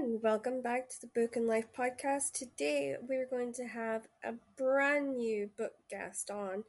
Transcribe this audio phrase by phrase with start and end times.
[0.00, 2.32] welcome back to the Book and Life podcast.
[2.32, 6.62] Today we're going to have a brand new book guest on.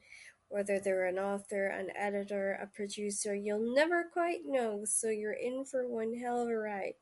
[0.47, 5.63] Whether they're an author, an editor, a producer, you'll never quite know, so you're in
[5.63, 6.93] for one hell of a ride.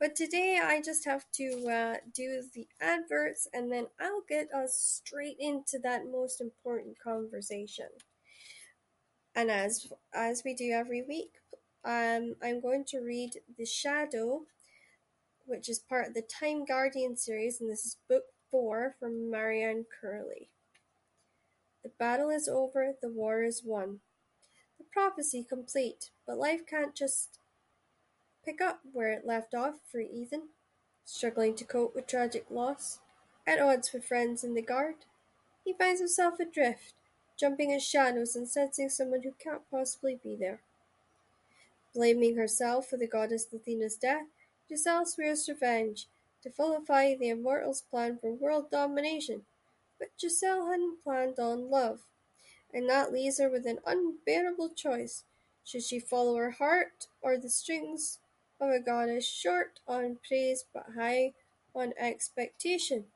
[0.00, 4.74] But today I just have to uh, do the adverts and then I'll get us
[4.74, 7.88] straight into that most important conversation.
[9.36, 11.34] And as as we do every week,
[11.84, 14.42] um, I'm going to read The Shadow
[15.48, 19.86] which is part of the Time Guardian series, and this is book four from Marianne
[20.00, 20.50] Curley.
[21.82, 24.00] The battle is over, the war is won.
[24.78, 27.38] The prophecy complete, but life can't just
[28.44, 30.48] pick up where it left off for Ethan,
[31.04, 32.98] struggling to cope with tragic loss.
[33.46, 34.96] At odds with friends in the guard,
[35.64, 36.92] he finds himself adrift,
[37.40, 40.60] jumping in shadows and sensing someone who can't possibly be there.
[41.94, 44.26] Blaming herself for the goddess Athena's death,
[44.68, 46.08] Giselle swears revenge,
[46.42, 49.42] to vilify the Immortals' plan for world domination,
[49.98, 52.00] but Giselle hadn't planned on love,
[52.72, 55.24] and that leaves her with an unbearable choice.
[55.64, 58.18] Should she follow her heart, or the strings
[58.60, 61.32] of a goddess short on praise but high
[61.74, 63.06] on expectation,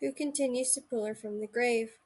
[0.00, 1.98] who continues to pull her from the grave?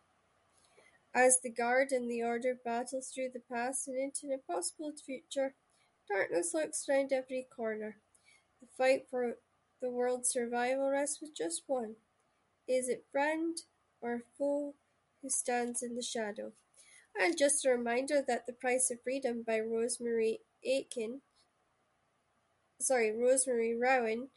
[1.15, 5.55] As the guard and the order battle through the past and into an impossible future,
[6.09, 7.97] darkness lurks round every corner.
[8.61, 9.37] The fight for
[9.81, 11.97] the world's survival rests with just one:
[12.67, 13.57] is it friend
[14.01, 14.75] or foe
[15.23, 16.53] who stands in the shadow?
[17.21, 21.23] And just a reminder that The Price of Freedom by Rosemary Aitken,
[22.81, 24.29] sorry, Rosemary Rowan,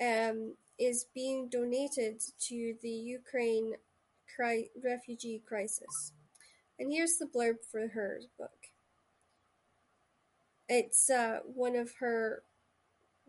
[0.00, 3.74] um, is being donated to the Ukraine
[4.34, 6.12] cri- refugee crisis.
[6.78, 8.68] And here's the blurb for her book.
[10.68, 12.42] It's uh, one of her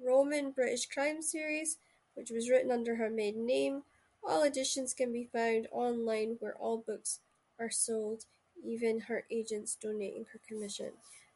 [0.03, 1.77] Roman British crime series,
[2.15, 3.83] which was written under her maiden name.
[4.23, 7.19] All editions can be found online where all books
[7.59, 8.25] are sold,
[8.63, 10.91] even her agents donating her commission.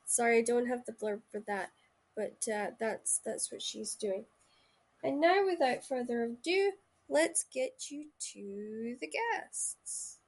[0.06, 1.72] Sorry, I don't have the blurb for that,
[2.16, 4.25] but uh, that's that's what she's doing.
[5.03, 6.73] And now, without further ado,
[7.07, 10.19] let's get you to the guests.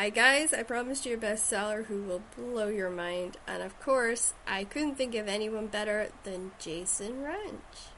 [0.00, 4.32] Hi guys, I promised you a bestseller who will blow your mind, and of course,
[4.46, 7.88] I couldn't think of anyone better than Jason Wrench.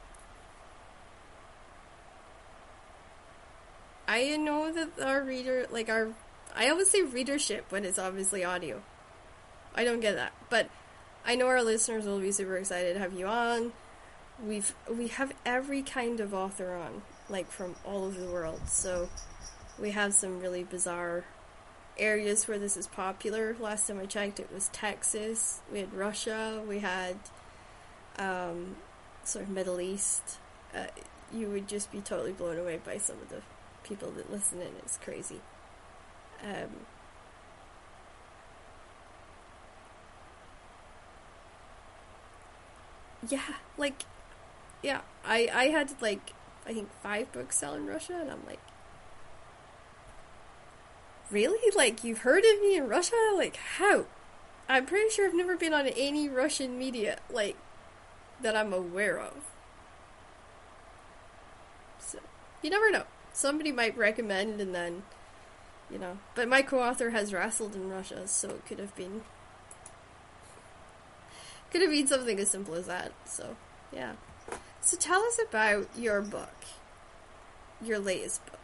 [4.09, 6.15] I know that our reader, like our,
[6.57, 8.83] I always say readership when it's obviously audio.
[9.75, 10.71] I don't get that, but
[11.27, 13.75] I know our listeners will be super excited to have you on.
[14.43, 18.63] We've we have every kind of author on, like from all over the world.
[18.69, 19.11] So
[19.79, 21.27] we have some really bizarre
[22.01, 23.57] areas where this is popular.
[23.61, 25.61] Last time I checked, it was Texas.
[25.73, 26.63] We had Russia.
[26.67, 27.17] We had
[28.19, 28.77] um,
[29.25, 30.39] sort of Middle East.
[30.75, 30.87] Uh,
[31.33, 33.43] you would just be totally blown away by some of the
[33.85, 34.73] people that listen in.
[34.79, 35.41] It's crazy.
[36.43, 36.87] Um,
[43.29, 44.05] yeah, like,
[44.83, 46.33] yeah, I I had like
[46.67, 48.61] I think five books sell in Russia, and I'm like,
[51.31, 51.71] really?
[51.77, 53.17] Like, you've heard of me in Russia?
[53.35, 54.07] Like, how?
[54.69, 57.57] I'm pretty sure I've never been on any Russian media, like,
[58.41, 59.35] that I'm aware of.
[61.99, 62.19] So,
[62.63, 63.05] you never know.
[63.33, 65.03] Somebody might recommend and then,
[65.91, 66.19] you know.
[66.35, 69.23] But my co author has wrestled in Russia, so it could have been.
[71.71, 73.57] Could have been something as simple as that, so,
[73.93, 74.15] yeah.
[74.81, 76.55] So tell us about your book,
[77.81, 78.57] your latest book.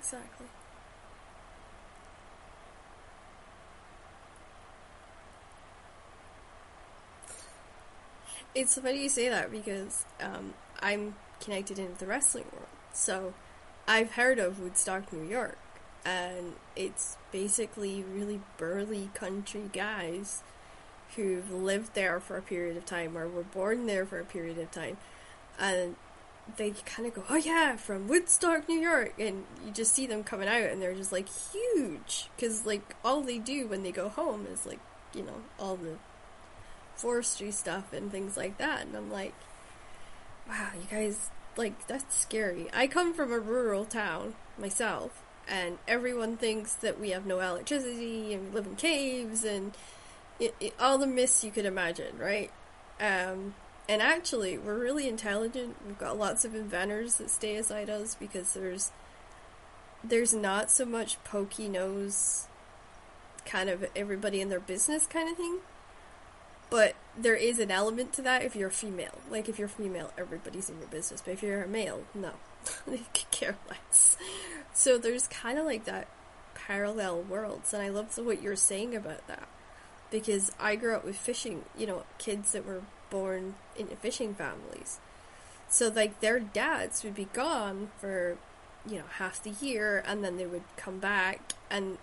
[0.01, 0.47] Exactly.
[8.55, 12.67] It's funny you say that because um, I'm connected into the wrestling world.
[12.93, 13.35] So
[13.87, 15.59] I've heard of Woodstock, New York,
[16.05, 20.43] and it's basically really burly country guys
[21.17, 24.59] who've lived there for a period of time or were born there for a period
[24.59, 24.97] of time.
[25.59, 25.97] And
[26.57, 30.25] they kind of go, oh yeah, from Woodstock, New York, and you just see them
[30.25, 34.09] coming out, and they're just like huge, because like all they do when they go
[34.09, 34.81] home is like,
[35.15, 35.97] you know, all the
[36.95, 39.35] forestry stuff and things like that, and I'm like,
[40.49, 42.69] wow, you guys, like that's scary.
[42.73, 48.33] I come from a rural town myself, and everyone thinks that we have no electricity
[48.33, 49.73] and we live in caves and
[50.39, 52.51] it, it, all the myths you could imagine, right?
[53.01, 53.55] Um,
[53.91, 55.75] and actually, we're really intelligent.
[55.85, 58.93] We've got lots of inventors that stay aside us because there's
[60.05, 62.47] there's not so much pokey nose
[63.45, 65.59] kind of everybody in their business kind of thing.
[66.71, 69.19] But there is an element to that if you're female.
[69.29, 71.21] Like if you're female, everybody's in your business.
[71.21, 72.35] But if you're a male, no.
[72.87, 74.17] they could care less.
[74.73, 76.07] So there's kind of like that
[76.55, 79.49] parallel worlds, and I love what you're saying about that
[80.13, 84.99] because I grew up with fishing, you know, kids that were born into fishing families.
[85.69, 88.39] So like their dads would be gone for,
[88.89, 91.99] you know, half the year and then they would come back and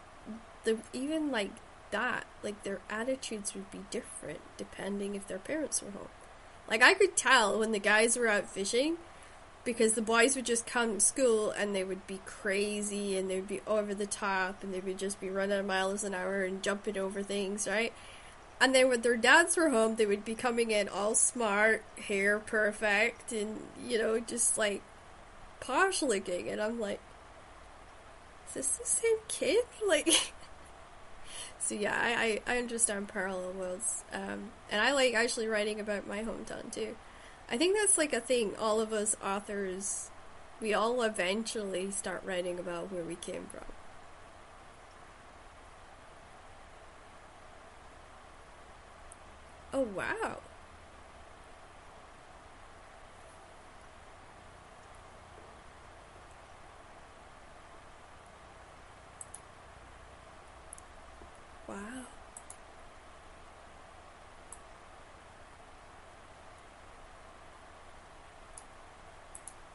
[0.64, 1.52] the even like
[1.92, 6.10] that, like their attitudes would be different depending if their parents were home.
[6.70, 8.98] Like I could tell when the guys were out fishing
[9.68, 13.36] because the boys would just come to school and they would be crazy and they
[13.36, 16.64] would be over the top and they would just be running miles an hour and
[16.64, 17.92] jumping over things, right?
[18.60, 22.40] And then when their dads were home, they would be coming in all smart, hair
[22.40, 24.82] perfect, and you know, just like
[25.60, 26.50] posh looking.
[26.50, 27.00] And I'm like,
[28.48, 29.64] is this the same kid?
[29.88, 30.34] Like,
[31.60, 34.04] so yeah, I, I, I understand parallel worlds.
[34.12, 36.96] Um, and I like actually writing about my hometown too.
[37.50, 38.54] I think that's like a thing.
[38.60, 40.10] All of us authors,
[40.60, 43.66] we all eventually start writing about where we came from.
[49.74, 50.38] Oh, wow.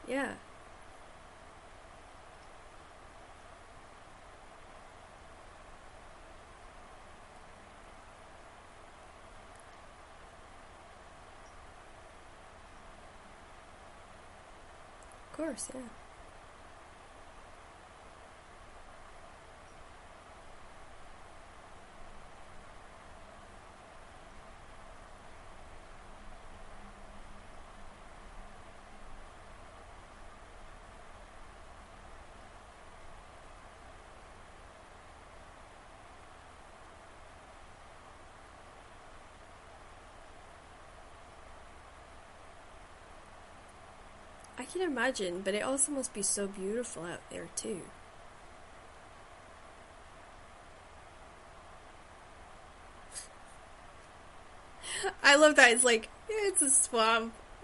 [0.07, 0.33] Yeah.
[15.31, 16.02] Of course, yeah.
[44.73, 47.81] Can imagine, but it also must be so beautiful out there too.
[55.23, 55.71] I love that.
[55.71, 57.33] It's like, yeah, it's a swamp.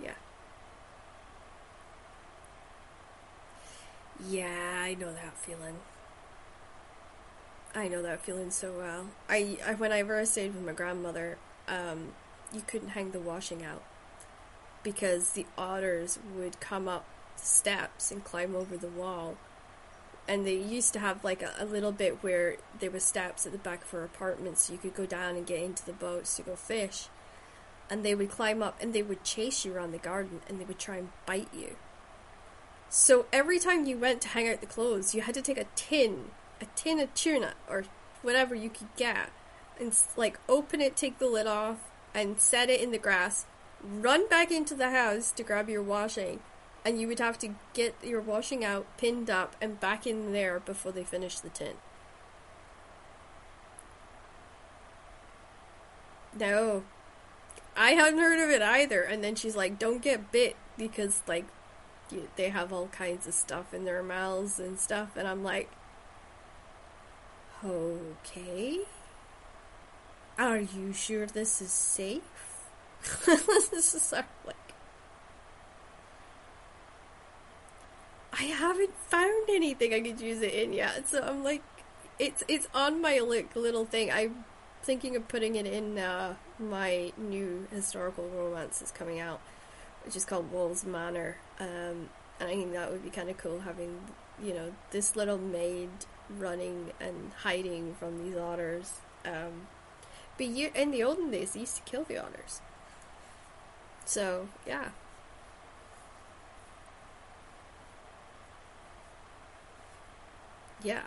[0.00, 0.12] yeah.
[4.28, 5.76] Yeah, I know that feeling.
[7.76, 9.08] I know that feeling so well.
[9.28, 11.36] I, I whenever I stayed with my grandmother,
[11.68, 12.14] um,
[12.50, 13.82] you couldn't hang the washing out
[14.82, 17.04] because the otters would come up
[17.36, 19.36] the steps and climb over the wall.
[20.26, 23.52] And they used to have like a, a little bit where there were steps at
[23.52, 26.34] the back of our apartment so you could go down and get into the boats
[26.36, 27.08] to go fish.
[27.90, 30.64] And they would climb up and they would chase you around the garden and they
[30.64, 31.76] would try and bite you.
[32.88, 35.66] So every time you went to hang out the clothes, you had to take a
[35.76, 37.84] tin a tin of tuna or
[38.22, 39.30] whatever you could get
[39.78, 41.78] and like open it, take the lid off,
[42.14, 43.46] and set it in the grass.
[43.82, 46.40] Run back into the house to grab your washing,
[46.84, 50.58] and you would have to get your washing out, pinned up, and back in there
[50.60, 51.74] before they finish the tin.
[56.38, 56.84] No,
[57.76, 59.02] I hadn't heard of it either.
[59.02, 61.46] And then she's like, "Don't get bit because like
[62.10, 65.70] you, they have all kinds of stuff in their mouths and stuff." And I'm like,
[67.66, 68.80] Okay.
[70.38, 72.22] Are you sure this is safe?
[73.26, 74.56] this is of like.
[78.32, 81.62] I haven't found anything I could use it in yet, so I'm like,
[82.18, 84.12] it's it's on my like little thing.
[84.12, 84.44] I'm
[84.82, 89.40] thinking of putting it in uh, my new historical romance that's coming out,
[90.04, 91.38] which is called Wolves Manor.
[91.58, 93.98] Um, and I think that would be kind of cool having,
[94.40, 95.88] you know, this little maid
[96.30, 99.00] running and hiding from these otters.
[99.24, 99.68] Um,
[100.36, 102.60] but you, in the olden days, they used to kill the otters.
[104.04, 104.90] So, yeah.
[110.82, 111.02] Yeah.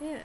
[0.00, 0.22] Yeah.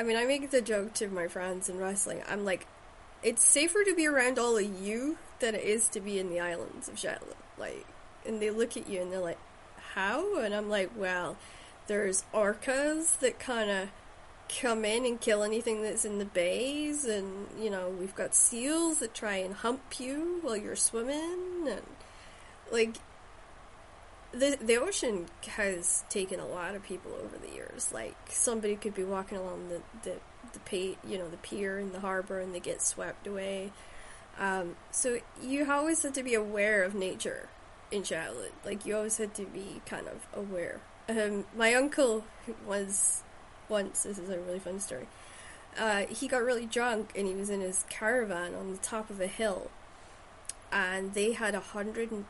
[0.00, 2.22] I mean, I make the joke to my friends in wrestling.
[2.26, 2.66] I'm like,
[3.22, 6.40] it's safer to be around all of you than it is to be in the
[6.40, 7.34] islands of Shetland.
[7.58, 7.84] Like,
[8.26, 9.36] and they look at you and they're like,
[9.92, 10.38] how?
[10.38, 11.36] And I'm like, well,
[11.86, 13.88] there's orcas that kind of
[14.48, 19.00] come in and kill anything that's in the bays, and you know, we've got seals
[19.00, 21.82] that try and hump you while you're swimming, and
[22.72, 22.96] like,
[24.32, 27.90] the the ocean has taken a lot of people over the years.
[27.92, 30.16] Like somebody could be walking along the the
[30.52, 33.72] the pay, you know the pier in the harbor and they get swept away.
[34.38, 37.48] Um, so you always had to be aware of nature
[37.90, 38.52] in Shetland.
[38.64, 40.80] Like you always had to be kind of aware.
[41.08, 42.24] Um, my uncle
[42.66, 43.22] was
[43.68, 44.04] once.
[44.04, 45.08] This is a really fun story.
[45.78, 49.20] Uh, he got really drunk and he was in his caravan on the top of
[49.20, 49.70] a hill,
[50.72, 52.24] and they had a hundred and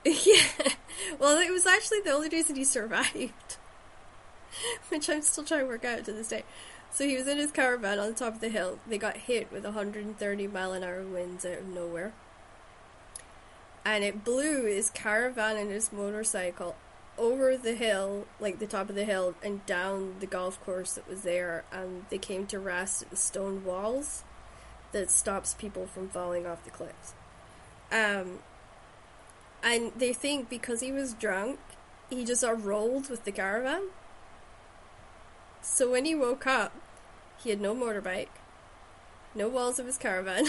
[0.04, 0.72] yeah.
[1.18, 3.56] Well, it was actually the only reason he survived.
[4.88, 6.44] Which I'm still trying to work out to this day.
[6.90, 8.78] So he was in his caravan on the top of the hill.
[8.86, 12.12] They got hit with 130 mile an hour winds out of nowhere.
[13.84, 16.76] And it blew his caravan and his motorcycle
[17.16, 21.08] over the hill, like the top of the hill, and down the golf course that
[21.08, 21.64] was there.
[21.72, 24.24] And they came to rest at the stone walls
[24.92, 27.14] that stops people from falling off the cliffs.
[27.92, 28.40] Um,
[29.62, 31.58] and they think because he was drunk,
[32.10, 33.88] he just rolled with the caravan.
[35.60, 36.72] So when he woke up,
[37.42, 38.28] he had no motorbike,
[39.34, 40.46] no walls of his caravan,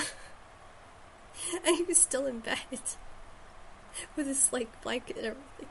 [1.66, 2.58] and he was still in bed
[4.16, 5.68] with his like blanket and everything.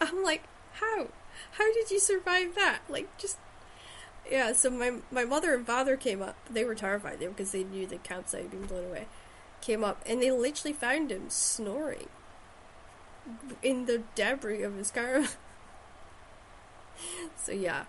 [0.00, 0.42] I'm like,
[0.74, 1.08] how?
[1.52, 2.80] How did you survive that?
[2.88, 3.38] Like, just
[4.30, 4.52] yeah.
[4.52, 6.36] So my my mother and father came up.
[6.50, 9.06] They were terrified there because they knew the campsite had been blown away.
[9.60, 12.08] Came up and they literally found him snoring
[13.62, 15.24] in the debris of his car.
[17.36, 17.84] so yeah.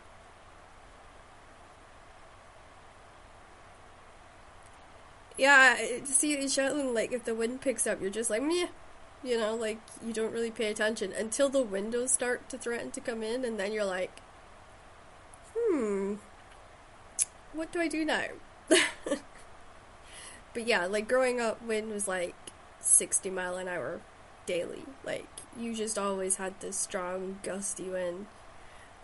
[5.37, 8.67] Yeah, see in Shetland, like if the wind picks up, you're just like meh,
[9.23, 13.01] you know, like you don't really pay attention until the windows start to threaten to
[13.01, 14.19] come in, and then you're like,
[15.57, 16.15] hmm,
[17.51, 18.25] what do I do now?
[20.53, 22.35] but yeah, like growing up, wind was like
[22.79, 24.01] sixty mile an hour
[24.45, 24.83] daily.
[25.03, 28.27] Like you just always had this strong gusty wind.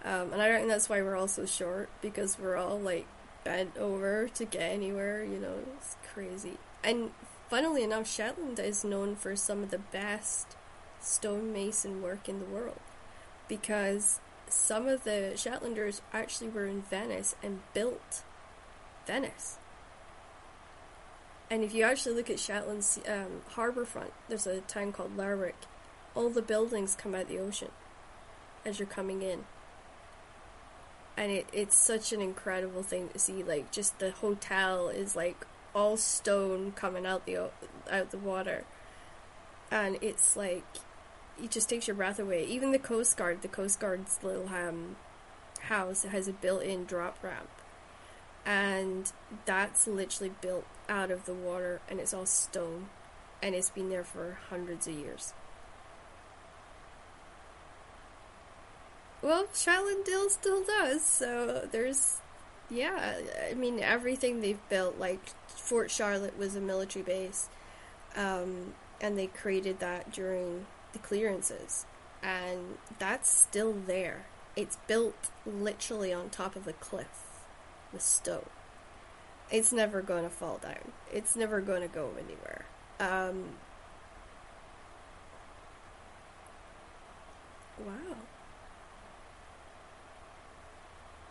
[0.03, 3.05] Um, and I reckon that's why we're all so short because we're all like
[3.43, 5.23] bent over to get anywhere.
[5.23, 6.57] You know, it's crazy.
[6.83, 7.11] And
[7.49, 10.55] funnily enough, Shetland is known for some of the best
[11.01, 12.79] stonemason work in the world
[13.47, 18.23] because some of the Shetlanders actually were in Venice and built
[19.05, 19.58] Venice.
[21.51, 25.55] And if you actually look at Shetland's um, harbour front, there's a town called Lerwick.
[26.13, 27.71] All the buildings come out the ocean
[28.65, 29.45] as you're coming in.
[31.17, 33.43] And it, it's such an incredible thing to see.
[33.43, 37.49] Like, just the hotel is like all stone coming out the
[37.91, 38.63] out the water,
[39.69, 40.63] and it's like
[41.41, 42.45] it just takes your breath away.
[42.45, 44.95] Even the Coast Guard, the Coast Guard's little um,
[45.61, 47.49] house has a built-in drop ramp,
[48.45, 49.11] and
[49.45, 52.89] that's literally built out of the water and it's all stone
[53.41, 55.33] and it's been there for hundreds of years.
[59.21, 62.17] Well, Shetland still does, so there's,
[62.69, 63.15] yeah,
[63.49, 67.49] I mean, everything they've built, like Fort Charlotte was a military base,
[68.15, 71.85] um, and they created that during the clearances,
[72.23, 74.25] and that's still there.
[74.55, 77.25] It's built literally on top of a cliff
[77.91, 78.49] with stone
[79.51, 80.91] it's never going to fall down.
[81.11, 82.65] It's never going to go anywhere.
[82.99, 83.45] Um,
[87.85, 88.15] wow.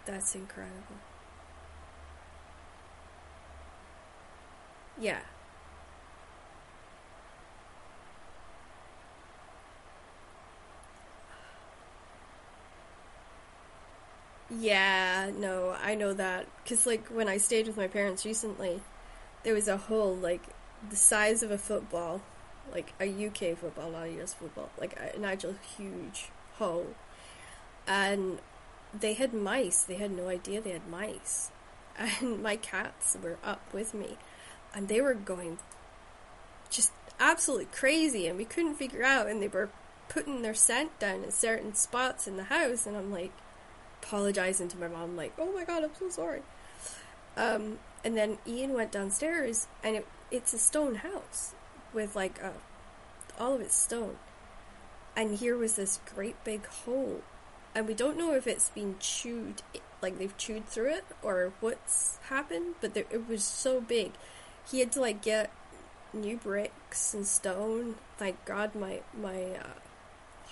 [0.07, 0.97] That's incredible.
[4.99, 5.21] Yeah.
[14.51, 16.47] Yeah, no, I know that.
[16.63, 18.81] Because, like, when I stayed with my parents recently,
[19.43, 20.43] there was a hole, like,
[20.89, 22.23] the size of a football,
[22.73, 26.95] like a UK football, not a US football, like an actual huge hole.
[27.87, 28.39] And
[28.99, 29.83] they had mice.
[29.83, 31.51] They had no idea they had mice.
[32.21, 34.19] And my cats were up with me.
[34.73, 35.59] And they were going
[36.71, 38.29] just absolutely crazy.
[38.29, 39.27] And we couldn't figure out.
[39.27, 39.71] And they were
[40.09, 42.87] putting their scent down at certain spots in the house.
[42.87, 43.33] And I'm like,
[44.09, 46.41] apologizing to my mom, like, oh my god, I'm so sorry.
[47.37, 51.55] Um, and then Ian went downstairs, and it, it's a stone house
[51.93, 52.53] with like a,
[53.39, 54.17] all of it's stone.
[55.15, 57.23] And here was this great big hole,
[57.75, 59.63] and we don't know if it's been chewed,
[60.01, 62.77] like they've chewed through it, or what's happened.
[62.81, 64.13] But there, it was so big,
[64.71, 65.53] he had to like get
[66.15, 67.97] new bricks and stone.
[68.17, 69.79] Thank God, my my uh,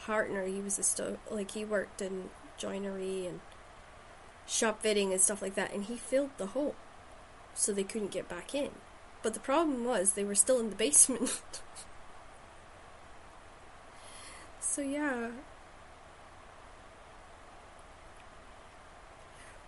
[0.04, 3.40] partner, he was a stone, like he worked in joinery and
[4.46, 6.74] shop fitting and stuff like that, and he filled the hole
[7.54, 8.70] so they couldn't get back in.
[9.22, 11.40] But the problem was they were still in the basement.
[14.60, 15.30] so yeah.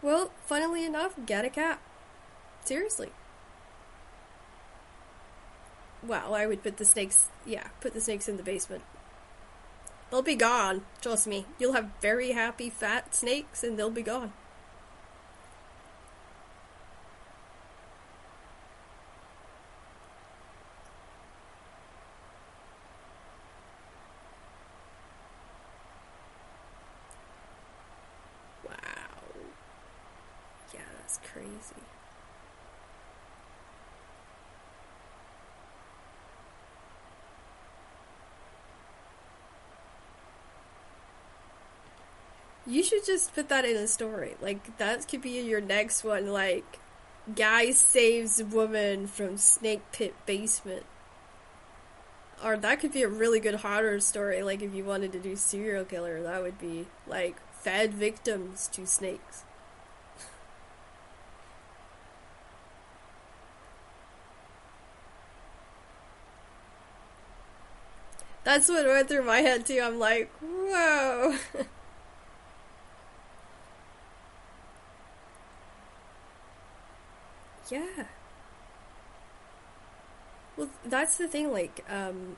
[0.00, 1.80] Well, funnily enough, get a cat.
[2.64, 3.10] Seriously.
[6.02, 8.84] Well, I would put the snakes, yeah, put the snakes in the basement.
[10.10, 10.82] They'll be gone.
[11.02, 11.44] Trust me.
[11.58, 14.32] You'll have very happy fat snakes and they'll be gone.
[28.64, 28.72] Wow.
[30.72, 31.82] Yeah, that's crazy.
[42.66, 44.36] You should just put that in a story.
[44.40, 46.32] Like that could be your next one.
[46.32, 46.78] Like,
[47.34, 50.84] guy saves woman from snake pit basement.
[52.42, 54.42] Or that could be a really good horror story.
[54.42, 58.86] Like if you wanted to do serial killer, that would be like fed victims to
[58.86, 59.44] snakes.
[68.44, 69.80] That's what went through my head too.
[69.82, 71.36] I'm like, whoa.
[77.70, 78.06] Yeah.
[80.56, 81.52] Well, that's the thing.
[81.52, 82.36] Like, um,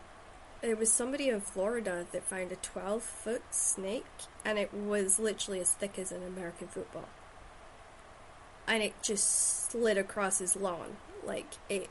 [0.63, 4.07] there was somebody in Florida that found a 12 foot snake,
[4.45, 7.11] and it was literally as thick as an American football.
[8.67, 10.97] And it just slid across his lawn.
[11.23, 11.91] Like, it.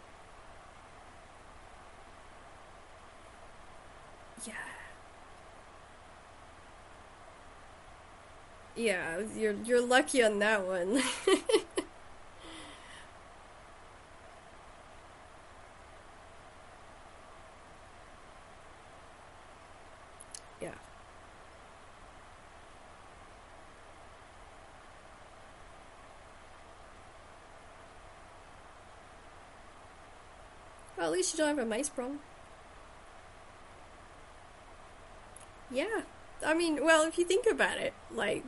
[4.46, 4.54] Yeah.
[8.76, 11.02] Yeah, you're you're lucky on that one.
[20.62, 20.74] yeah.
[31.34, 32.20] You don't have a mice problem.
[35.72, 36.02] Yeah.
[36.46, 38.44] I mean, well, if you think about it, like,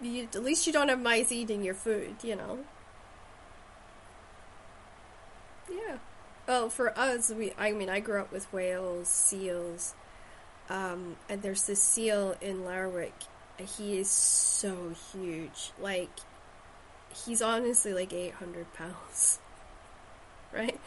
[0.00, 2.58] you, at least you don't have mice eating your food, you know?
[5.70, 5.98] Yeah.
[6.46, 9.94] Well, for us, we, I mean, I grew up with whales, seals,
[10.70, 13.14] um, and there's this seal in Lerwick.
[13.76, 15.72] He is so huge.
[15.80, 16.10] Like,
[17.24, 19.40] he's honestly like 800 pounds.
[20.52, 20.80] Right?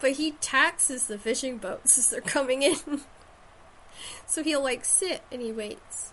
[0.00, 2.76] But he taxes the fishing boats as they're coming in.
[4.26, 6.12] so he'll like sit and he waits.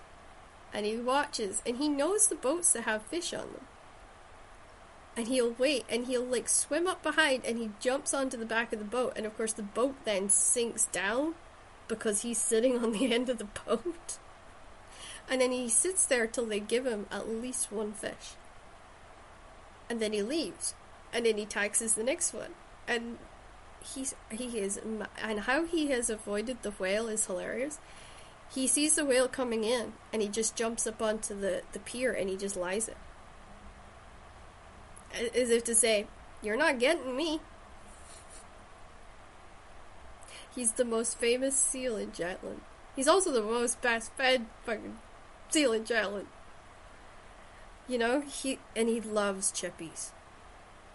[0.73, 1.61] And he watches.
[1.65, 3.65] And he knows the boats that have fish on them.
[5.17, 8.73] And he'll wait and he'll like swim up behind and he jumps onto the back
[8.73, 9.13] of the boat.
[9.15, 11.35] And of course, the boat then sinks down
[11.87, 14.17] because he's sitting on the end of the boat.
[15.29, 18.35] And then he sits there till they give him at least one fish.
[19.89, 20.73] And then he leaves.
[21.13, 22.51] And then he taxes the next one.
[22.87, 23.17] And
[23.93, 24.79] he's he is
[25.21, 27.79] and how he has avoided the whale is hilarious.
[28.53, 32.11] He sees the whale coming in and he just jumps up onto the, the pier
[32.11, 32.97] and he just lies it.
[35.35, 36.07] As if to say,
[36.41, 37.39] You're not getting me.
[40.53, 42.61] He's the most famous seal in Shetland.
[42.95, 44.97] He's also the most best fed fucking
[45.49, 46.27] seal in Shetland.
[47.87, 50.11] You know, he and he loves chippies.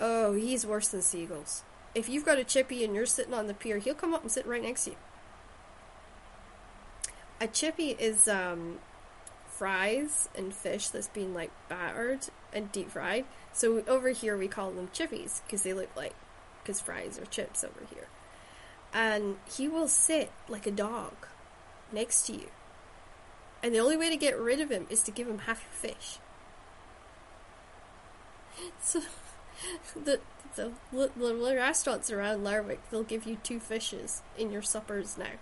[0.00, 1.62] Oh, he's worse than seagulls.
[1.94, 4.30] If you've got a chippy and you're sitting on the pier, he'll come up and
[4.30, 4.96] sit right next to you.
[7.40, 8.78] A chippy is um,
[9.48, 13.24] fries and fish that's been like battered and deep fried.
[13.52, 16.14] So over here we call them chippies because they look like
[16.62, 18.08] because fries are chips over here.
[18.92, 21.12] And he will sit like a dog
[21.92, 22.48] next to you.
[23.62, 25.92] And the only way to get rid of him is to give him half your
[25.92, 26.18] fish.
[28.82, 29.00] So
[30.04, 30.20] the
[30.56, 35.38] the little restaurants around Lerwick, they'll give you two fishes in your suppers now.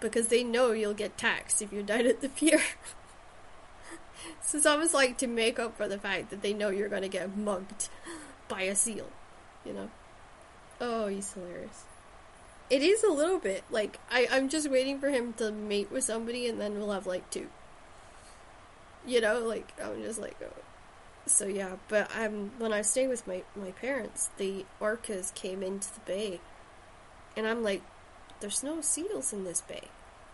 [0.00, 2.60] Because they know you'll get taxed if you're down at the pier.
[4.42, 7.02] so it's almost like to make up for the fact that they know you're going
[7.02, 7.88] to get mugged
[8.48, 9.08] by a seal.
[9.64, 9.90] You know?
[10.80, 11.84] Oh, he's hilarious.
[12.70, 13.62] It is a little bit.
[13.70, 17.06] Like, I, I'm just waiting for him to mate with somebody and then we'll have
[17.06, 17.48] like two.
[19.06, 20.62] You know, like, I'm just like, oh,
[21.26, 25.92] so yeah, but um, when I stay with my, my parents, the orcas came into
[25.94, 26.40] the bay,
[27.36, 27.82] and I'm like,
[28.40, 29.88] there's no seals in this bay.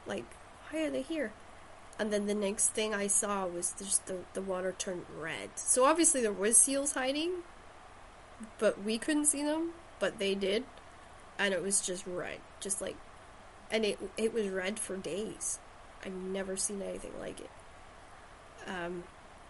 [0.07, 0.25] Like,
[0.69, 1.33] why are they here?
[1.99, 5.51] And then the next thing I saw was just the, the water turned red.
[5.57, 7.43] So obviously there was seals hiding,
[8.59, 10.65] but we couldn't see them, but they did.
[11.39, 12.39] And it was just red.
[12.59, 12.97] Just like,
[13.71, 15.59] and it, it was red for days.
[16.05, 17.51] I've never seen anything like it.
[18.67, 19.05] Um,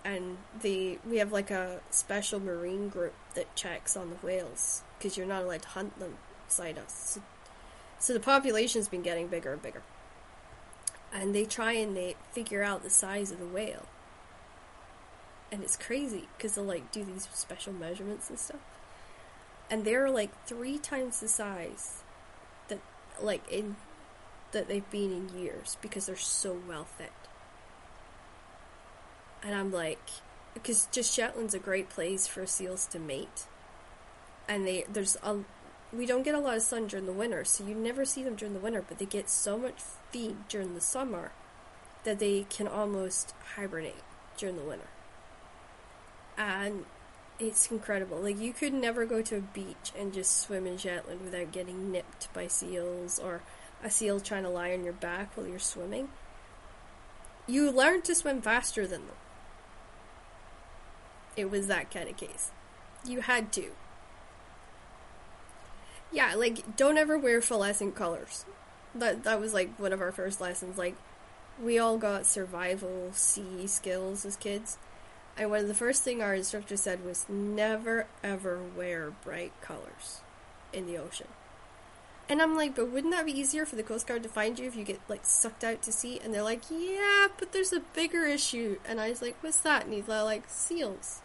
[0.05, 5.17] and the we have like a special marine group that checks on the whales because
[5.17, 6.93] you're not allowed to hunt them beside us.
[7.15, 7.23] So,
[7.99, 9.83] so the population's been getting bigger and bigger,
[11.13, 13.87] and they try and they figure out the size of the whale,
[15.53, 18.61] and it's crazy because they'll like do these special measurements and stuff,
[19.71, 22.03] and they're like three times the size
[22.69, 22.81] that
[23.21, 23.77] like in
[24.53, 27.11] that they've been in years because they're so well fed
[29.43, 30.01] and I'm like,
[30.55, 33.47] because just Shetland's a great place for seals to mate,
[34.49, 35.39] and they there's a
[35.93, 38.37] we don't get a lot of sun during the winter, so you never see them
[38.37, 41.33] during the winter, but they get so much feed during the summer
[42.05, 44.03] that they can almost hibernate
[44.37, 44.89] during the winter.
[46.39, 46.85] And
[47.39, 48.19] it's incredible.
[48.21, 51.91] Like you could never go to a beach and just swim in Shetland without getting
[51.91, 53.43] nipped by seals or
[53.83, 56.09] a seal trying to lie on your back while you're swimming.
[57.47, 59.17] You learn to swim faster than them
[61.41, 62.51] it was that kind of case.
[63.05, 63.71] You had to.
[66.13, 68.45] Yeah, like don't ever wear fluorescent colors.
[68.95, 70.77] That that was like one of our first lessons.
[70.77, 70.97] Like
[71.63, 74.79] we all got survival sea skills as kids.
[75.37, 80.21] And one of the first thing our instructor said was never ever wear bright colors
[80.73, 81.29] in the ocean.
[82.29, 84.69] And I'm like, but wouldn't that be easier for the Coast Guard to find you
[84.69, 86.21] if you get like sucked out to sea?
[86.23, 88.79] And they're like, yeah, but there's a bigger issue.
[88.87, 89.85] And I was like, what's that?
[89.85, 91.23] And he's like, seals.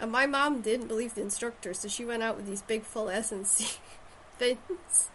[0.00, 3.46] And my mom didn't believe the instructor, so she went out with these big fluorescent
[4.38, 5.08] fins.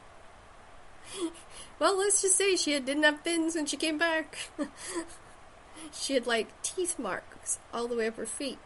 [1.80, 4.38] well, let's just say she didn't have fins when she came back.
[5.92, 8.60] she had like teeth marks all the way up her feet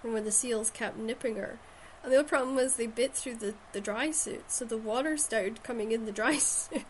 [0.00, 1.58] from when the seals kept nipping her.
[2.02, 5.16] And the other problem was they bit through the, the dry suit, so the water
[5.16, 6.84] started coming in the dry suit.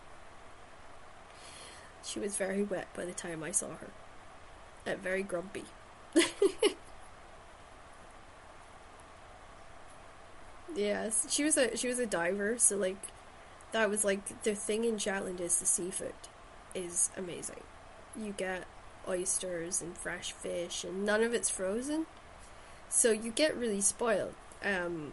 [2.05, 3.90] she was very wet by the time I saw her.
[4.85, 5.64] And very grumpy.
[10.74, 12.96] Yes, she was a she was a diver, so like
[13.72, 16.14] that was like the thing in Shetland is the seafood
[16.74, 17.62] is amazing.
[18.16, 18.64] You get
[19.08, 22.06] oysters and fresh fish, and none of it's frozen,
[22.88, 24.34] so you get really spoiled.
[24.64, 25.12] Um,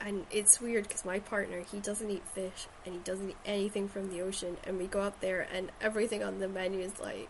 [0.00, 3.88] and it's weird because my partner he doesn't eat fish and he doesn't eat anything
[3.88, 7.28] from the ocean, and we go out there and everything on the menu is like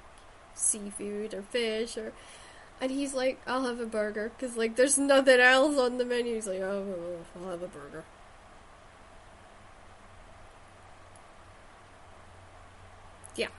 [0.54, 2.12] seafood or fish or
[2.82, 4.32] and he's like, I'll have a burger.
[4.36, 6.34] Because, like, there's nothing else on the menu.
[6.34, 8.02] He's like, oh, I'll have a burger.
[13.36, 13.50] Yeah.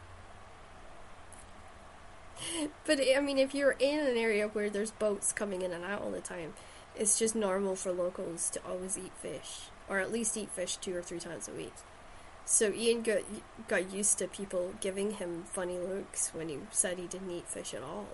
[2.85, 6.01] But, I mean, if you're in an area where there's boats coming in and out
[6.01, 6.53] all the time,
[6.93, 9.69] it's just normal for locals to always eat fish.
[9.87, 11.73] Or at least eat fish two or three times a week.
[12.43, 13.21] So Ian got
[13.69, 17.73] got used to people giving him funny looks when he said he didn't eat fish
[17.73, 18.07] at all.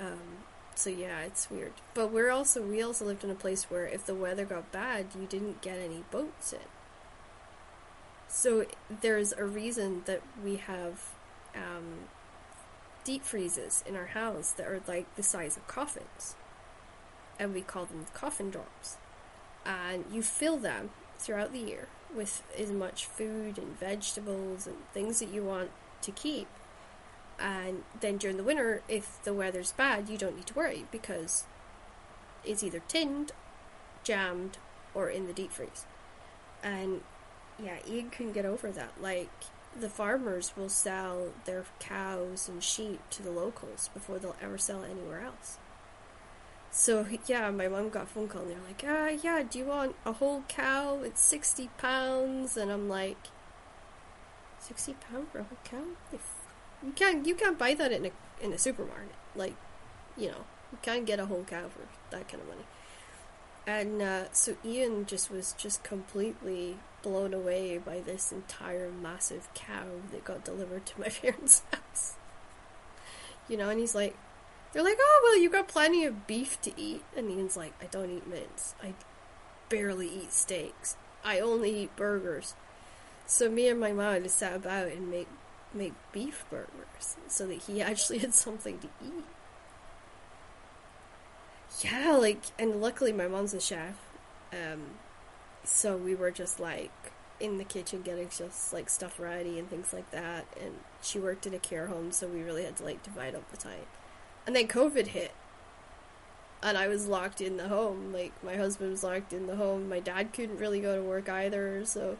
[0.00, 1.72] Um, so yeah, it's weird.
[1.94, 5.06] But we're also we also lived in a place where if the weather got bad,
[5.18, 6.60] you didn't get any boats in.
[8.28, 11.10] So there's a reason that we have
[11.54, 12.06] um,
[13.02, 16.36] deep freezes in our house that are like the size of coffins,
[17.40, 18.98] and we call them coffin drops.
[19.66, 25.18] And you fill them throughout the year with as much food and vegetables and things
[25.18, 25.70] that you want
[26.02, 26.46] to keep
[27.38, 31.44] And then during the winter, if the weather's bad, you don't need to worry because
[32.44, 33.32] it's either tinned,
[34.02, 34.58] jammed,
[34.94, 35.86] or in the deep freeze.
[36.62, 37.02] And
[37.62, 39.00] yeah, Ian couldn't get over that.
[39.00, 39.30] Like,
[39.78, 44.82] the farmers will sell their cows and sheep to the locals before they'll ever sell
[44.82, 45.58] anywhere else.
[46.70, 49.64] So yeah, my mom got a phone call and they're like, ah, yeah, do you
[49.64, 51.00] want a whole cow?
[51.02, 53.28] It's sixty pounds, and I'm like,
[54.58, 55.84] sixty pound for a whole cow?
[56.84, 58.10] You can't you can't buy that in a
[58.40, 59.14] in a supermarket.
[59.34, 59.54] Like,
[60.16, 62.64] you know, you can't get a whole cow for that kind of money.
[63.66, 69.86] And uh, so Ian just was just completely blown away by this entire massive cow
[70.10, 72.14] that got delivered to my parents' house.
[73.46, 74.16] You know, and he's like,
[74.72, 77.02] they're like, oh, well, you got plenty of beef to eat.
[77.16, 78.74] And Ian's like, I don't eat mince.
[78.82, 78.94] I
[79.68, 80.96] barely eat steaks.
[81.24, 82.54] I only eat burgers.
[83.26, 85.28] So me and my mom just sat about and make
[85.74, 89.24] make beef burgers so that he actually had something to eat.
[91.80, 93.96] Yeah, like, and luckily my mom's a chef.
[94.52, 94.82] Um,
[95.64, 96.90] so we were just like
[97.40, 100.46] in the kitchen getting just like stuff ready and things like that.
[100.60, 103.48] And she worked in a care home, so we really had to like divide up
[103.50, 103.86] the time.
[104.46, 105.32] And then COVID hit.
[106.62, 108.14] And I was locked in the home.
[108.14, 109.90] Like, my husband was locked in the home.
[109.90, 111.84] My dad couldn't really go to work either.
[111.84, 112.16] So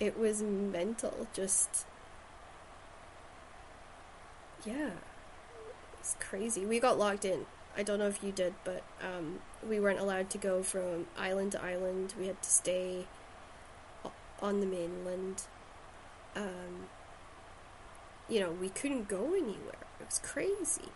[0.00, 1.28] it was mental.
[1.32, 1.86] Just.
[4.64, 4.90] Yeah.
[6.00, 6.64] It's crazy.
[6.66, 7.46] We got locked in.
[7.76, 11.52] I don't know if you did, but um, we weren't allowed to go from island
[11.52, 12.14] to island.
[12.18, 13.06] We had to stay
[14.40, 15.42] on the mainland.
[16.34, 16.88] Um,
[18.28, 19.86] you know, we couldn't go anywhere.
[20.00, 20.90] It was crazy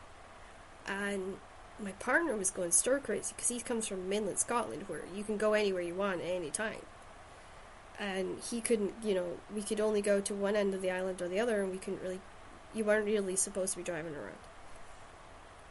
[0.87, 1.37] and
[1.83, 5.37] my partner was going stir crazy because he comes from mainland Scotland where you can
[5.37, 6.83] go anywhere you want at any time.
[7.99, 11.21] And he couldn't, you know, we could only go to one end of the island
[11.23, 12.21] or the other, and we couldn't really,
[12.75, 14.39] you weren't really supposed to be driving around.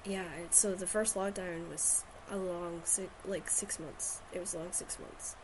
[0.05, 2.81] Yeah, so the first lockdown was a long,
[3.25, 4.21] like six months.
[4.33, 5.35] It was long six months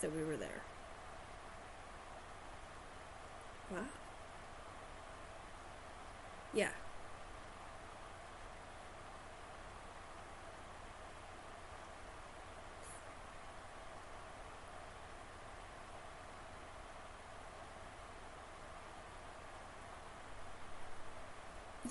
[0.00, 0.62] that we were there.
[3.70, 3.84] Wow.
[6.52, 6.70] Yeah,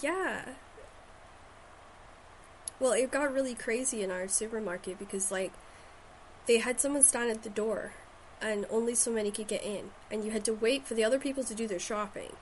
[0.02, 0.46] Yeah.
[2.80, 5.52] Well, it got really crazy in our supermarket because, like,
[6.46, 7.94] they had someone stand at the door
[8.42, 9.92] and only so many could get in.
[10.10, 12.34] And you had to wait for the other people to do their shopping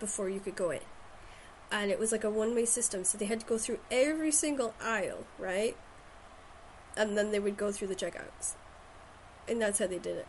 [0.00, 0.80] before you could go in.
[1.70, 4.30] And it was like a one way system, so they had to go through every
[4.32, 5.76] single aisle, right?
[6.96, 8.54] And then they would go through the checkouts.
[9.46, 10.26] And that's how they did it.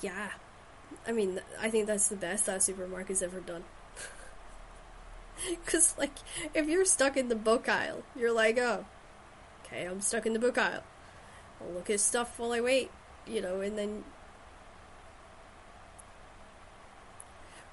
[0.00, 0.30] Yeah,
[1.06, 3.64] I mean, I think that's the best that supermarket's ever done.
[5.64, 6.14] Because, like,
[6.54, 8.86] if you're stuck in the book aisle, you're like, oh,
[9.64, 10.82] okay, I'm stuck in the book aisle.
[11.60, 12.90] I'll look at stuff while I wait,
[13.26, 14.04] you know, and then.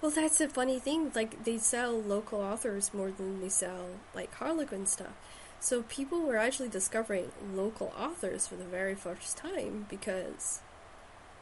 [0.01, 1.11] Well, that's a funny thing.
[1.15, 5.13] Like, they sell local authors more than they sell, like, Harlequin stuff.
[5.61, 10.59] So people were actually discovering local authors for the very first time because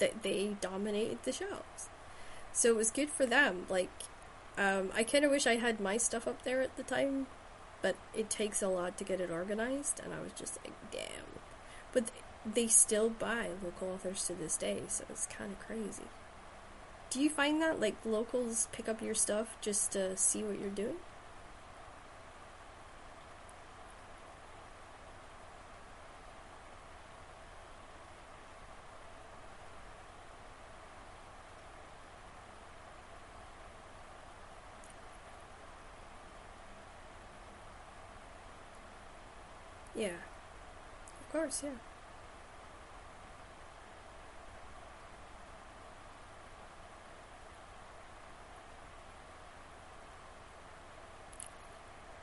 [0.01, 1.87] that they dominated the shelves.
[2.51, 3.65] So it was good for them.
[3.69, 3.89] Like,
[4.57, 7.27] um, I kind of wish I had my stuff up there at the time,
[7.81, 11.39] but it takes a lot to get it organized, and I was just like, damn.
[11.93, 12.11] But
[12.45, 16.09] they still buy local authors to this day, so it's kind of crazy.
[17.09, 20.69] Do you find that like locals pick up your stuff just to see what you're
[20.69, 20.97] doing?
[39.95, 40.07] Yeah.
[40.07, 41.69] Of course, yeah.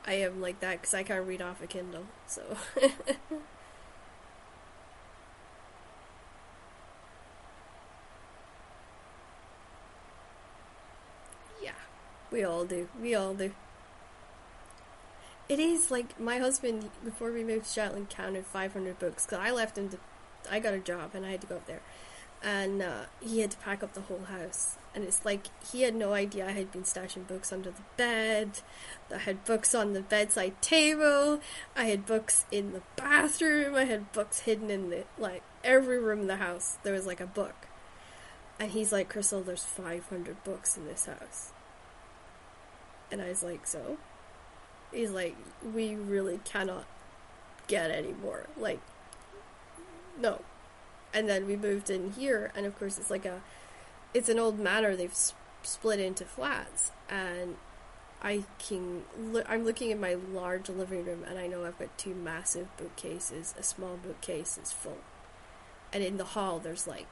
[0.05, 2.41] I am like that because I can't read off a Kindle, so.
[11.61, 11.71] yeah,
[12.31, 12.89] we all do.
[12.99, 13.51] We all do.
[15.49, 19.49] It is like my husband before we moved to Shetland counted 500 books because I
[19.49, 19.97] left him to.
[20.49, 21.81] I got a job and I had to go up there,
[22.43, 24.77] and uh, he had to pack up the whole house.
[24.93, 28.59] And it's like he had no idea I had been stashing books under the bed.
[29.13, 31.41] I had books on the bedside table.
[31.75, 33.73] I had books in the bathroom.
[33.73, 36.77] I had books hidden in the like every room in the house.
[36.83, 37.67] There was like a book,
[38.59, 41.53] and he's like, "Crystal, there's 500 books in this house."
[43.11, 43.97] And I was like, so?
[44.91, 46.85] He's like, we really cannot
[47.67, 48.47] get any more.
[48.57, 48.79] Like,
[50.19, 50.41] no.
[51.13, 53.41] And then we moved in here, and of course it's like a,
[54.13, 54.95] it's an old manor.
[54.95, 55.15] They've
[55.63, 57.55] split into flats, and
[58.21, 59.03] I can.
[59.17, 62.67] Lo- I'm looking at my large living room, and I know I've got two massive
[62.77, 63.55] bookcases.
[63.57, 64.99] A small bookcase is full,
[65.91, 67.07] and in the hall there's like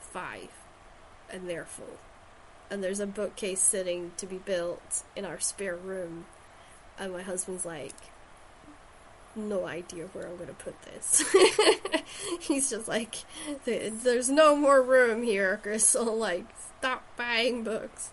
[0.00, 0.50] five,
[1.30, 1.98] and they're full.
[2.70, 6.26] And there's a bookcase sitting to be built in our spare room,
[6.98, 7.94] and my husband's like,
[9.36, 11.22] no idea where I'm going to put this.
[12.40, 13.16] He's just like,
[13.64, 16.16] there's no more room here, Crystal.
[16.20, 16.44] Like,
[16.78, 18.10] stop buying books.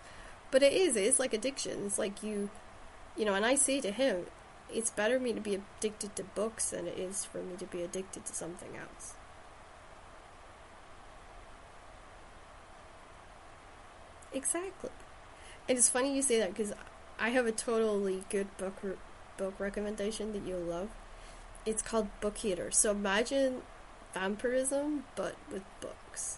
[0.49, 1.85] But it is, it's like addiction.
[1.85, 2.49] It's like you,
[3.17, 4.25] you know, and I say to him,
[4.73, 7.81] it's better me to be addicted to books than it is for me to be
[7.81, 9.13] addicted to something else.
[14.37, 14.91] Exactly.
[15.67, 16.71] And it's funny you say that because
[17.19, 18.93] I have a totally good book re-
[19.35, 20.89] book recommendation that you'll love.
[21.65, 22.69] It's called Book Eater.
[22.69, 23.63] So imagine
[24.13, 26.37] vampirism but with books.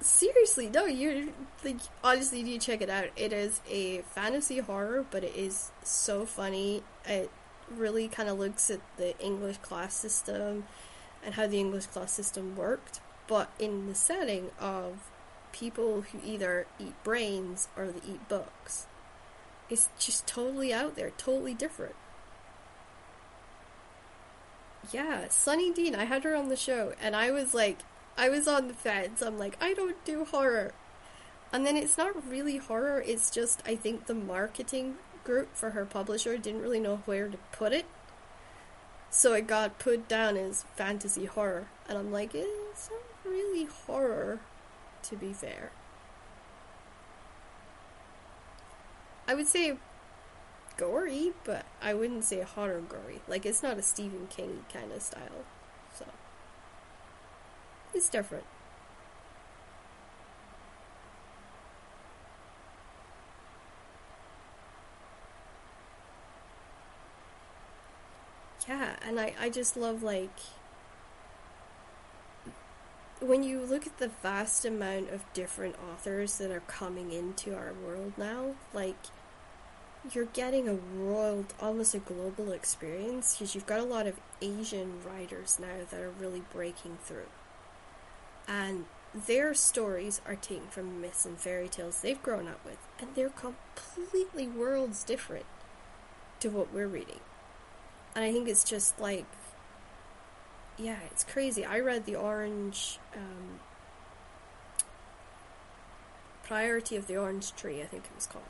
[0.00, 1.32] Seriously, no, you
[1.64, 3.06] like honestly you check it out.
[3.16, 6.82] It is a fantasy horror, but it is so funny.
[7.04, 7.30] It
[7.70, 10.64] really kind of looks at the English class system
[11.24, 15.10] and how the English class system worked, but in the setting of
[15.52, 18.86] people who either eat brains or they eat books.
[19.70, 21.94] It's just totally out there, totally different.
[24.90, 27.78] Yeah, Sunyi Dean, I had her on the show, and I was like,
[28.16, 29.20] I was on the fence.
[29.20, 30.72] I'm like, I don't do horror.
[31.52, 35.84] And then it's not really horror, it's just, I think the marketing group for her
[35.84, 37.86] publisher didn't really know where to put it.
[39.10, 41.68] So it got put down as fantasy horror.
[41.88, 44.40] And I'm like, eh, it's not really horror,
[45.02, 45.70] to be fair.
[49.26, 49.76] I would say
[50.76, 53.20] gory, but I wouldn't say horror gory.
[53.28, 55.44] Like, it's not a Stephen King kind of style.
[55.94, 56.06] So.
[57.94, 58.44] It's different.
[68.68, 70.38] Yeah, and I, I just love like
[73.20, 77.72] when you look at the vast amount of different authors that are coming into our
[77.72, 78.96] world now, like
[80.12, 85.02] you're getting a world, almost a global experience because you've got a lot of Asian
[85.04, 87.26] writers now that are really breaking through
[88.48, 93.14] and their stories are taken from myths and fairy tales they've grown up with, and
[93.14, 95.46] they're completely worlds different
[96.40, 97.20] to what we're reading.
[98.14, 99.26] And I think it's just like,
[100.78, 101.64] yeah, it's crazy.
[101.64, 103.60] I read the Orange um,
[106.44, 108.44] Priory of the Orange Tree, I think it was called,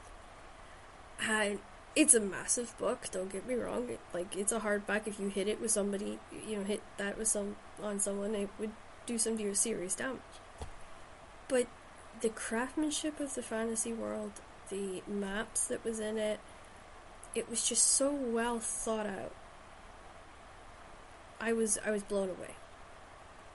[1.20, 1.58] and
[1.96, 3.08] it's a massive book.
[3.10, 3.88] Don't get me wrong.
[3.88, 5.06] It, like it's a hardback.
[5.06, 8.50] If you hit it with somebody, you know, hit that with some on someone, it
[8.58, 8.70] would
[9.06, 10.20] do some serious damage.
[11.48, 11.66] But
[12.20, 14.32] the craftsmanship of the fantasy world,
[14.70, 16.40] the maps that was in it,
[17.34, 19.32] it was just so well thought out.
[21.40, 22.54] I was I was blown away.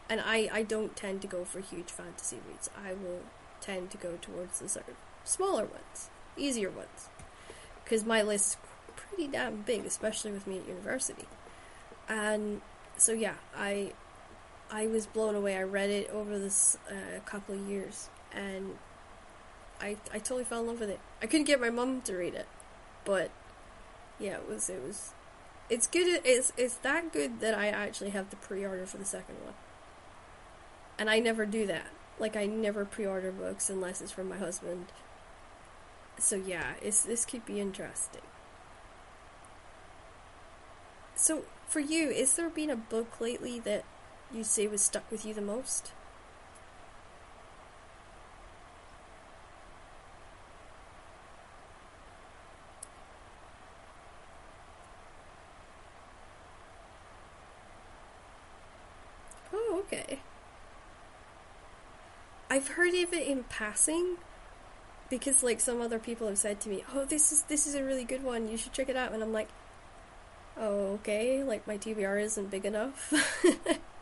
[0.09, 2.69] And I, I don't tend to go for huge fantasy reads.
[2.77, 3.21] I will
[3.61, 7.07] tend to go towards the sort of smaller ones, easier ones.
[7.83, 8.57] Because my list's
[8.95, 11.25] pretty damn big, especially with me at university.
[12.09, 12.61] And
[12.97, 13.93] so yeah, I
[14.71, 15.55] I was blown away.
[15.57, 18.77] I read it over this uh, couple of years, and
[19.79, 20.99] I I totally fell in love with it.
[21.21, 22.47] I couldn't get my mom to read it,
[23.05, 23.31] but
[24.19, 25.13] yeah, it was it was
[25.69, 26.21] it's good.
[26.25, 29.53] It's it's that good that I actually have the pre-order for the second one,
[30.97, 31.87] and I never do that.
[32.19, 34.87] Like I never pre-order books unless it's from my husband.
[36.17, 38.21] So yeah, it's this could be interesting.
[41.15, 43.83] So for you, is there been a book lately that
[44.31, 45.91] you say was stuck with you the most?
[59.53, 60.19] Oh, okay.
[62.63, 64.15] I've heard of it in passing
[65.09, 67.83] because like some other people have said to me, "Oh, this is this is a
[67.83, 68.47] really good one.
[68.47, 69.49] You should check it out." And I'm like,
[70.55, 71.43] "Oh, okay.
[71.43, 73.13] Like my TBR isn't big enough."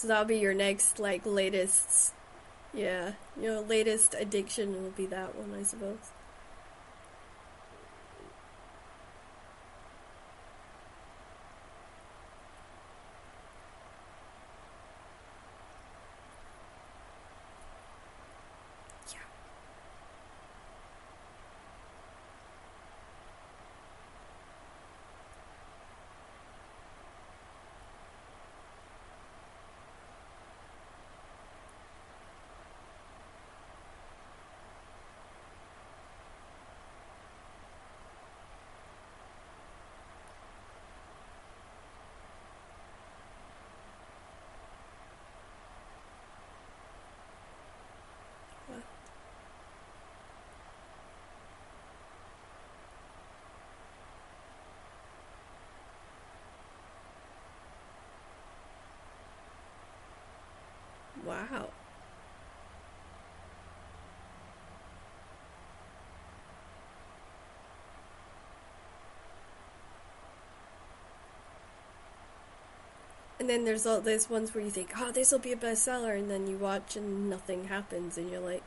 [0.00, 2.14] So that'll be your next, like, latest,
[2.72, 6.12] yeah, your latest addiction will be that one, I suppose.
[61.24, 61.70] Wow.
[73.40, 76.16] And then there's all those ones where you think, oh, this will be a bestseller,
[76.16, 78.62] and then you watch and nothing happens, and you're like,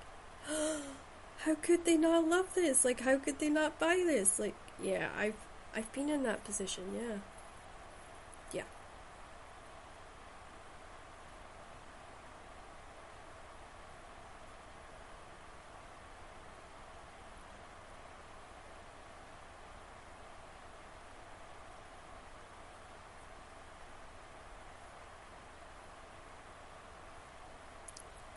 [0.49, 0.81] oh,
[1.45, 2.83] how could they not love this?
[2.83, 4.39] Like, how could they not buy this?
[4.39, 5.35] Like, yeah, I've
[5.75, 7.17] I've been in that position, yeah.
[8.51, 8.63] Yeah.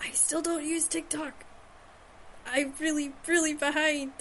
[0.00, 1.44] I still don't use TikTok.
[2.46, 4.12] I'm really, really behind.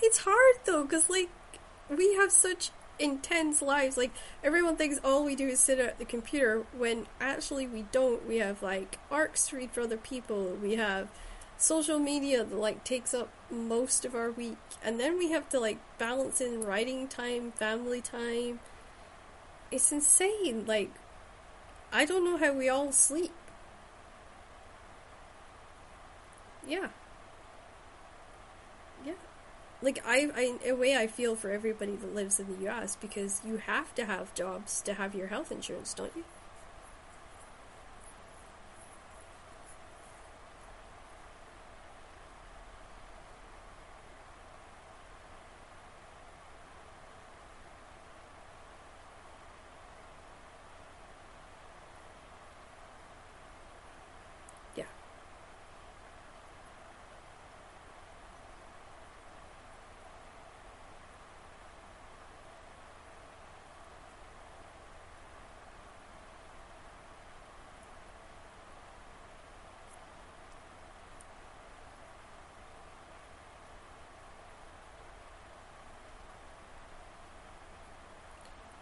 [0.00, 1.30] it's hard though, because, like,
[1.88, 2.70] we have such
[3.00, 3.96] intense lives.
[3.96, 4.12] Like,
[4.44, 8.24] everyone thinks all we do is sit at the computer, when actually we don't.
[8.28, 11.08] We have, like, ARCs to read for other people, we have
[11.58, 15.58] social media that, like, takes up most of our week, and then we have to,
[15.58, 18.60] like, balance in writing time, family time
[19.70, 20.64] it's insane.
[20.66, 20.90] Like,
[21.92, 23.32] I don't know how we all sleep.
[26.66, 26.88] Yeah.
[29.04, 29.14] Yeah.
[29.82, 32.96] Like, I, I, in a way, I feel for everybody that lives in the US
[32.96, 36.24] because you have to have jobs to have your health insurance, don't you?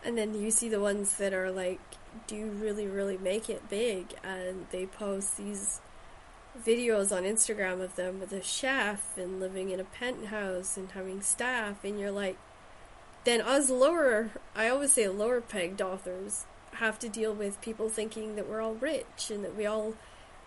[0.08, 1.80] And then you see the ones that are like,
[2.26, 5.82] do really, really make it big, and they post these
[6.58, 11.20] videos on Instagram of them with a chef and living in a penthouse and having
[11.20, 12.38] staff, and you're like,
[13.24, 16.46] then us lower, I always say lower pegged authors
[16.76, 19.92] have to deal with people thinking that we're all rich and that we all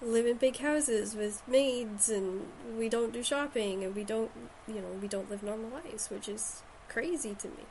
[0.01, 2.47] live in big houses with maids and
[2.79, 4.31] we don't do shopping and we don't,
[4.67, 7.65] you know, we don't live normal lives, which is crazy to me.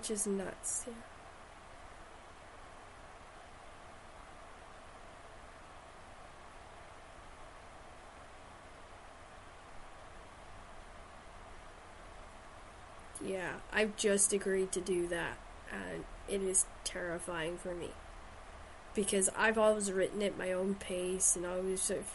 [0.00, 0.94] Which is nuts, yeah.
[13.22, 15.36] Yeah, I've just agreed to do that,
[15.70, 17.90] and it is terrifying for me.
[18.94, 22.06] Because I've always written at my own pace and always sort of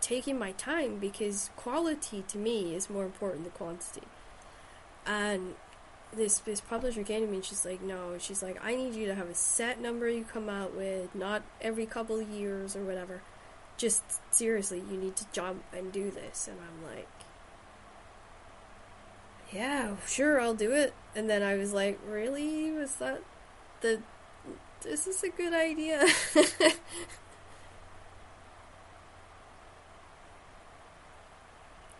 [0.00, 4.08] taking my time because quality to me is more important than quantity.
[5.06, 5.54] And
[6.14, 9.06] this this publisher came to me and she's like, no, she's like, I need you
[9.06, 13.22] to have a set number you come out with, not every couple years or whatever.
[13.76, 14.02] Just
[14.34, 16.48] seriously, you need to jump and do this.
[16.48, 17.08] And I'm like,
[19.52, 20.92] yeah, sure, I'll do it.
[21.14, 22.70] And then I was like, really?
[22.72, 23.22] Was that
[23.80, 24.02] the.
[24.82, 26.06] This is a good idea.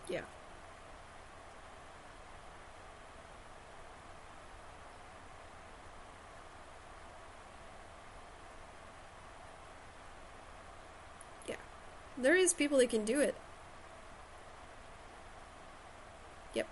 [0.09, 0.21] yeah.
[11.47, 11.55] Yeah.
[12.17, 13.33] There is people that can do it.
[16.53, 16.67] Yep.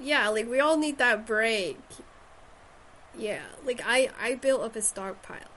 [0.00, 1.78] Yeah, like we all need that break.
[3.16, 5.50] Yeah, like I I built up a stockpile,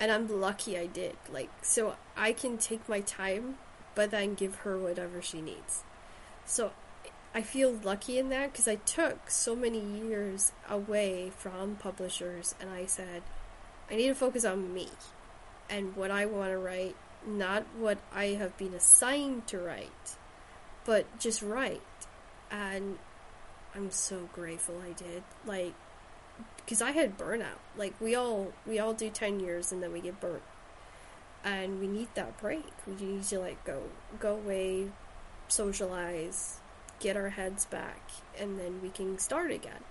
[0.00, 1.16] and I'm lucky I did.
[1.32, 3.58] Like so I can take my time,
[3.94, 5.82] but then give her whatever she needs.
[6.44, 6.72] So
[7.34, 12.70] I feel lucky in that because I took so many years away from publishers, and
[12.70, 13.22] I said
[13.90, 14.88] I need to focus on me
[15.68, 20.16] and what I want to write, not what I have been assigned to write,
[20.84, 21.82] but just write.
[22.50, 22.98] And
[23.74, 25.22] I'm so grateful I did.
[25.46, 25.74] Like,
[26.56, 27.58] because I had burnout.
[27.76, 30.42] Like we all we all do ten years and then we get burnt,
[31.44, 32.72] and we need that break.
[32.86, 33.82] We need to like go
[34.20, 34.88] go away,
[35.48, 36.60] socialize,
[37.00, 39.84] get our heads back, and then we can start again.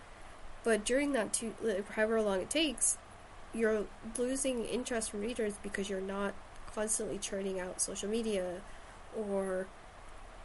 [0.64, 1.54] But during that two,
[1.96, 2.98] however long it takes,
[3.54, 3.86] you're
[4.18, 6.34] losing interest from readers because you're not
[6.74, 8.62] constantly churning out social media
[9.18, 9.68] or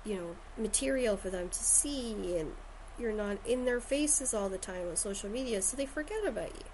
[0.04, 2.52] you know material for them to see and
[2.98, 6.54] you're not in their faces all the time on social media, so they forget about
[6.54, 6.64] you.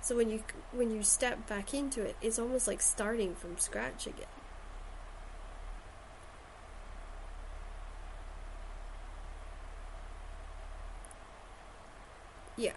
[0.00, 0.42] So when you
[0.72, 4.26] when you step back into it, it's almost like starting from scratch again.
[12.56, 12.72] Yeah.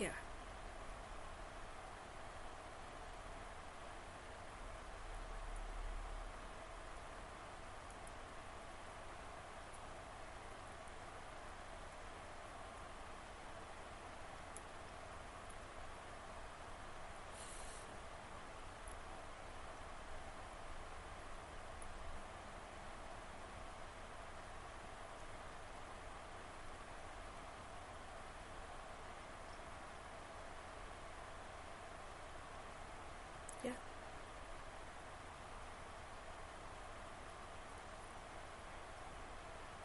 [0.00, 0.10] Yeah.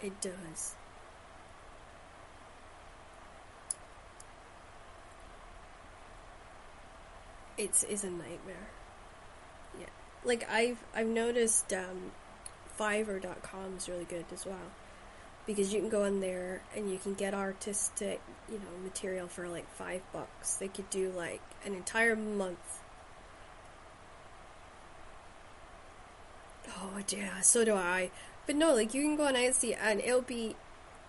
[0.06, 0.76] It does.
[7.58, 8.70] It's is a nightmare.
[9.80, 9.88] Yeah.
[10.24, 12.12] Like I've I've noticed um
[12.80, 14.70] fiverr.com is really good as well
[15.47, 19.47] because you can go in there and you can get artistic, you know, material for
[19.47, 20.58] like 5 bucks.
[20.58, 22.60] They could do like an entire month
[26.78, 28.12] Oh yeah, so do I.
[28.46, 30.56] But no, like you can go on Etsy and it'll be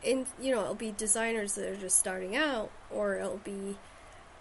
[0.03, 3.77] in you know, it'll be designers that are just starting out or it'll be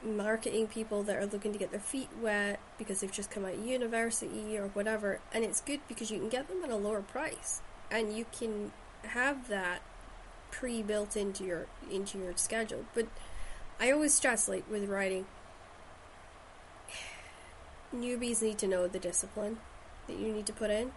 [0.04, 3.54] marketing people that are looking to get their feet wet because they've just come out
[3.54, 5.20] of university or whatever.
[5.34, 8.72] And it's good because you can get them at a lower price and you can
[9.04, 9.82] have that
[10.52, 12.86] pre-built into your into your schedule.
[12.94, 13.08] But
[13.78, 15.26] i always stress like with writing
[17.96, 19.58] newbies need to know the discipline
[20.08, 20.92] that you need to put in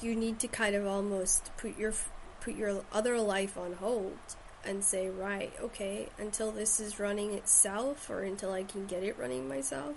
[0.00, 1.92] you need to kind of almost put your
[2.40, 4.18] put your other life on hold
[4.64, 9.18] and say, right, okay, until this is running itself or until I can get it
[9.18, 9.94] running myself,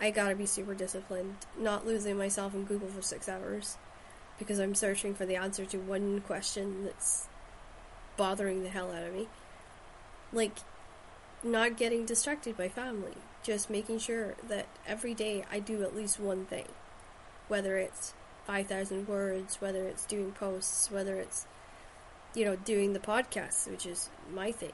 [0.00, 3.76] I gotta be super disciplined, not losing myself in Google for six hours
[4.38, 7.26] because I'm searching for the answer to one question that's
[8.16, 9.28] bothering the hell out of me.
[10.32, 10.58] Like,
[11.42, 16.20] not getting distracted by family, just making sure that every day I do at least
[16.20, 16.66] one thing,
[17.48, 18.14] whether it's
[18.46, 21.46] 5,000 words, whether it's doing posts, whether it's,
[22.34, 24.72] you know, doing the podcast, which is my thing.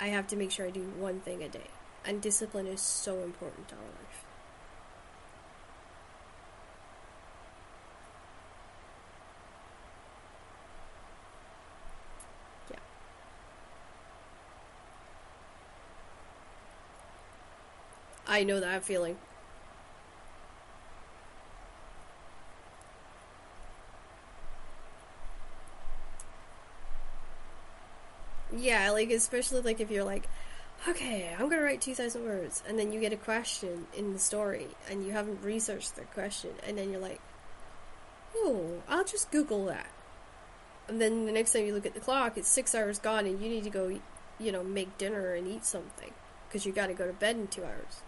[0.00, 1.68] I have to make sure I do one thing a day.
[2.06, 4.24] And discipline is so important to our life.
[12.70, 12.78] Yeah.
[18.26, 19.18] I know that feeling.
[28.56, 30.28] Yeah, like especially like if you're like,
[30.88, 34.18] okay, I'm gonna write two thousand words, and then you get a question in the
[34.18, 37.20] story, and you haven't researched the question, and then you're like,
[38.36, 39.90] oh, I'll just Google that,
[40.88, 43.40] and then the next time you look at the clock, it's six hours gone, and
[43.40, 44.00] you need to go,
[44.38, 46.12] you know, make dinner and eat something
[46.48, 48.02] because you got to go to bed in two hours.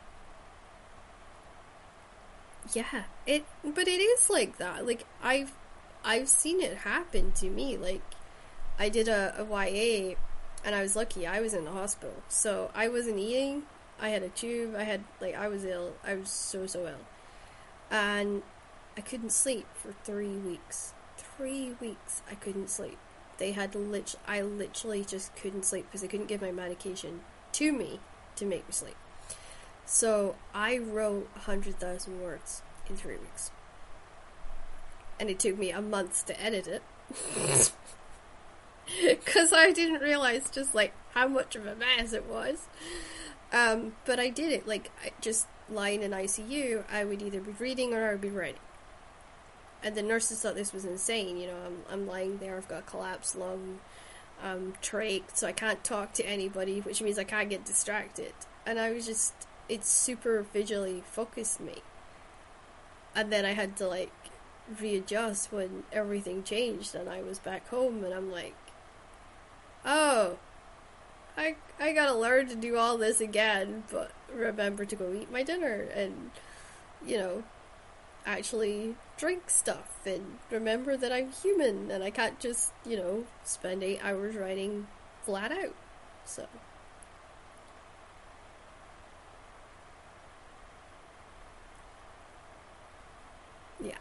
[2.72, 4.86] Yeah, it, but it is like that.
[4.86, 5.53] Like I've,
[6.05, 7.76] I've seen it happen to me.
[7.76, 8.03] Like
[8.78, 10.16] I did a, a YA
[10.66, 11.26] and I was lucky.
[11.26, 13.62] I was in the hospital, so I wasn't eating.
[14.00, 14.74] I had a tube.
[14.76, 15.92] I had like I was ill.
[16.04, 17.06] I was so so ill,
[17.88, 18.42] and
[18.96, 20.92] I couldn't sleep for three weeks.
[21.16, 22.98] Three weeks I couldn't sleep.
[23.38, 24.16] They had lit.
[24.26, 27.20] I literally just couldn't sleep because they couldn't give my medication
[27.52, 28.00] to me
[28.34, 28.96] to make me sleep.
[29.84, 33.52] So I wrote hundred thousand words in three weeks,
[35.20, 36.82] and it took me a month to edit it.
[39.03, 42.66] because I didn't realize just like how much of a mess it was.
[43.53, 46.84] Um, but I did it like just lying in ICU.
[46.91, 48.61] I would either be reading or I would be writing.
[49.82, 51.37] And the nurses thought this was insane.
[51.37, 52.57] You know, I'm I'm lying there.
[52.57, 53.80] I've got collapsed lung,
[54.43, 58.32] um, trach, so I can't talk to anybody, which means I can't get distracted.
[58.64, 59.34] And I was just
[59.68, 61.76] it super visually focused me.
[63.14, 64.12] And then I had to like
[64.80, 68.55] readjust when everything changed and I was back home and I'm like
[69.87, 70.39] oh,
[71.37, 75.43] I I gotta learn to do all this again, but remember to go eat my
[75.43, 76.30] dinner and,
[77.07, 77.45] you know,
[78.26, 83.82] actually drink stuff and remember that I'm human and I can't just, you know, spend
[83.82, 84.89] eight hours writing
[85.24, 85.74] flat out.
[86.24, 86.47] So.
[93.82, 93.93] Yeah.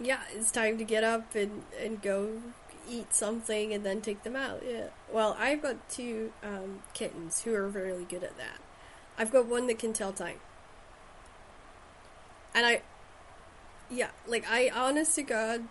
[0.00, 2.40] Yeah, it's time to get up and, and go
[2.88, 4.62] eat something and then take them out.
[4.66, 4.88] Yeah.
[5.12, 8.58] Well, I've got two um, kittens who are really good at that.
[9.18, 10.38] I've got one that can tell time.
[12.54, 12.82] And I,
[13.90, 15.68] yeah, like I, honest to God,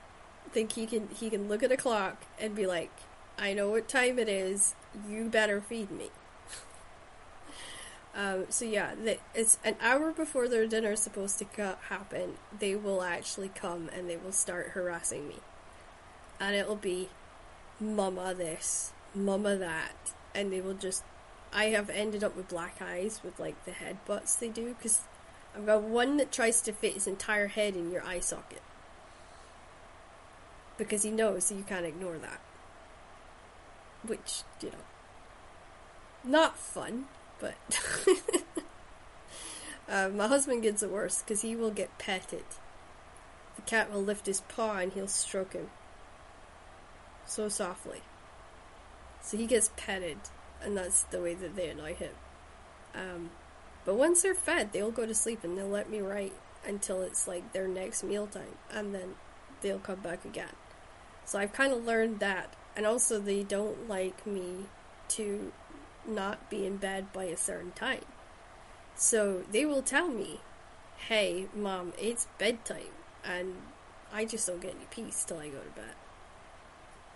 [0.52, 2.92] think he can he can look at a clock and be like,
[3.38, 4.76] I know what time it is.
[5.08, 6.10] You better feed me.
[8.16, 8.94] Um, so yeah,
[9.36, 12.38] it's an hour before their dinner is supposed to co- happen.
[12.58, 15.38] They will actually come and they will start harassing me,
[16.40, 17.10] and it'll be,
[17.80, 21.04] "Mama this, Mama that," and they will just.
[21.54, 25.02] I have ended up with black eyes with like the headbutts they do because
[25.56, 28.62] I've got one that tries to fit his entire head in your eye socket
[30.78, 32.40] because he knows you can't ignore that,
[34.06, 34.78] which you know,
[36.24, 37.06] not fun
[37.40, 37.56] but
[39.90, 42.46] uh, my husband gets it worse because he will get petted.
[43.56, 45.70] The cat will lift his paw and he'll stroke him
[47.26, 48.02] so softly.
[49.22, 50.18] So he gets petted,
[50.62, 52.14] and that's the way that they annoy him.
[52.96, 53.30] Um,
[53.86, 56.34] but once they're fed, they'll go to sleep and they'll let me write
[56.66, 59.16] until it's like their next mealtime, and then
[59.62, 60.54] they'll come back again.
[61.26, 64.66] So I've kind of learned that, and also they don't like me
[65.10, 65.52] to
[66.10, 68.06] not be in bed by a certain time.
[68.96, 70.42] So they will tell me,
[71.08, 72.94] hey, mom, it's bedtime.
[73.24, 73.56] And
[74.12, 75.96] I just don't get any peace till I go to bed.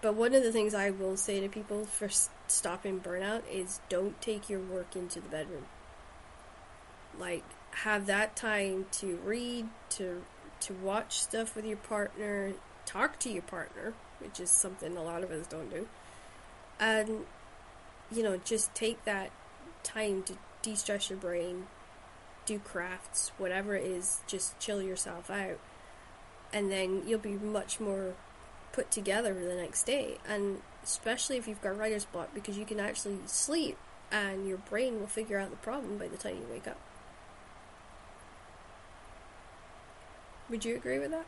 [0.02, 2.10] But one of the things I will say to people for
[2.48, 5.66] stopping burnout is don't take your work into the bedroom.
[7.18, 10.24] Like, have that time to read, to
[10.62, 12.54] to watch stuff with your partner,
[12.86, 15.88] talk to your partner, which is something a lot of us don't do,
[16.80, 17.26] and
[18.14, 19.32] you know, just take that
[19.84, 21.68] time to de stress your brain,
[22.46, 25.60] do crafts, whatever it is, just chill yourself out.
[26.52, 28.14] And then you'll be much more
[28.72, 30.18] put together the next day.
[30.28, 33.78] And especially if you've got writer's block, because you can actually sleep
[34.12, 36.80] and your brain will figure out the problem by the time you wake up.
[40.50, 41.26] Would you agree with that?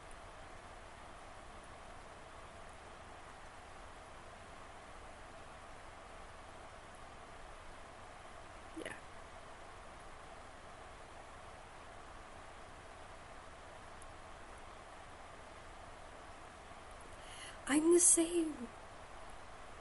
[17.67, 18.53] I'm the same.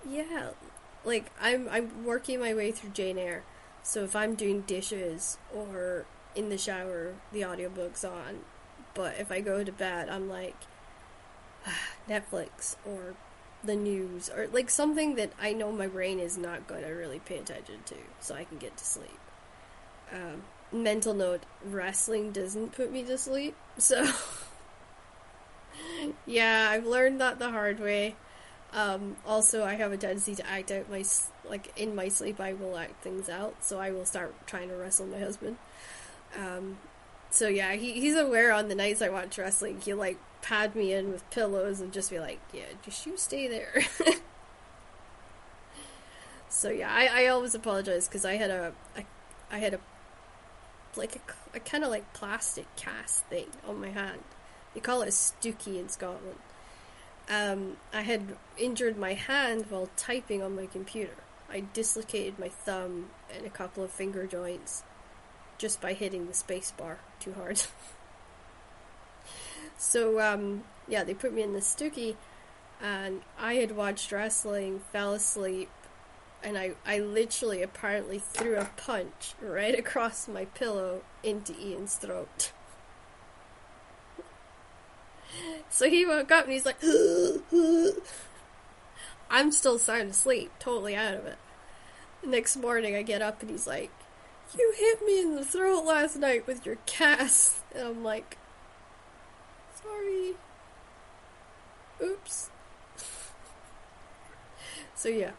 [0.09, 0.51] Yeah,
[1.05, 3.45] like I'm I'm working my way through Jane Eyre.
[3.83, 8.41] So if I'm doing dishes or in the shower, the audiobook's on.
[8.95, 10.57] But if I go to bed, I'm like
[12.09, 13.15] Netflix or
[13.63, 17.19] the news or like something that I know my brain is not going to really
[17.19, 19.19] pay attention to so I can get to sleep.
[20.13, 23.57] Um, mental note wrestling doesn't put me to sleep.
[23.79, 24.05] So,
[26.27, 28.17] yeah, I've learned that the hard way.
[28.73, 31.05] Um, also, I have a tendency to act out my
[31.49, 32.41] like in my sleep.
[32.41, 35.57] I will act things out, so I will start trying to wrestle my husband.
[36.37, 36.79] Um,
[37.31, 39.81] so yeah, he he's aware on the nights I watch wrestling.
[39.81, 43.47] He'll like pad me in with pillows and just be like, "Yeah, just you stay
[43.47, 43.83] there."
[46.49, 48.73] so yeah, I, I always apologize because I had a,
[49.51, 49.81] I had a
[50.97, 54.23] like a, a kind of like plastic cast thing on my hand.
[54.75, 56.39] They call it a stookie in Scotland.
[57.29, 61.15] Um, I had injured my hand while typing on my computer.
[61.51, 64.83] I dislocated my thumb and a couple of finger joints
[65.57, 67.63] just by hitting the space bar too hard.
[69.79, 72.17] so, um, yeah, they put me in the stookie,
[72.83, 75.71] and I had watched wrestling, fell asleep,
[76.43, 82.53] and I, I literally apparently threw a punch right across my pillow into Ian's throat.
[85.71, 86.83] so he woke up and he's like,
[89.31, 91.39] I'm still sound asleep, totally out of it.
[92.23, 93.91] The next morning I get up and he's like,
[94.57, 97.59] You hit me in the throat last night with your cast.
[97.75, 98.39] And I'm like,
[99.83, 100.35] Sorry.
[102.03, 102.51] Oops.
[104.95, 105.33] so yeah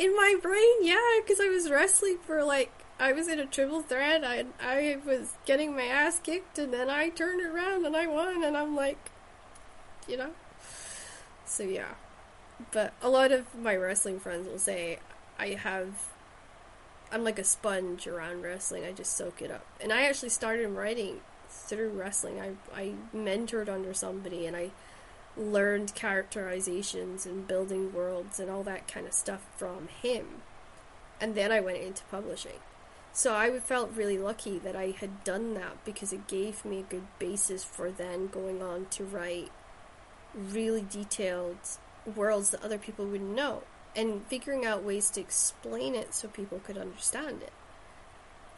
[0.00, 3.80] in my brain, yeah, because I was wrestling for like I was in a triple
[3.80, 4.22] threat.
[4.24, 8.44] I I was getting my ass kicked, and then I turned around and I won,
[8.44, 9.10] and I'm like,
[10.06, 10.32] you know.
[11.46, 11.94] So yeah,
[12.72, 14.98] but a lot of my wrestling friends will say
[15.38, 16.10] I have.
[17.10, 18.84] I'm like a sponge around wrestling.
[18.84, 22.38] I just soak it up, and I actually started writing through wrestling.
[22.38, 24.72] I I mentored under somebody, and I
[25.38, 30.42] learned characterizations and building worlds and all that kind of stuff from him.
[31.18, 32.60] And then I went into publishing.
[33.12, 36.82] So I felt really lucky that I had done that because it gave me a
[36.82, 39.50] good basis for then going on to write
[40.34, 41.58] really detailed
[42.14, 43.62] worlds that other people wouldn't know
[43.96, 47.52] and figuring out ways to explain it so people could understand it.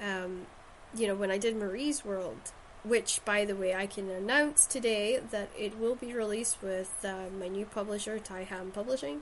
[0.05, 0.47] Um,
[0.95, 2.53] you know, when I did Marie's World,
[2.85, 7.31] which, by the way, I can announce today that it will be released with uh,
[7.39, 9.21] my new publisher, Tyham Publishing.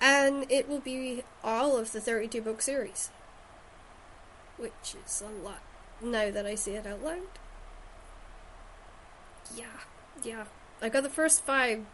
[0.00, 3.10] And it will be all of the 32 book series.
[4.58, 5.62] Which is a lot
[6.00, 7.20] now that I say it out loud.
[9.56, 9.64] Yeah,
[10.22, 10.44] yeah.
[10.80, 11.84] I got the first five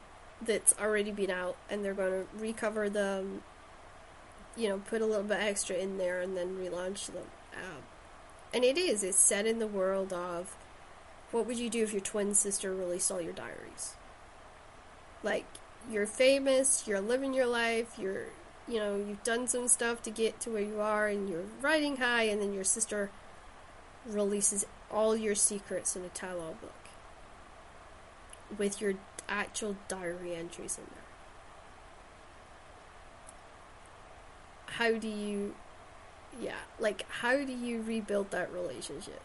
[0.43, 3.43] that's already been out, and they're going to recover them,
[4.57, 7.27] you know, put a little bit extra in there, and then relaunch them.
[7.55, 7.83] Um,
[8.53, 9.03] and it is.
[9.03, 10.57] It's set in the world of
[11.31, 13.95] what would you do if your twin sister released all your diaries?
[15.23, 15.47] Like,
[15.91, 18.27] you're famous, you're living your life, you're,
[18.67, 21.97] you know, you've done some stuff to get to where you are, and you're riding
[21.97, 23.11] high, and then your sister
[24.07, 26.73] releases all your secrets in a tell all book
[28.59, 28.95] with your
[29.29, 31.03] actual diary entries in there.
[34.67, 35.55] How do you
[36.41, 39.23] yeah, like how do you rebuild that relationship?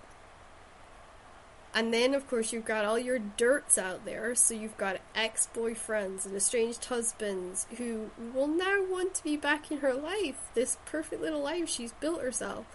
[1.73, 4.33] And then, of course, you've got all your dirts out there.
[4.33, 9.71] So you've got ex boyfriends and estranged husbands who will now want to be back
[9.71, 12.65] in her life, this perfect little life she's built herself.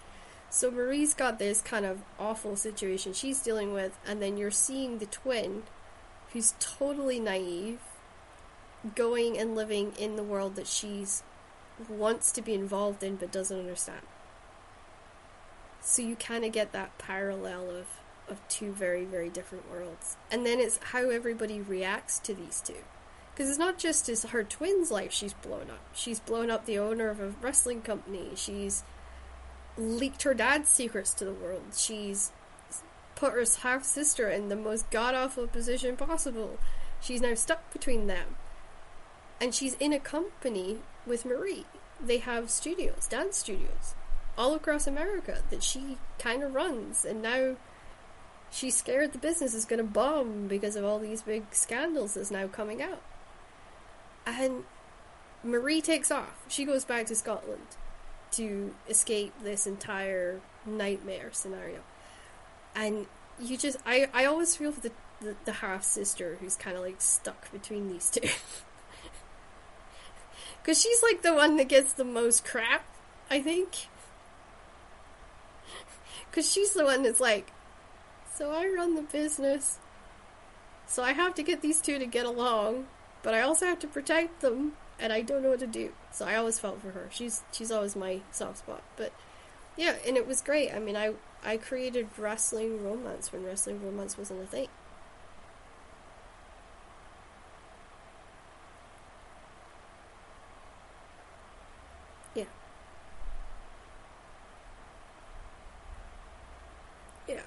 [0.49, 4.99] So Marie's got this kind of awful situation she's dealing with, and then you're seeing
[4.99, 5.64] the twin,
[6.32, 7.80] who's totally naive,
[8.95, 11.24] going and living in the world that she's
[11.88, 14.03] wants to be involved in but doesn't understand.
[15.80, 17.86] So you kind of get that parallel of,
[18.28, 20.16] of two very, very different worlds.
[20.30, 22.84] And then it's how everybody reacts to these two.
[23.32, 25.84] Because it's not just as her twin's life she's blown up.
[25.92, 28.30] She's blown up the owner of a wrestling company.
[28.36, 28.84] She's
[29.76, 31.62] leaked her dad's secrets to the world.
[31.76, 32.30] She's
[33.16, 36.58] put her half sister in the most god awful position possible.
[37.00, 38.36] She's now stuck between them.
[39.40, 41.66] And she's in a company with Marie.
[42.00, 43.94] They have studios, dance studios
[44.36, 47.56] all across America that she kind of runs, and now
[48.55, 52.30] she's scared the business is going to bomb because of all these big scandals that's
[52.30, 53.02] now coming out.
[54.24, 54.64] And
[55.42, 56.44] Marie takes off.
[56.48, 57.66] She goes back to Scotland
[58.32, 61.80] to escape this entire nightmare scenario.
[62.74, 63.07] And
[63.40, 66.82] you just, I, I always feel for the, the, the half sister who's kind of
[66.82, 68.28] like stuck between these two.
[70.62, 72.86] Because she's like the one that gets the most crap,
[73.30, 73.88] I think.
[76.30, 77.52] Because she's the one that's like,
[78.35, 79.78] so I run the business.
[80.87, 82.87] So I have to get these two to get along,
[83.22, 85.93] but I also have to protect them, and I don't know what to do.
[86.11, 87.09] So I always felt for her.
[87.11, 88.82] She's she's always my soft spot.
[88.97, 89.12] But
[89.76, 90.72] Yeah, and it was great.
[90.74, 91.14] I mean, I
[91.45, 94.68] I created wrestling romance when wrestling romance wasn't a thing.
[102.35, 102.45] Yeah.
[107.28, 107.41] Yeah.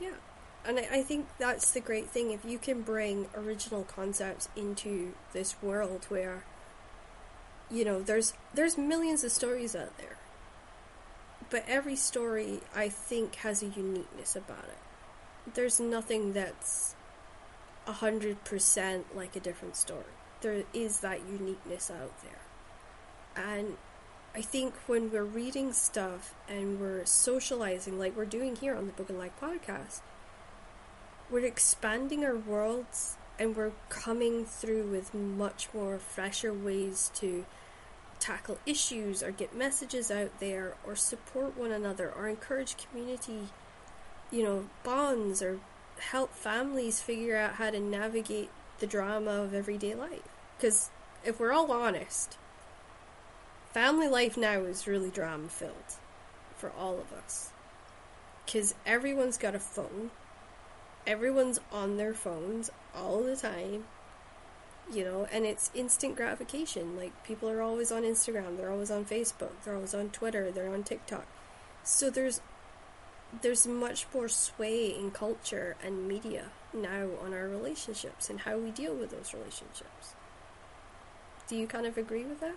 [0.00, 0.14] Yeah.
[0.64, 2.30] And I, think that's the great thing.
[2.30, 6.44] If you can bring original concepts into this world where,
[7.70, 10.16] you know, there's there's millions of stories out there.
[11.50, 15.54] But every story I think has a uniqueness about it.
[15.54, 16.94] There's nothing that's
[17.86, 20.04] a hundred percent like a different story.
[20.40, 22.42] There is that uniqueness out there.
[23.34, 23.76] And
[24.34, 28.92] I think when we're reading stuff and we're socializing, like we're doing here on the
[28.92, 30.00] Book and Life podcast,
[31.32, 37.46] we're expanding our worlds and we're coming through with much more fresher ways to
[38.20, 43.48] tackle issues or get messages out there or support one another or encourage community,
[44.30, 45.58] you know, bonds or
[45.98, 50.28] help families figure out how to navigate the drama of everyday life.
[50.56, 50.90] Because
[51.24, 52.36] if we're all honest,
[53.72, 55.96] family life now is really drama filled
[56.56, 57.50] for all of us.
[58.44, 60.10] Because everyone's got a phone,
[61.06, 63.84] everyone's on their phones all the time,
[64.92, 66.96] you know, and it's instant gratification.
[66.96, 70.72] Like, people are always on Instagram, they're always on Facebook, they're always on Twitter, they're
[70.72, 71.26] on TikTok.
[71.82, 72.40] So there's
[73.42, 78.70] there's much more sway in culture and media now on our relationships and how we
[78.70, 80.14] deal with those relationships.
[81.46, 82.56] Do you kind of agree with that?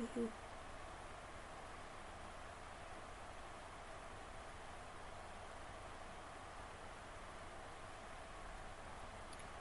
[0.00, 0.26] Mm-hmm.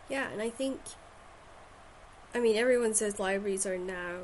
[0.10, 0.80] Yeah, and I think,
[2.34, 4.22] I mean, everyone says libraries are now,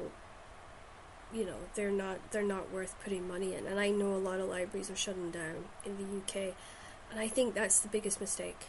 [1.34, 4.40] you know, they're not they're not worth putting money in, and I know a lot
[4.40, 6.56] of libraries are shutting down in the UK,
[7.12, 8.68] and I think that's the biggest mistake,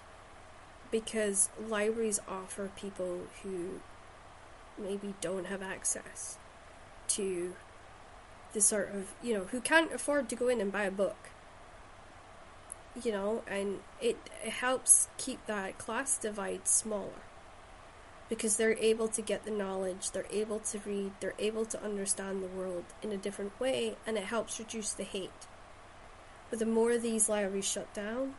[0.90, 3.80] because libraries offer people who
[4.78, 6.36] maybe don't have access
[7.08, 7.54] to
[8.52, 11.30] the sort of you know who can't afford to go in and buy a book
[13.02, 17.22] you know and it, it helps keep that class divide smaller.
[18.28, 22.42] Because they're able to get the knowledge they're able to read they're able to understand
[22.42, 25.46] the world in a different way and it helps reduce the hate.
[26.50, 28.34] But the more these libraries shut down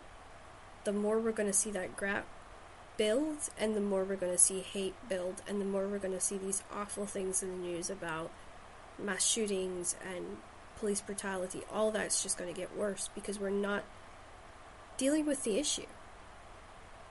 [0.83, 2.25] the more we're going to see that gap
[2.97, 6.13] build and the more we're going to see hate build and the more we're going
[6.13, 8.31] to see these awful things in the news about
[8.97, 10.37] mass shootings and
[10.79, 13.83] police brutality, all that's just going to get worse because we're not
[14.97, 15.85] dealing with the issue.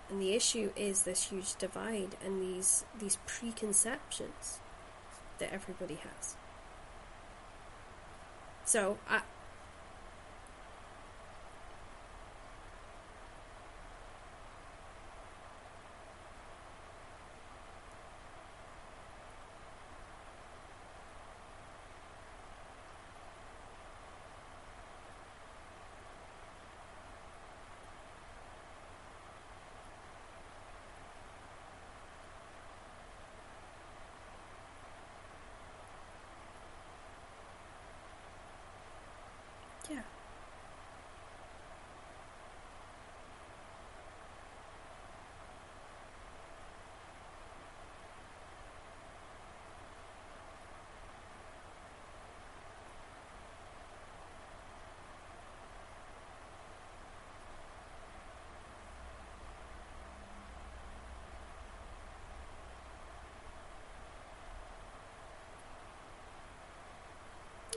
[0.09, 4.59] And the issue is this huge divide and these these preconceptions
[5.39, 6.37] that everybody has.
[8.65, 9.23] So I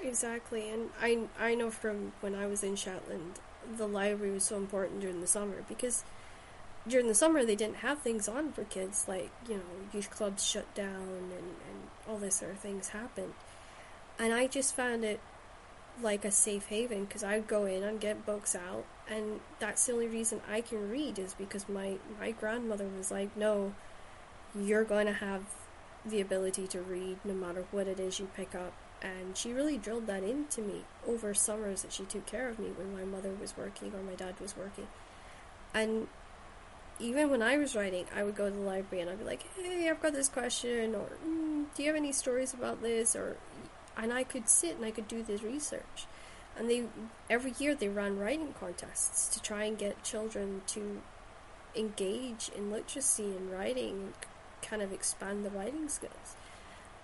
[0.10, 3.40] Exactly, and I I know from when I was in Shetland,
[3.78, 6.04] the library was so important during the summer because
[6.88, 10.44] during the summer they didn't have things on for kids like you know youth clubs
[10.44, 11.32] shut down and,
[11.70, 13.34] and all this sort of things happened
[14.18, 15.20] and i just found it
[16.02, 19.94] like a safe haven because I'd go in and get books out, and that's the
[19.94, 23.74] only reason I can read is because my my grandmother was like, "No,
[24.56, 25.44] you're going to have
[26.06, 29.78] the ability to read no matter what it is you pick up." And she really
[29.78, 33.32] drilled that into me over summers that she took care of me when my mother
[33.40, 34.88] was working or my dad was working.
[35.74, 36.08] And
[37.00, 39.46] even when I was writing, I would go to the library and I'd be like,
[39.56, 43.38] "Hey, I've got this question," or mm, "Do you have any stories about this?" or
[43.96, 46.08] and I could sit and I could do this research.
[46.58, 46.86] And they
[47.30, 51.02] every year they ran writing contests to try and get children to
[51.76, 54.14] engage in literacy and writing
[54.62, 56.36] kind of expand the writing skills.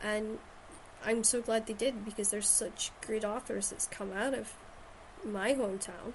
[0.01, 0.39] And
[1.05, 4.53] I'm so glad they did because there's such great authors that's come out of
[5.23, 6.13] my hometown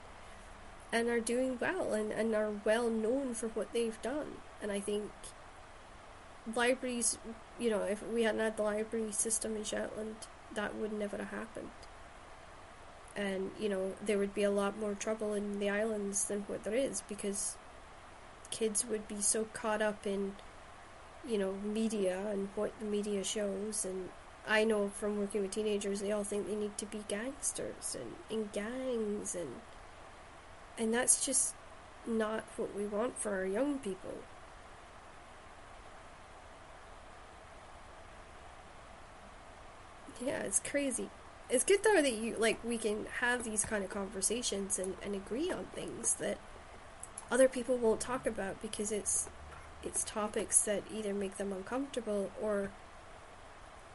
[0.93, 4.38] and are doing well and, and are well known for what they've done.
[4.61, 5.12] And I think
[6.55, 7.18] libraries,
[7.59, 10.16] you know, if we hadn't had the library system in Shetland,
[10.55, 11.70] that would never have happened.
[13.16, 16.64] And, you know, there would be a lot more trouble in the islands than what
[16.64, 17.57] there is because
[18.51, 20.34] kids would be so caught up in,
[21.26, 23.84] you know, media and what the media shows.
[23.84, 24.09] And
[24.51, 28.16] I know from working with teenagers, they all think they need to be gangsters and
[28.28, 29.61] in gangs and
[30.76, 31.55] and that's just
[32.07, 34.14] not what we want for our young people.
[40.20, 41.09] Yeah, it's crazy.
[41.48, 45.14] It's good though that you like we can have these kind of conversations and, and
[45.14, 46.38] agree on things that
[47.30, 49.28] other people won't talk about because it's
[49.82, 52.70] it's topics that either make them uncomfortable or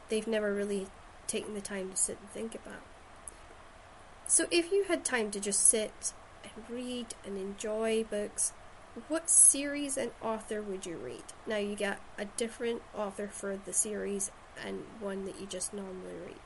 [0.08, 0.86] they've never really
[1.26, 2.82] taken the time to sit and think about.
[4.26, 8.52] So if you had time to just sit and read and enjoy books,
[9.08, 11.22] what series and author would you read?
[11.46, 14.30] Now you get a different author for the series
[14.64, 16.36] and one that you just normally read.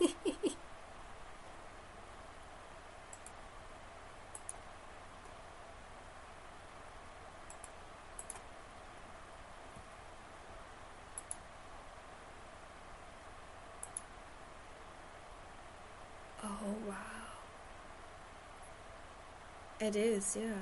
[16.44, 16.96] oh wow.
[19.82, 20.54] It is, yeah.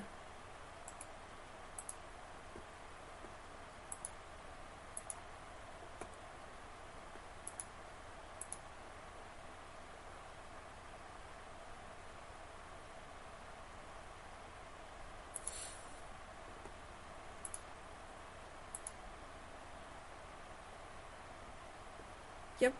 [22.60, 22.74] Yep.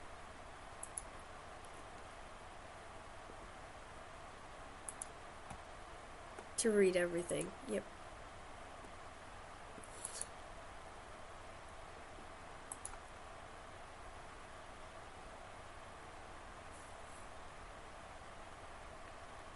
[6.61, 7.47] To read everything.
[7.73, 7.83] Yep.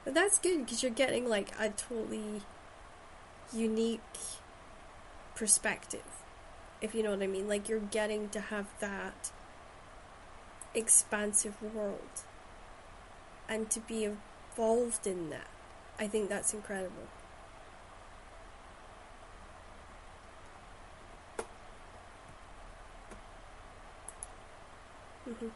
[0.06, 2.40] But that's good because you're getting like a totally
[3.52, 4.00] unique
[5.34, 6.00] perspective.
[6.80, 7.48] If you know what I mean.
[7.48, 9.30] Like you're getting to have that
[10.74, 12.22] expansive world
[13.46, 15.53] and to be involved in that.
[15.98, 17.08] I think that's incredible.
[25.28, 25.48] Mm-hmm.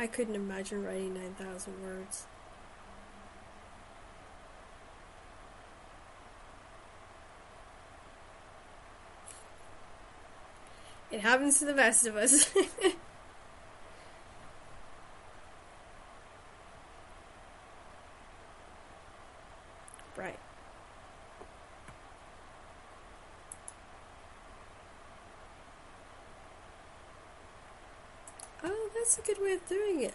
[0.00, 2.26] I couldn't imagine writing 9,000 words.
[11.10, 12.50] It happens to the best of us.
[20.16, 20.38] right.
[28.64, 30.14] Oh, that's a good way of doing it.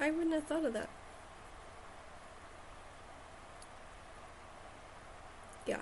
[0.00, 0.88] I wouldn't have thought of that.
[5.66, 5.78] Yeah.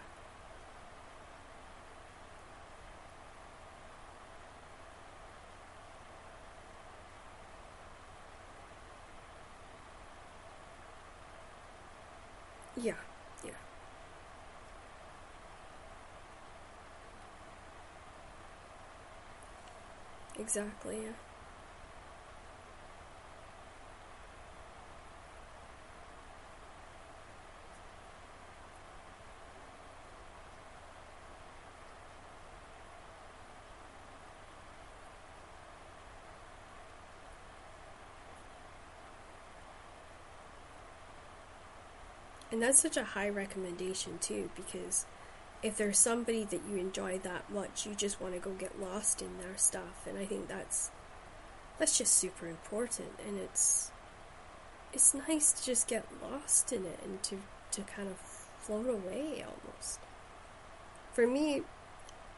[12.77, 12.95] Yeah,
[13.45, 13.51] yeah.
[20.39, 21.32] Exactly, yeah.
[42.63, 45.05] And that's such a high recommendation too, because
[45.65, 49.21] if there's somebody that you enjoy that much, you just want to go get lost
[49.21, 50.93] in their stuff, and I think that's
[51.81, 53.91] that's just super important, and it's
[54.93, 57.39] it's nice to just get lost in it and to
[57.73, 58.19] to kind of
[58.61, 59.99] float away almost.
[61.15, 61.63] For me,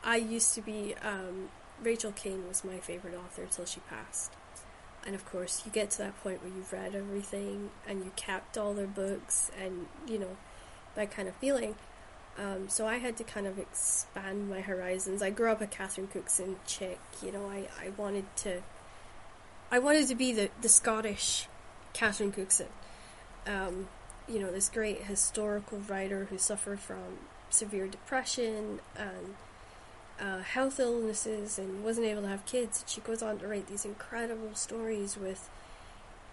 [0.03, 1.51] I used to be um,
[1.83, 4.32] Rachel Caine was my favorite author till she passed.
[5.06, 8.56] And of course, you get to that point where you've read everything and you capped
[8.56, 10.36] all their books and, you know,
[10.94, 11.74] that kind of feeling.
[12.39, 15.22] Um, so I had to kind of expand my horizons.
[15.22, 18.62] I grew up a Catherine Cookson chick, you know, I, I wanted to
[19.70, 21.48] I wanted to be the, the Scottish
[21.93, 22.68] Catherine Cookson.
[23.47, 23.89] Um,
[24.28, 27.18] you know, this great historical writer who suffered from
[27.51, 29.35] severe depression and
[30.20, 32.85] uh, health illnesses and wasn't able to have kids.
[32.86, 35.51] She goes on to write these incredible stories with,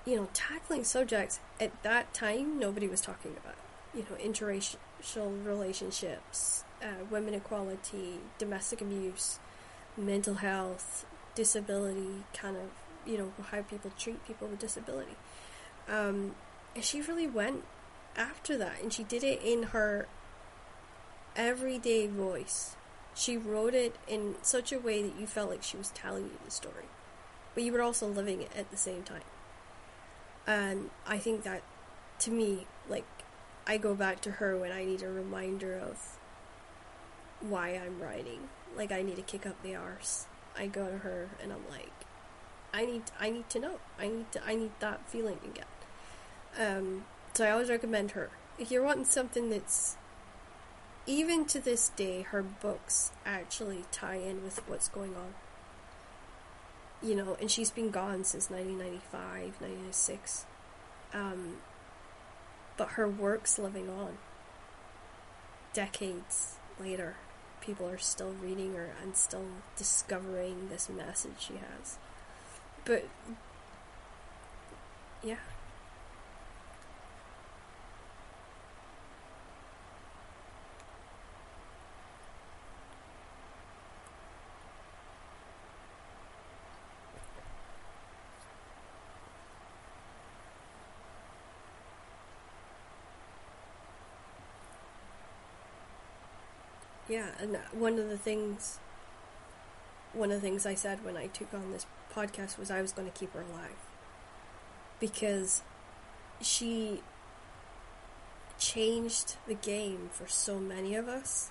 [0.06, 3.56] you know, tackling subjects at that time nobody was talking about.
[3.94, 9.40] You know, interracial relationships, uh, women equality, domestic abuse,
[9.98, 11.06] mental health,
[11.36, 12.70] disability, kind of,
[13.06, 15.16] you know, how people treat people with disability.
[15.90, 16.36] Um,
[16.76, 17.64] and she really went
[18.16, 20.08] after that, and she did it in her
[21.36, 22.76] everyday voice
[23.14, 26.38] she wrote it in such a way that you felt like she was telling you
[26.44, 26.86] the story,
[27.54, 29.24] but you were also living it at the same time.
[30.48, 31.62] And I think that,
[32.20, 33.06] to me, like,
[33.68, 36.18] I go back to her when I need a reminder of
[37.42, 38.50] why I'm writing.
[38.76, 40.26] Like, I need to kick up the arse.
[40.58, 41.92] I go to her and I'm like,
[42.74, 43.80] I need, I need to know.
[44.00, 45.66] I need to, I need that feeling again.
[46.60, 48.30] Um, so I always recommend her.
[48.58, 49.98] If you're wanting something that's
[51.06, 55.34] even to this day, her books actually tie in with what's going on.
[57.02, 60.46] You know, and she's been gone since 1995, 1996.
[61.14, 61.58] Um,
[62.78, 64.18] but her work's living on.
[65.74, 67.16] Decades later,
[67.60, 69.46] people are still reading her and still
[69.76, 71.98] discovering this message she has.
[72.86, 73.08] But,
[75.24, 75.36] yeah,
[97.12, 98.80] Yeah, and one of the things,
[100.14, 101.86] one of the things I said when I took on this
[102.16, 103.76] podcast was I was going to keep her alive.
[104.98, 105.62] Because
[106.40, 107.02] she
[108.58, 111.50] changed the game for so many of us.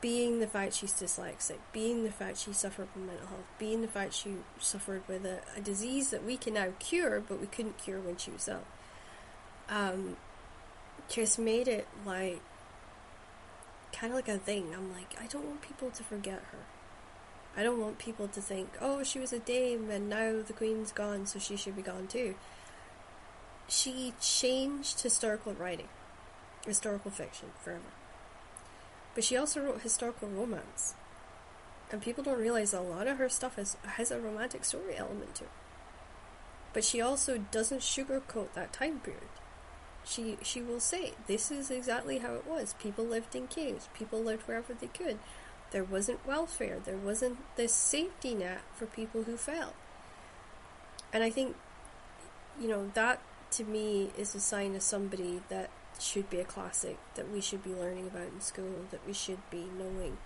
[0.00, 3.88] Being the fact she's dyslexic, being the fact she suffered from mental health, being the
[3.88, 7.78] fact she suffered with a, a disease that we can now cure, but we couldn't
[7.78, 8.64] cure when she was ill.
[9.68, 10.16] Um,
[11.08, 12.40] just made it like
[13.94, 14.74] kind of like a thing.
[14.74, 16.58] I'm like, I don't want people to forget her.
[17.56, 20.92] I don't want people to think, oh, she was a dame and now the queen's
[20.92, 22.34] gone, so she should be gone too.
[23.68, 25.88] She changed historical writing,
[26.66, 27.92] historical fiction forever.
[29.14, 30.94] But she also wrote historical romance.
[31.92, 35.36] And people don't realize a lot of her stuff has, has a romantic story element
[35.36, 35.50] to it.
[36.72, 39.22] But she also doesn't sugarcoat that time period
[40.04, 42.74] she she will say this is exactly how it was.
[42.74, 43.88] People lived in caves.
[43.94, 45.18] People lived wherever they could.
[45.70, 46.78] There wasn't welfare.
[46.84, 49.72] There wasn't this safety net for people who fell.
[51.12, 51.56] And I think,
[52.60, 53.20] you know, that
[53.52, 57.62] to me is a sign of somebody that should be a classic that we should
[57.62, 58.86] be learning about in school.
[58.90, 60.18] That we should be knowing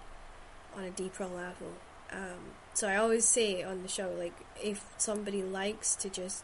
[0.76, 1.72] on a deeper level.
[2.10, 6.42] Um, so I always say on the show, like, if somebody likes to just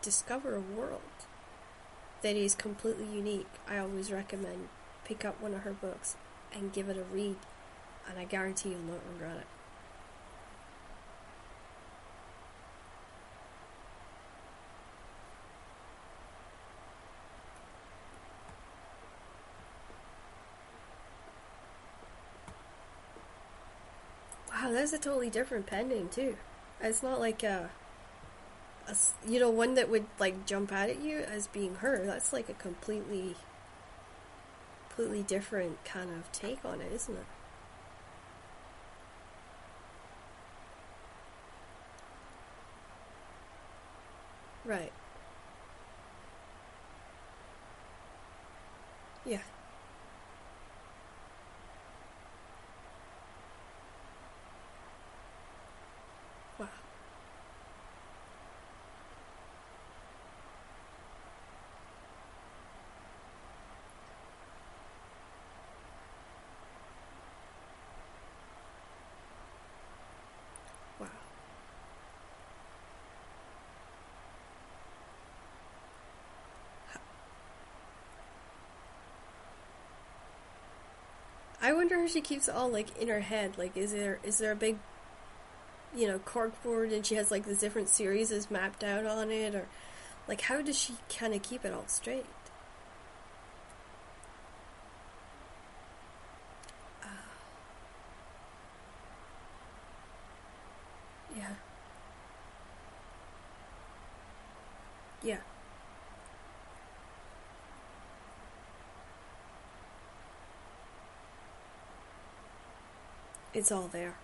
[0.00, 1.00] discover a world
[2.22, 4.68] that is completely unique, I always recommend
[5.04, 6.16] pick up one of her books
[6.52, 7.36] and give it a read,
[8.08, 9.46] and I guarantee you'll not regret it.
[24.50, 26.36] Wow, that's a totally different pen name too.
[26.80, 27.70] It's not like a a,
[29.26, 32.04] you know, one that would like jump out at you as being her.
[32.04, 33.36] That's like a completely,
[34.88, 37.26] completely different kind of take on it, isn't it?
[44.64, 44.92] Right.
[49.24, 49.40] Yeah.
[56.58, 56.68] Wow.
[81.70, 83.56] I wonder how she keeps it all like in her head.
[83.56, 84.76] Like, is there is there a big,
[85.94, 89.30] you know, cork board and she has like the different series is mapped out on
[89.30, 89.66] it, or
[90.26, 92.26] like how does she kind of keep it all straight?
[97.02, 97.06] Uh,
[101.36, 101.54] yeah.
[105.22, 105.36] Yeah.
[113.60, 114.14] It's all there.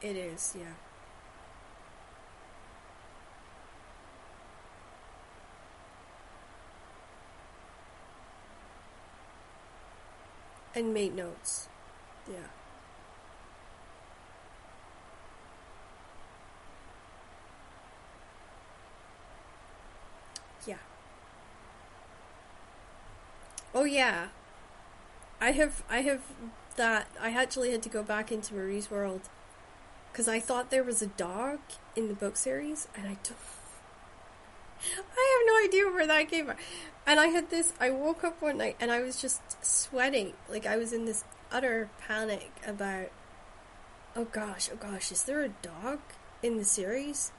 [0.00, 0.64] It is, yeah.
[10.74, 11.68] And made notes.
[12.26, 12.36] Yeah.
[20.66, 20.74] Yeah.
[23.72, 24.26] Oh Oh, yeah.
[25.40, 26.20] I have I have
[26.74, 29.28] that I actually had to go back into Marie's world
[30.10, 31.60] because I thought there was a dog
[31.94, 33.36] in the book series and I don't
[35.16, 36.56] I have no idea where that came from.
[37.06, 40.66] And I had this I woke up one night and I was just sweating like
[40.66, 41.22] I was in this
[41.52, 43.12] utter panic about
[44.16, 46.00] oh gosh, oh gosh, is there a dog
[46.42, 47.30] in the series?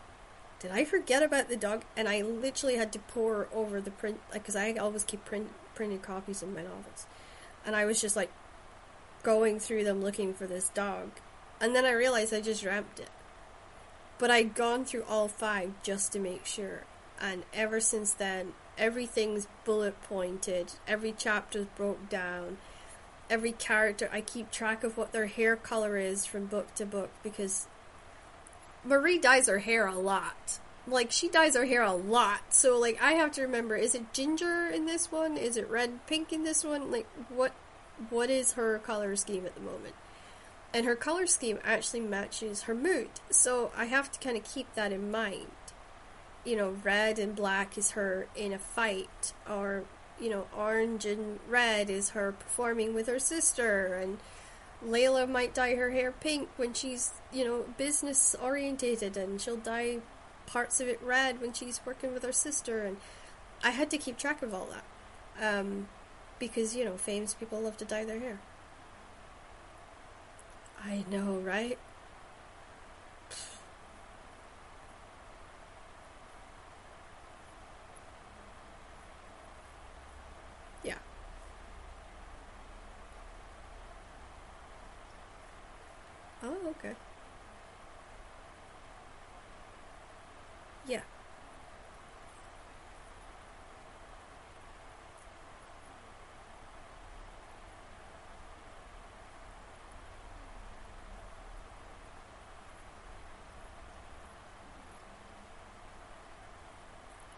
[0.60, 1.84] did I forget about the dog?
[1.95, 6.02] And I literally had to pour over the print, because I always keep print, printed
[6.02, 7.06] copies of my novels.
[7.64, 8.32] And I was just like
[9.22, 11.12] going through them looking for this dog.
[11.62, 13.12] And then I realized I just ramped it.
[14.18, 16.86] But I'd gone through all five just to make sure.
[17.22, 22.58] And ever since then, everything's bullet pointed, every chapter's broke down,
[23.30, 27.12] every character, I keep track of what their hair color is from book to book
[27.22, 27.68] because
[28.84, 30.60] Marie dyes her hair a lot.
[30.88, 32.53] Like she dyes her hair a lot.
[32.53, 35.38] So like I have to remember is it ginger in this one?
[35.38, 36.91] Is it red pink in this one?
[36.91, 37.53] Like what
[38.09, 39.95] what is her color scheme at the moment?
[40.73, 43.09] And her color scheme actually matches her mood.
[43.30, 45.47] So I have to kind of keep that in mind.
[46.45, 49.84] You know, red and black is her in a fight or
[50.19, 54.18] you know, orange and red is her performing with her sister and
[54.85, 59.99] Layla might dye her hair pink when she's, you know, business orientated and she'll dye
[60.48, 62.98] parts of it red when she's working with her sister and
[63.64, 64.84] I had to keep track of all that.
[65.40, 65.88] Um,
[66.40, 68.40] because, you know, famous people love to dye their hair.
[70.84, 71.78] I know, right?
[86.80, 86.95] Okay.
[90.88, 91.02] Yeah.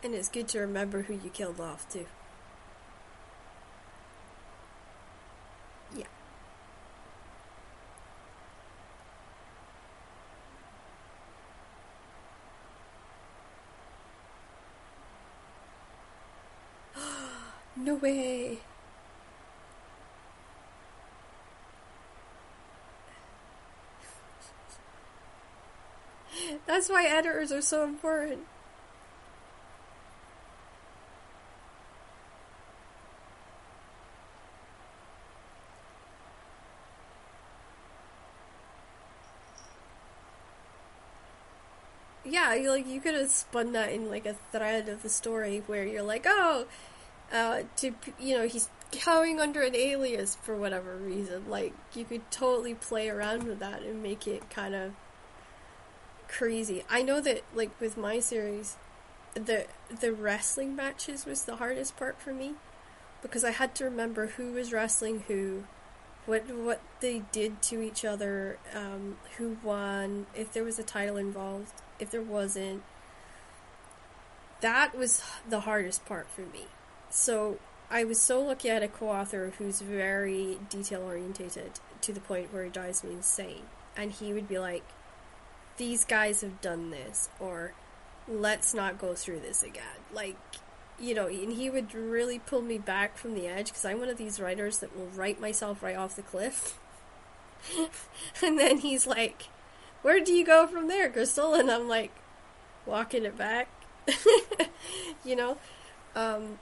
[0.10, 2.08] And it's good to remember who you killed off, too.
[5.96, 6.06] Yeah.
[17.76, 18.62] no way.
[26.66, 28.48] That's why editors are so important.
[42.30, 45.86] Yeah, like you could have spun that in like a thread of the story where
[45.86, 46.66] you're like, oh,
[47.32, 48.70] uh, to you know he's
[49.06, 51.50] going under an alias for whatever reason.
[51.50, 54.94] Like you could totally play around with that and make it kind of
[56.28, 56.84] crazy.
[56.90, 58.78] I know that like with my series,
[59.34, 59.66] the
[60.00, 62.54] the wrestling matches was the hardest part for me
[63.22, 65.66] because I had to remember who was wrestling who,
[66.26, 71.18] what what they did to each other, um, who won, if there was a title
[71.18, 72.84] involved, if there wasn't.
[74.62, 76.68] That was the hardest part for me
[77.10, 77.58] so
[77.90, 82.54] I was so lucky I had a co-author who's very detail orientated to the point
[82.54, 83.64] where it drives me insane.
[83.98, 84.84] And he would be like,
[85.78, 87.74] "These guys have done this," or
[88.28, 90.38] "Let's not go through this again." Like,
[91.00, 94.10] you know, and he would really pull me back from the edge because I'm one
[94.10, 96.78] of these writers that will write myself right off the cliff.
[98.44, 99.48] and then he's like,
[100.02, 101.54] where do you go from there, Crystal?
[101.54, 102.12] And I'm like,
[102.86, 103.70] walking it back,
[105.26, 105.58] you know?
[106.16, 106.60] Um,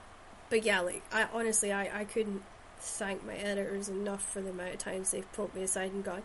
[0.50, 2.42] but yeah, like, I honestly, I, I couldn't
[2.78, 6.22] thank my editors enough for the amount of times they've pulled me aside and gone,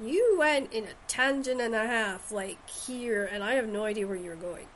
[0.00, 4.06] you went in a tangent and a half, like here, and I have no idea
[4.06, 4.66] where you're going.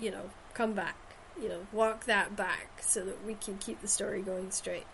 [0.00, 0.96] You know, come back.
[1.40, 4.86] You know, walk that back so that we can keep the story going straight.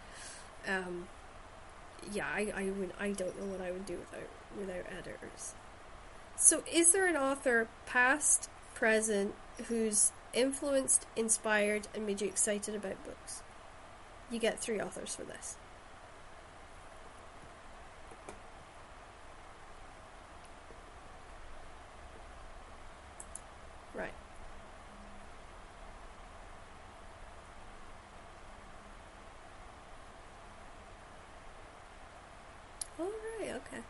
[0.67, 1.07] Um,
[2.13, 4.29] yeah, I, I would I don't know what I would do without
[4.59, 5.55] without editors.
[6.37, 9.35] So, is there an author, past, present,
[9.69, 13.43] who's influenced, inspired, and made you excited about books?
[14.31, 15.57] You get three authors for this.
[23.95, 24.13] Right.
[32.99, 33.07] All
[33.41, 33.83] right, okay.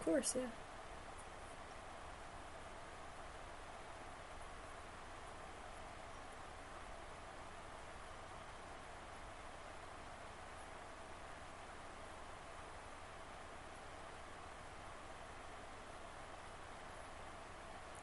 [0.00, 0.46] Of course, yeah.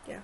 [0.07, 0.19] Yeah.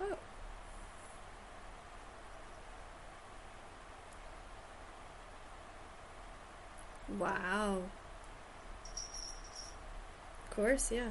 [0.00, 0.16] Oh.
[7.22, 7.82] Wow.
[10.50, 11.10] Of course, yeah.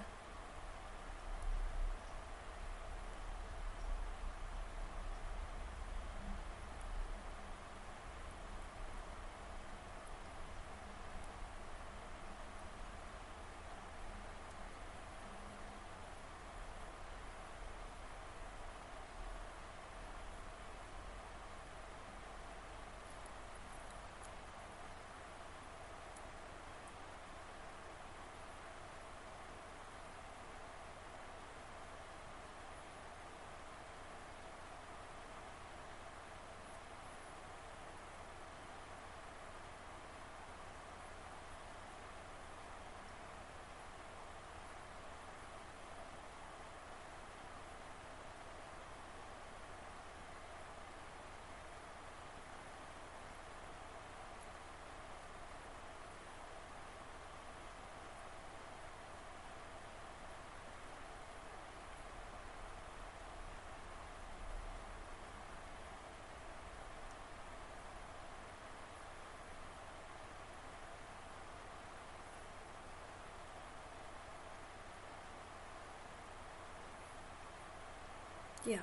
[78.66, 78.80] Yeah.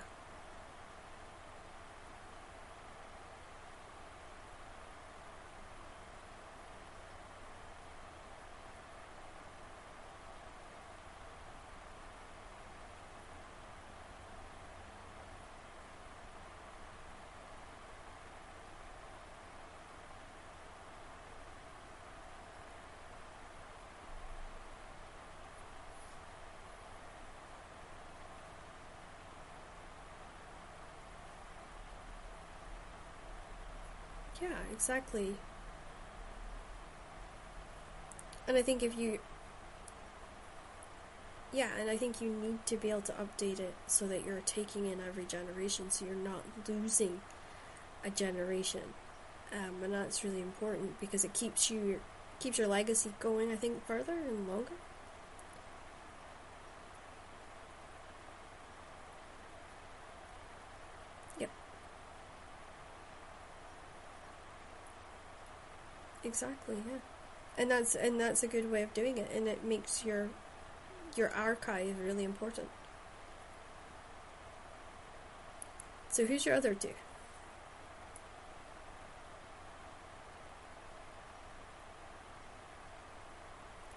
[34.40, 35.36] Yeah, exactly.
[38.46, 39.18] And I think if you
[41.52, 44.40] yeah, and I think you need to be able to update it so that you're
[44.42, 47.22] taking in every generation so you're not losing
[48.04, 48.94] a generation.
[49.52, 52.00] Um, and that's really important because it keeps you
[52.40, 54.74] keeps your legacy going I think further and longer.
[61.38, 61.50] Yep.
[66.28, 66.98] Exactly, yeah.
[67.56, 70.30] And that's and that's a good way of doing it and it makes your
[71.16, 72.68] your archive really important.
[76.10, 76.94] So who's your other two?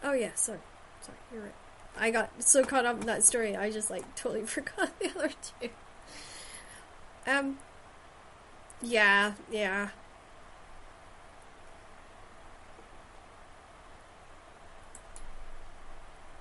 [0.04, 0.60] Oh yeah, sorry.
[1.02, 1.54] Sorry, you're right.
[1.98, 5.32] I got so caught up in that story I just like totally forgot the other
[5.60, 5.70] two.
[7.28, 7.58] Um
[8.82, 9.90] yeah, yeah.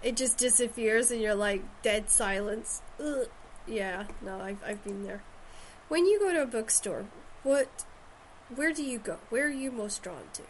[0.03, 2.83] It just disappears and you're like dead silence.
[3.01, 3.29] Ugh.
[3.67, 5.23] Yeah, no, I've I've been there.
[5.89, 7.07] When you go to a bookstore,
[7.43, 7.85] what
[8.55, 9.19] where do you go?
[9.31, 10.43] Where are you most drawn to?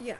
[0.00, 0.16] Yeah.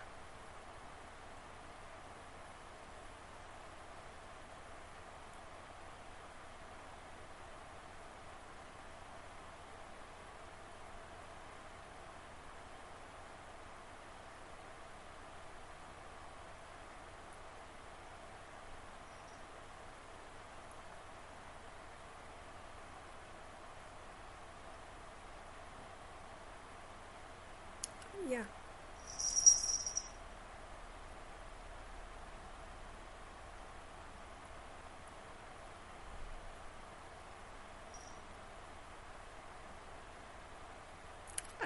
[28.28, 28.42] Yeah.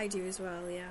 [0.02, 0.88] I do as well, yeah.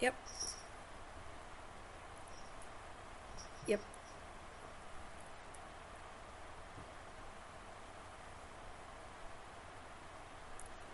[0.00, 0.14] Yep.
[3.66, 3.80] Yep.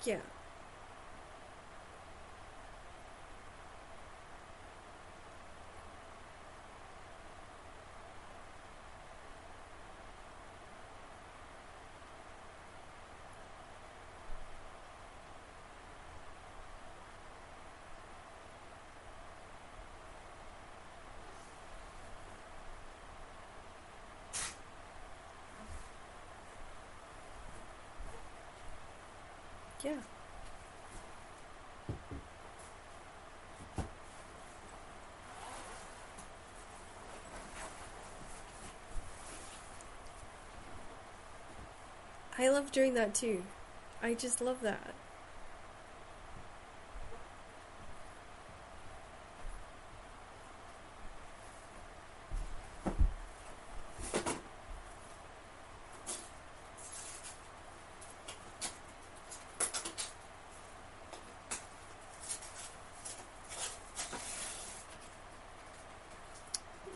[0.05, 0.19] Yeah.
[29.83, 29.95] Yeah.
[42.39, 43.45] I doing that too.
[44.03, 44.95] I just love that.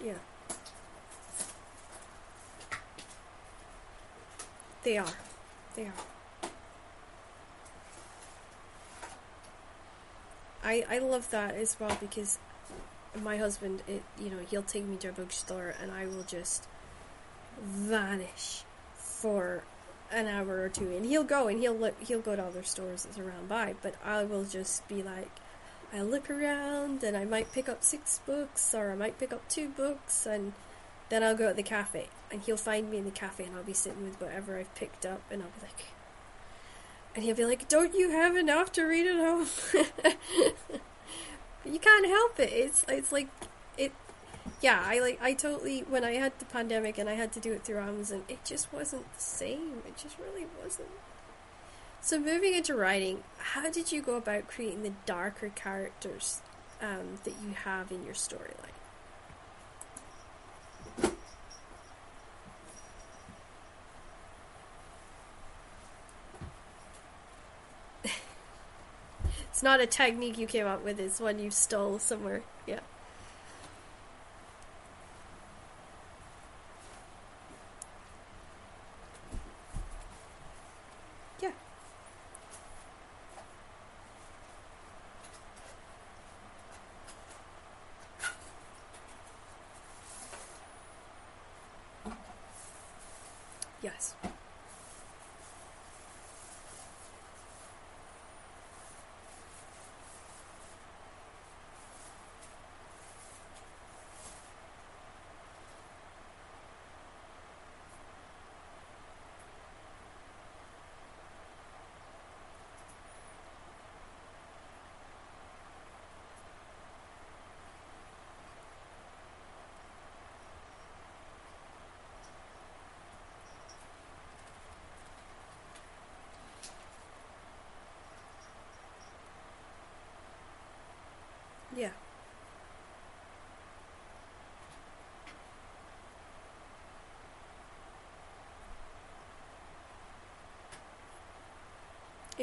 [0.03, 0.15] Yeah.
[4.83, 5.26] They are.
[5.77, 5.93] They are.
[10.65, 12.39] I I love that as well because
[13.23, 16.67] my husband, it, you know, he'll take me to a bookstore and I will just
[17.63, 18.65] vanish
[18.97, 19.65] for
[20.13, 23.05] an hour or two, and he'll go and he'll look, he'll go to other stores
[23.05, 25.31] that's around by, but I will just be like,
[25.93, 29.49] I look around and I might pick up six books or I might pick up
[29.49, 30.53] two books and
[31.09, 33.63] then I'll go to the cafe and he'll find me in the cafe and I'll
[33.63, 35.85] be sitting with whatever I've picked up and I'll be like,
[37.15, 39.47] and he'll be like, "Don't you have enough to read at home?"
[41.65, 42.53] you can't help it.
[42.53, 43.29] It's it's like
[43.79, 43.93] it.
[44.61, 47.53] Yeah, I like I totally when I had the pandemic and I had to do
[47.53, 49.83] it through Amazon, it just wasn't the same.
[49.87, 50.91] It just really wasn't.
[52.03, 56.41] So moving into writing, how did you go about creating the darker characters
[56.81, 58.76] um, that you have in your storyline?
[69.57, 72.43] It's not a technique you came up with, it's one you stole somewhere.
[72.67, 72.81] Yeah.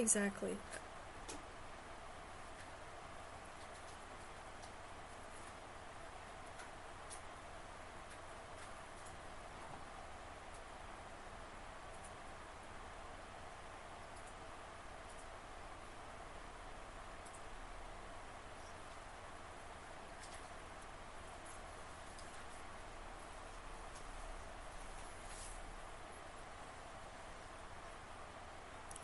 [0.03, 0.57] Exactly.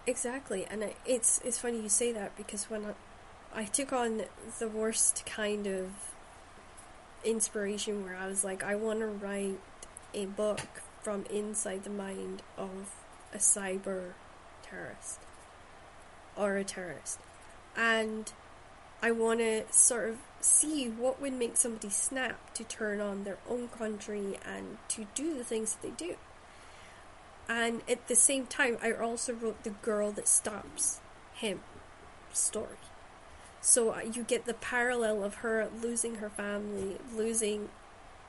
[0.09, 4.23] Exactly, and it's it's funny you say that because when I, I took on
[4.57, 5.91] the worst kind of
[7.23, 9.59] inspiration where I was like, I want to write
[10.15, 12.91] a book from inside the mind of
[13.35, 14.13] a cyber
[14.63, 15.19] terrorist
[16.35, 17.19] or a terrorist,
[17.77, 18.33] and
[19.03, 23.37] I want to sort of see what would make somebody snap to turn on their
[23.47, 26.15] own country and to do the things that they do.
[27.49, 30.99] And at the same time, I also wrote the girl that stops
[31.33, 31.61] him
[32.31, 32.77] story.
[33.59, 37.69] So uh, you get the parallel of her losing her family, losing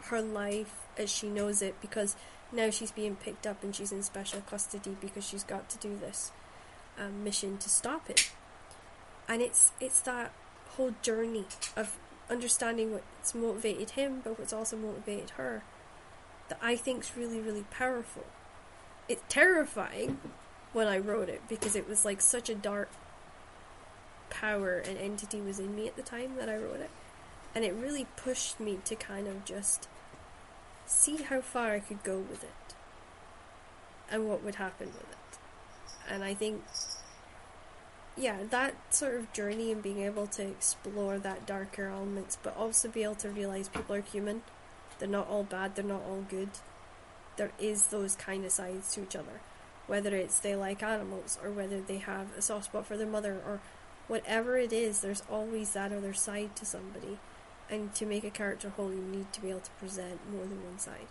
[0.04, 2.16] her life as she knows it, because
[2.50, 5.98] now she's being picked up and she's in special custody because she's got to do
[5.98, 6.32] this
[6.98, 8.32] um, mission to stop it.
[9.28, 10.32] And it's it's that
[10.70, 11.44] whole journey
[11.76, 11.98] of
[12.30, 15.62] understanding what's motivated him, but what's also motivated her,
[16.48, 18.24] that I think is really really powerful
[19.08, 20.18] it's terrifying
[20.72, 22.88] when I wrote it because it was like such a dark
[24.28, 26.90] power and entity was in me at the time that I wrote it.
[27.54, 29.88] And it really pushed me to kind of just
[30.86, 32.74] see how far I could go with it
[34.10, 35.38] and what would happen with it.
[36.08, 36.62] And I think,
[38.16, 42.88] yeah, that sort of journey and being able to explore that darker elements, but also
[42.88, 44.42] be able to realize people are human.
[44.98, 46.50] They're not all bad, they're not all good
[47.40, 49.40] there is those kind of sides to each other.
[49.86, 53.40] Whether it's they like animals or whether they have a soft spot for their mother
[53.46, 53.62] or
[54.08, 57.18] whatever it is, there's always that other side to somebody.
[57.70, 60.62] And to make a character whole, you need to be able to present more than
[60.62, 61.08] one side.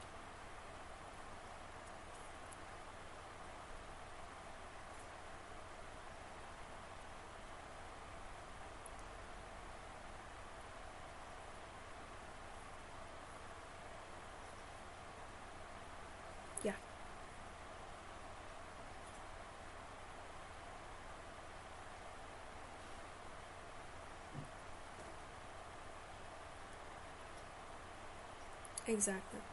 [28.90, 29.49] Exactly.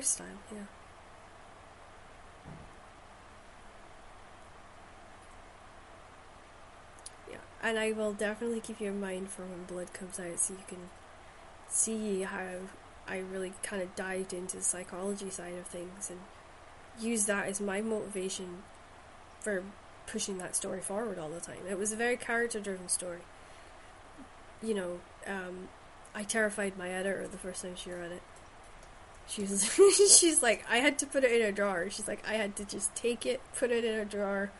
[0.00, 0.60] Lifestyle, yeah.
[7.30, 10.54] Yeah, and I will definitely keep you in mind for when Blood comes out so
[10.54, 10.88] you can
[11.68, 12.48] see how
[13.06, 16.20] I really kind of dived into the psychology side of things and
[16.98, 18.62] use that as my motivation
[19.40, 19.62] for
[20.06, 21.60] pushing that story forward all the time.
[21.68, 23.20] It was a very character driven story.
[24.62, 25.68] You know, um,
[26.14, 28.22] I terrified my editor the first time she read it.
[29.30, 29.64] She was,
[30.18, 31.88] she's like, I had to put it in a drawer.
[31.88, 34.50] She's like, I had to just take it, put it in a drawer,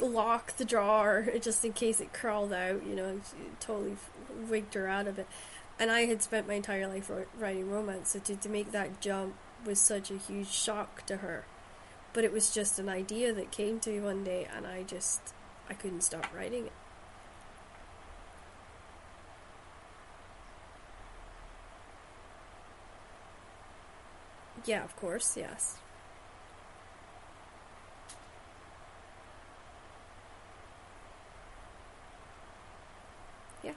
[0.00, 2.84] lock the drawer just in case it crawled out.
[2.84, 3.20] You know,
[3.60, 3.96] totally
[4.48, 5.28] wigged her out of it.
[5.78, 7.08] And I had spent my entire life
[7.38, 9.34] writing romance, so to, to make that jump
[9.64, 11.44] was such a huge shock to her.
[12.12, 15.20] But it was just an idea that came to me one day, and I just
[15.70, 16.72] I couldn't stop writing it.
[24.64, 25.78] Yeah, of course, yes.
[33.62, 33.72] Yeah.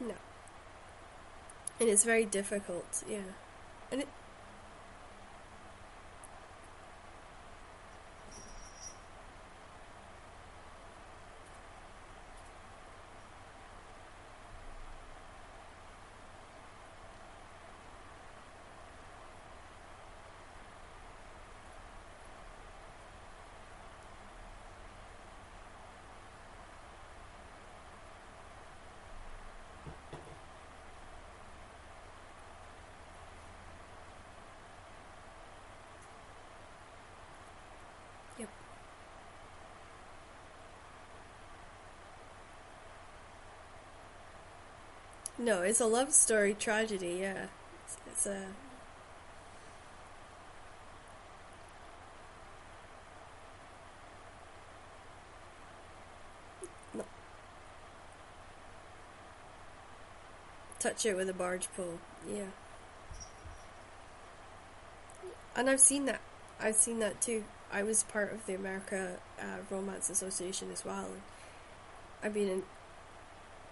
[0.00, 0.14] No.
[1.86, 3.20] And it's very difficult, yeah.
[3.92, 4.08] And it,
[45.46, 47.46] No, it's a love story tragedy, yeah.
[47.84, 48.42] It's, it's a.
[60.80, 62.46] Touch it with a barge pole, yeah.
[65.54, 66.20] And I've seen that.
[66.58, 67.44] I've seen that too.
[67.72, 71.06] I was part of the America uh, Romance Association as well.
[71.06, 72.64] And I mean,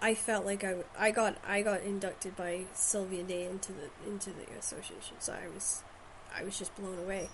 [0.05, 4.29] I felt like I, I got I got inducted by Sylvia Day into the into
[4.29, 5.81] the association, so I was
[6.31, 7.27] I was just blown away.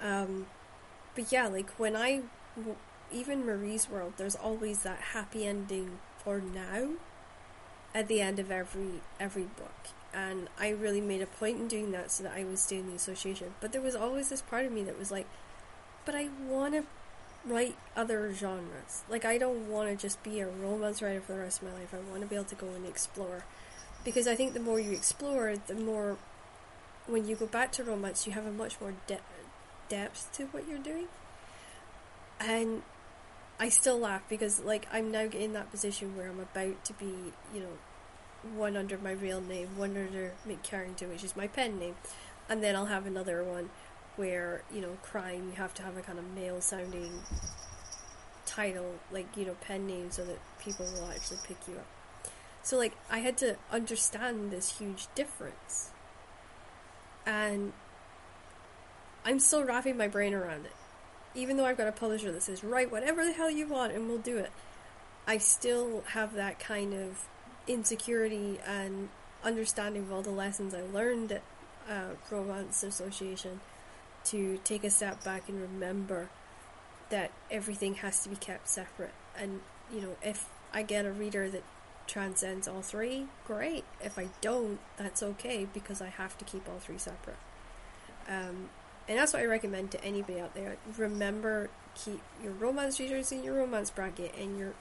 [0.00, 0.46] Um,
[1.14, 2.22] but yeah, like when I
[3.12, 6.92] even Marie's World, there's always that happy ending for now
[7.94, 11.92] at the end of every every book, and I really made a point in doing
[11.92, 13.52] that so that I would stay in the association.
[13.60, 15.26] But there was always this part of me that was like,
[16.06, 16.84] but I want to
[17.48, 19.02] write other genres.
[19.08, 21.74] Like, I don't want to just be a romance writer for the rest of my
[21.74, 21.92] life.
[21.92, 23.44] I want to be able to go and explore.
[24.04, 26.16] Because I think the more you explore, the more,
[27.06, 29.20] when you go back to romance, you have a much more de-
[29.88, 31.08] depth to what you're doing.
[32.40, 32.82] And
[33.58, 37.32] I still laugh because, like, I'm now in that position where I'm about to be,
[37.52, 37.78] you know,
[38.54, 41.96] one under my real name, one under Mick Carrington, which is my pen name,
[42.48, 43.70] and then I'll have another one
[44.18, 47.12] where you know crime you have to have a kind of male sounding
[48.44, 51.86] title like you know pen name so that people will actually pick you up.
[52.62, 55.90] So like i had to understand this huge difference.
[57.24, 57.72] And
[59.24, 60.72] i'm still wrapping my brain around it.
[61.34, 64.08] Even though i've got a publisher that says write whatever the hell you want and
[64.08, 64.50] we'll do it
[65.26, 67.26] i still have that kind of
[67.68, 69.10] insecurity and
[69.44, 71.42] understanding of all the lessons i learned at
[71.88, 73.60] uh, romance association
[74.30, 76.30] to take a step back and remember
[77.10, 79.14] that everything has to be kept separate.
[79.36, 79.60] And,
[79.92, 81.62] you know, if I get a reader that
[82.06, 83.84] transcends all three, great.
[84.00, 87.36] If I don't, that's okay because I have to keep all three separate.
[88.28, 88.70] Um,
[89.08, 90.76] and that's what I recommend to anybody out there.
[90.96, 94.74] Remember, keep your romance readers in your romance bracket, and your,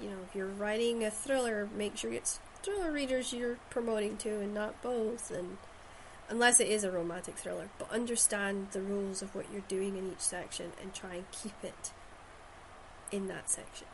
[0.00, 4.40] you know, if you're writing a thriller, make sure it's thriller readers you're promoting to,
[4.40, 5.30] and not both.
[5.30, 5.56] And
[6.30, 10.10] unless it is a romantic thriller, but understand the rules of what you're doing in
[10.12, 11.90] each section and try and keep it
[13.10, 13.88] in that section.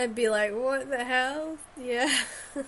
[0.00, 1.58] And be like, what the hell?
[1.76, 2.10] Yeah.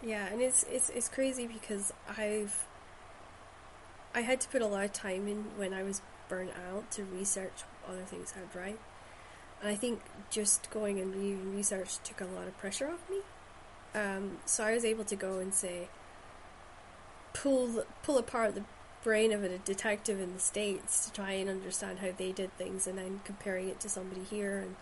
[0.00, 2.66] Yeah, it's it's it's crazy because I've
[4.14, 7.04] I had to put a lot of time in when I was burnt out to
[7.04, 8.78] research other things I'd write.
[9.60, 10.00] And I think
[10.30, 13.18] just going and reading research took a lot of pressure off me.
[13.94, 15.88] Um, so I was able to go and say,
[17.32, 18.64] pull pull apart the
[19.04, 22.86] brain of a detective in the states to try and understand how they did things,
[22.86, 24.58] and then comparing it to somebody here.
[24.58, 24.76] And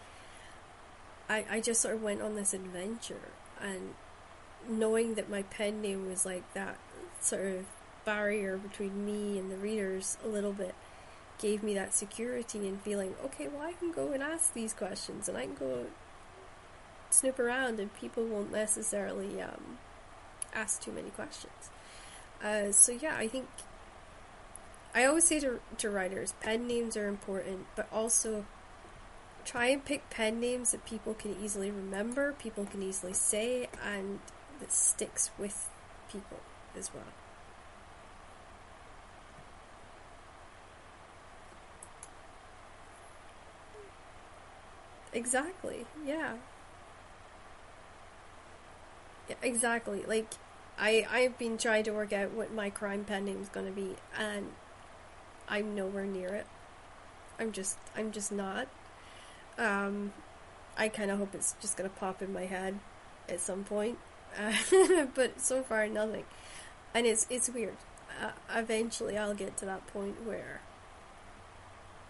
[1.28, 3.30] I I just sort of went on this adventure,
[3.60, 3.94] and
[4.68, 6.78] knowing that my pen name was like that
[7.20, 7.66] sort of
[8.04, 10.74] barrier between me and the readers a little bit
[11.38, 15.28] gave me that security and feeling okay well i can go and ask these questions
[15.28, 15.86] and i can go
[17.10, 19.78] snoop around and people won't necessarily um,
[20.54, 21.70] ask too many questions.
[22.42, 23.46] Uh, so yeah i think
[24.94, 28.46] i always say to, to writers pen names are important but also
[29.44, 34.20] try and pick pen names that people can easily remember people can easily say and
[34.60, 35.68] that sticks with
[36.10, 36.38] people
[36.76, 37.04] as well.
[45.12, 45.86] Exactly.
[46.06, 46.34] Yeah.
[49.28, 50.04] Yeah, exactly.
[50.06, 50.28] Like
[50.78, 53.72] I I've been trying to work out what my crime pen name is going to
[53.72, 54.52] be and
[55.48, 56.46] I'm nowhere near it.
[57.38, 58.68] I'm just I'm just not.
[59.58, 60.12] Um
[60.76, 62.78] I kind of hope it's just gonna pop in my head
[63.28, 63.98] at some point,
[64.38, 66.24] uh, but so far nothing.
[66.94, 67.76] And it's it's weird.
[68.20, 70.60] Uh, eventually, I'll get to that point where,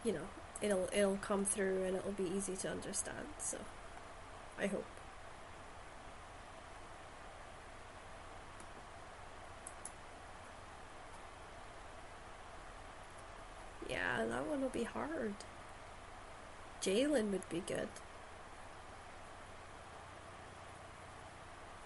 [0.04, 0.26] you know,
[0.62, 3.26] it'll it'll come through and it'll be easy to understand.
[3.38, 3.58] So,
[4.58, 4.84] I hope.
[13.88, 15.34] Yeah, that one will be hard.
[16.82, 17.88] Jalen would be good.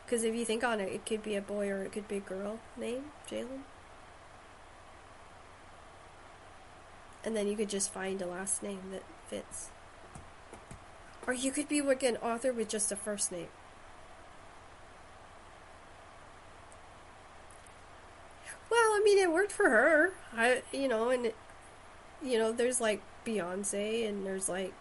[0.04, 2.16] Because if you think on it, it could be a boy or it could be
[2.16, 3.62] a girl name, Jalen.
[7.24, 9.70] And then you could just find a last name that fits.
[11.26, 13.48] Or you could be like an author with just a first name.
[18.70, 20.12] Well, I mean, it worked for her.
[20.36, 21.36] I, you know, and it,
[22.22, 24.74] you know, there's like Beyonce and there's like,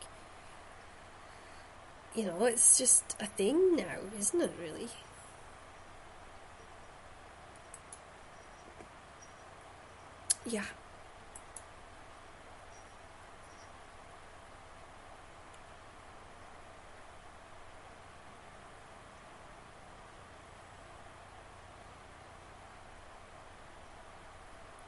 [2.13, 4.89] you know, it's just a thing now, isn't it, really?
[10.45, 10.63] Yeah.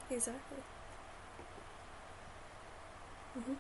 [0.09, 0.57] Exactly.
[3.37, 3.53] Mm-hmm.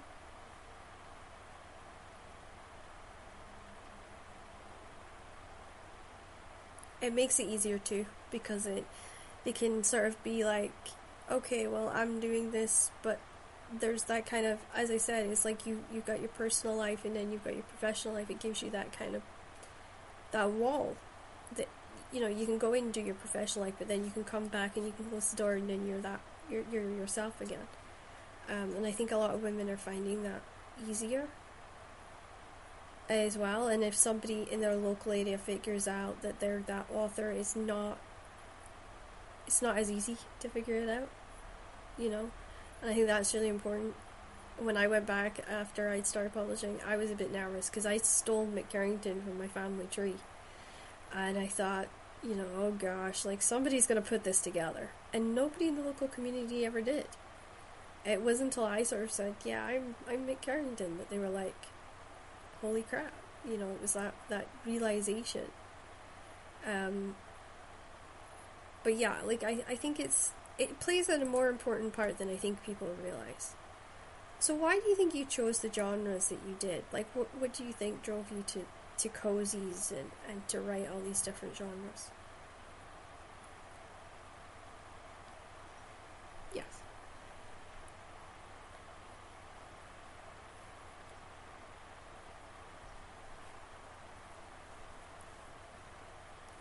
[7.01, 8.85] It makes it easier too because it
[9.45, 10.73] it can sort of be like,
[11.29, 13.19] okay, well, I'm doing this, but
[13.79, 17.03] there's that kind of, as I said, it's like you you've got your personal life
[17.05, 18.29] and then you've got your professional life.
[18.29, 19.23] It gives you that kind of
[20.31, 20.95] that wall
[21.55, 21.67] that
[22.11, 24.23] you know you can go in and do your professional life, but then you can
[24.23, 27.41] come back and you can close the door and then you're that you're you're yourself
[27.41, 27.67] again.
[28.47, 30.41] Um, and I think a lot of women are finding that
[30.87, 31.27] easier
[33.09, 33.67] as well.
[33.67, 37.97] And if somebody in their local area figures out that they're that author, is not
[39.47, 41.09] it's not as easy to figure it out,
[41.97, 42.31] you know.
[42.81, 43.95] And I think that's really important.
[44.57, 47.97] When I went back after I'd started publishing, I was a bit nervous because I
[47.97, 50.15] stole Mick Carrington from my family tree,
[51.13, 51.87] and I thought,
[52.23, 56.07] you know, oh gosh, like somebody's gonna put this together, and nobody in the local
[56.07, 57.07] community ever did
[58.05, 61.29] it wasn't until I sort of said, "Yeah, I'm I'm Mick Carrington," that they were
[61.29, 61.55] like,
[62.61, 63.13] "Holy crap!"
[63.43, 65.51] You know, it was that that realization.
[66.65, 67.15] Um.
[68.85, 72.37] But yeah, like I I think it's it plays a more important part than I
[72.37, 73.57] think people realize.
[74.39, 76.85] So why do you think you chose the genres that you did?
[76.93, 78.67] Like, what what do you think drove you to
[78.99, 82.11] to cozies and and to write all these different genres?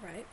[0.03, 0.27] Right.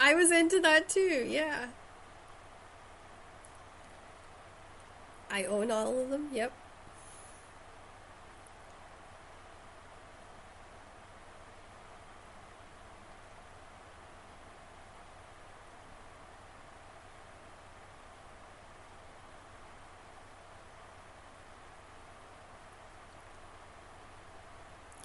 [0.00, 1.68] I was into that too, yeah.
[5.30, 6.52] I own all of them, yep.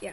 [0.01, 0.11] Yeah.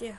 [0.00, 0.14] Yeah.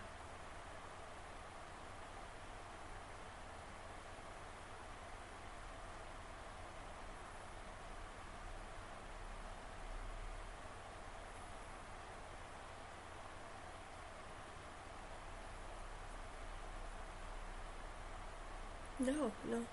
[19.00, 19.66] No, no.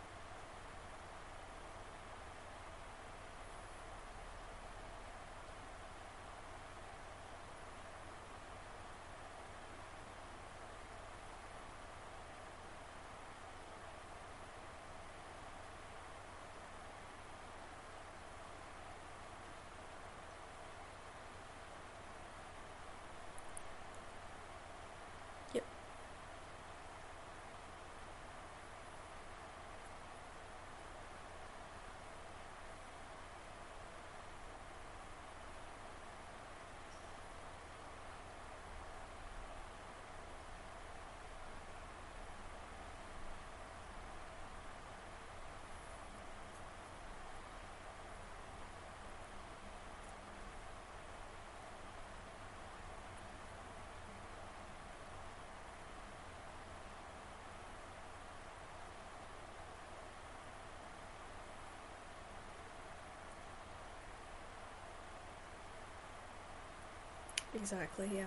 [67.55, 67.56] Yep.
[67.67, 68.27] Exactly, yeah.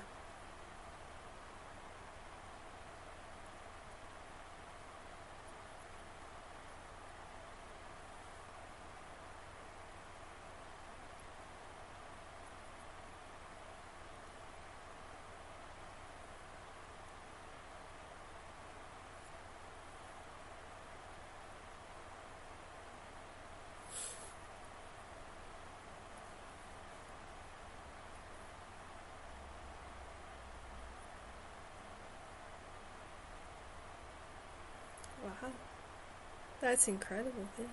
[35.23, 35.51] Wow.
[36.69, 37.65] That's incredible, yeah.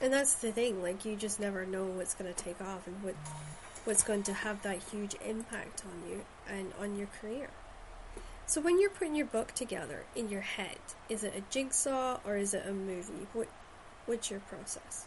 [0.00, 3.02] And that's the thing, like you just never know what's going to take off and
[3.02, 3.16] what
[3.82, 7.50] what's going to have that huge impact on you and on your career.
[8.46, 10.78] So when you're putting your book together in your head,
[11.08, 13.26] is it a jigsaw or is it a movie?
[13.32, 13.48] What
[14.06, 15.06] what's your process?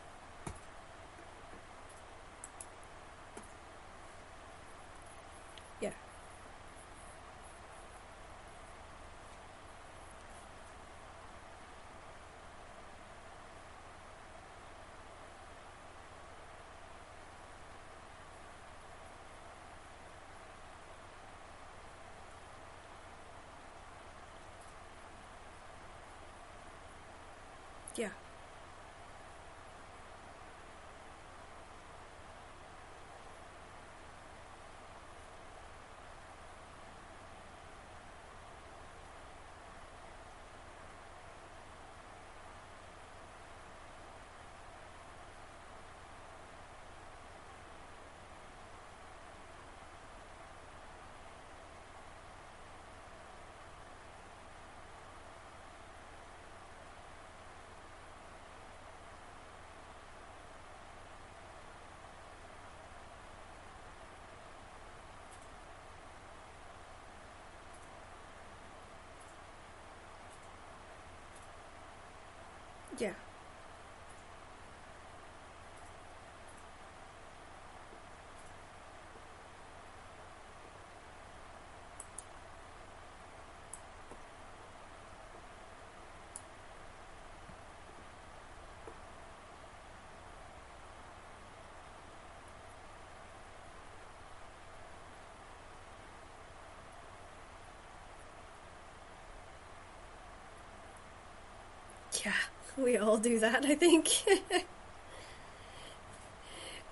[102.78, 104.10] We all do that, I think.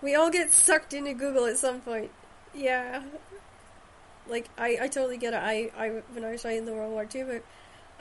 [0.01, 2.11] we all get sucked into Google at some point.
[2.53, 3.03] Yeah.
[4.27, 5.41] Like I, I totally get it.
[5.41, 7.45] I, I when I was writing the World War II book,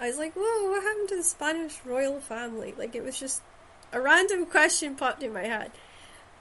[0.01, 2.75] I was like, whoa, what happened to the Spanish royal family?
[2.77, 3.43] Like it was just
[3.93, 5.71] a random question popped in my head.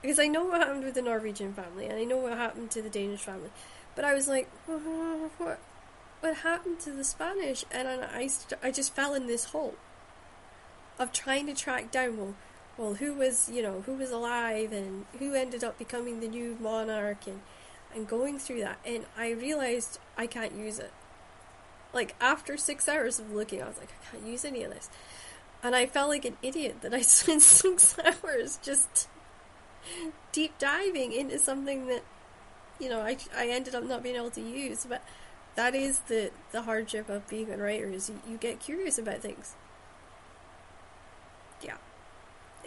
[0.01, 2.81] Because I know what happened with the Norwegian family and I know what happened to
[2.81, 3.51] the Danish family.
[3.95, 5.59] But I was like, what
[6.21, 7.65] what happened to the Spanish?
[7.69, 8.29] And I,
[8.61, 9.75] I just fell in this hole
[11.03, 12.33] of trying to track down well,
[12.77, 16.57] well, who was you know who was alive and who ended up becoming the new
[16.59, 17.41] monarch and
[17.93, 20.91] and going through that, and I realized I can't use it.
[21.93, 24.89] Like after six hours of looking, I was like, I can't use any of this,
[25.61, 29.07] and I felt like an idiot that I spent six hours just
[30.31, 32.03] deep diving into something that
[32.79, 35.03] you know I I ended up not being able to use, but
[35.55, 39.19] that is the the hardship of being a writer is you, you get curious about
[39.19, 39.53] things
[41.63, 41.77] yeah,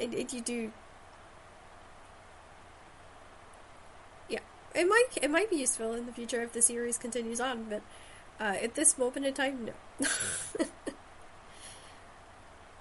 [0.00, 0.72] and, you do.
[4.28, 4.40] Yeah,
[4.74, 7.82] it might it might be useful in the future if the series continues on, but
[8.40, 10.06] uh, at this moment in time, no.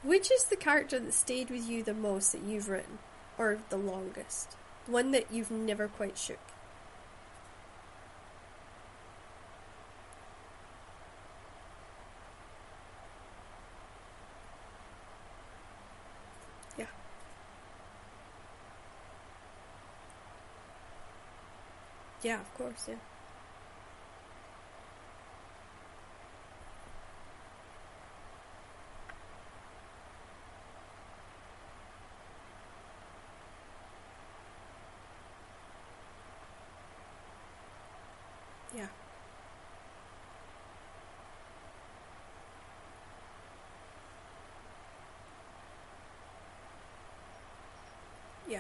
[0.04, 3.00] Which is the character that stayed with you the most that you've written,
[3.38, 4.56] or the longest?
[4.86, 6.40] One that you've never quite shook.
[22.26, 22.96] Yeah, of course, yeah.
[38.76, 38.88] Yeah.
[48.50, 48.60] Yeah.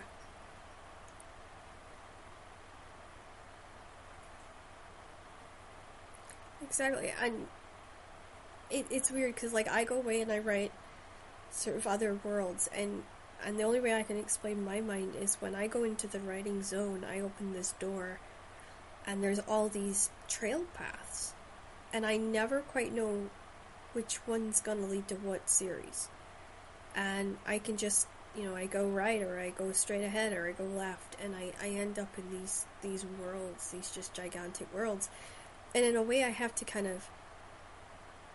[6.76, 7.48] Exactly, and
[8.70, 10.72] it, it's weird because like I go away and I write
[11.52, 13.04] sort of other worlds, and
[13.44, 16.20] And the only way I can explain my mind is when I go into the
[16.20, 18.20] writing zone, I open this door
[19.06, 21.34] and there's all these trail paths.
[21.94, 23.30] And I never quite know
[23.94, 26.10] which one's to lead to what series.
[26.96, 30.48] And I can just, you know, I go right or I go straight ahead or
[30.48, 34.74] I go left and I, I end up in these these worlds, these just gigantic
[34.74, 35.10] worlds.
[35.76, 37.10] And in a way I have to kind of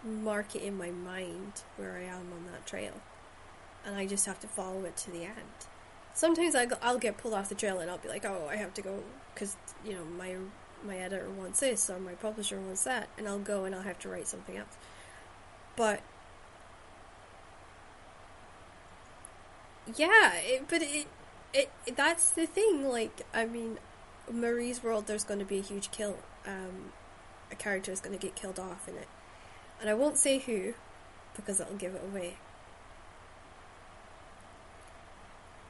[0.04, 2.92] mark it in my mind where I am on that trail.
[3.84, 5.58] And I just have to follow it to the end.
[6.12, 8.74] Sometimes I'll, I'll get pulled off the trail and I'll be like, oh, I have
[8.74, 9.02] to go
[9.32, 10.36] because, you know, my
[10.84, 13.08] my editor wants this or my publisher wants that.
[13.16, 14.76] And I'll go and I'll have to write something else.
[15.76, 16.00] But
[19.96, 21.06] yeah, it, but it,
[21.54, 22.86] it that's the thing.
[22.86, 23.78] Like, I mean,
[24.30, 26.18] Marie's world, there's going to be a huge kill.
[26.46, 26.92] Um,
[27.50, 29.08] a character is going to get killed off in it,
[29.80, 30.74] and I won't say who
[31.36, 32.36] because it'll give it away.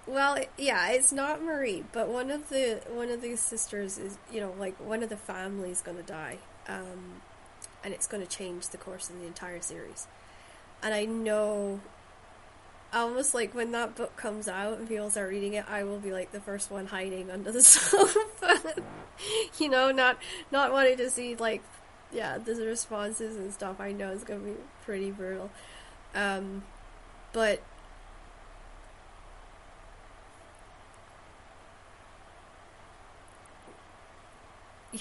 [0.07, 4.41] Well, yeah, it's not Marie, but one of the one of the sisters is, you
[4.41, 6.39] know, like one of the family is going to die.
[6.67, 7.23] Um,
[7.83, 10.07] and it's going to change the course of the entire series.
[10.83, 11.81] And I know,
[12.93, 16.13] almost like when that book comes out and people start reading it, I will be
[16.13, 18.75] like the first one hiding under the sofa,
[19.59, 20.19] you know, not
[20.51, 21.63] not wanting to see like,
[22.13, 23.81] yeah, the responses and stuff.
[23.81, 24.53] I know it's to be
[24.85, 25.51] pretty brutal,
[26.15, 26.63] um,
[27.33, 27.63] but.
[34.93, 35.01] Yeah.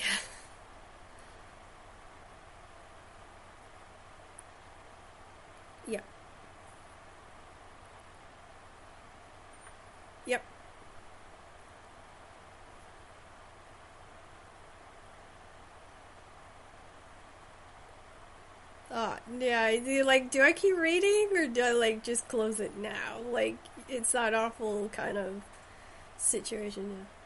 [5.87, 6.03] Yep.
[10.25, 10.43] Yep.
[18.91, 22.77] Oh, yeah, do, like, do I keep reading or do I, like, just close it
[22.77, 23.19] now?
[23.31, 23.57] Like,
[23.87, 25.41] it's that awful kind of
[26.17, 27.18] situation, yeah.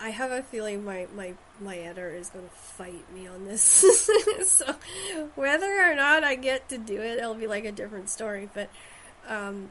[0.00, 3.44] I, I have a feeling my, my, my editor is going to fight me on
[3.44, 3.62] this.
[4.46, 4.76] so
[5.34, 8.48] whether or not I get to do it, it'll be like a different story.
[8.52, 8.70] But
[9.28, 9.70] um,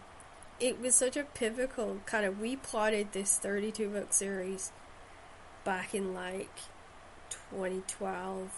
[0.60, 2.40] it was such a pivotal kind of.
[2.40, 4.72] We plotted this 32 book series
[5.64, 6.56] back in like
[7.30, 8.52] 2012,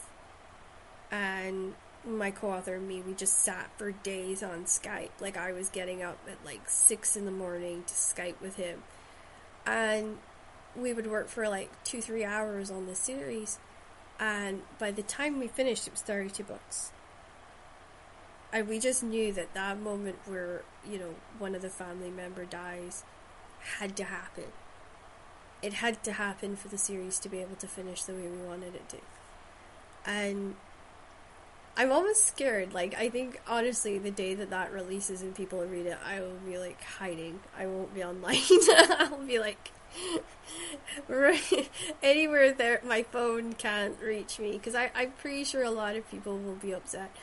[1.11, 1.73] and
[2.05, 5.11] my co-author and me we just sat for days on Skype.
[5.21, 8.83] Like I was getting up at like six in the morning to Skype with him,
[9.65, 10.17] and
[10.75, 13.59] we would work for like two, three hours on the series,
[14.19, 16.91] and by the time we finished, it was 32 books.
[18.51, 22.45] And we just knew that that moment where, you know, one of the family member
[22.45, 23.03] dies
[23.79, 24.45] had to happen.
[25.63, 28.45] It had to happen for the series to be able to finish the way we
[28.45, 28.97] wanted it to.
[30.05, 30.55] And
[31.75, 32.73] I'm almost scared.
[32.73, 36.37] Like, I think, honestly, the day that that releases and people read it, I will
[36.45, 37.39] be, like, hiding.
[37.57, 38.37] I won't be online.
[38.99, 39.71] I'll be, like,
[42.03, 46.37] anywhere there my phone can't reach me because I'm pretty sure a lot of people
[46.37, 47.15] will be upset.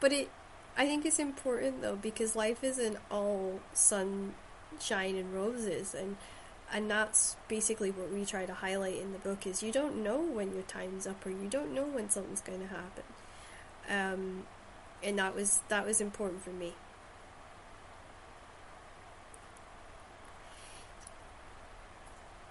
[0.00, 0.30] But it,
[0.76, 6.16] I think it's important though because life isn't all sunshine and roses, and
[6.72, 10.18] and that's basically what we try to highlight in the book is you don't know
[10.20, 13.04] when your time's up or you don't know when something's going to happen,
[13.88, 14.46] um,
[15.02, 16.74] and that was that was important for me.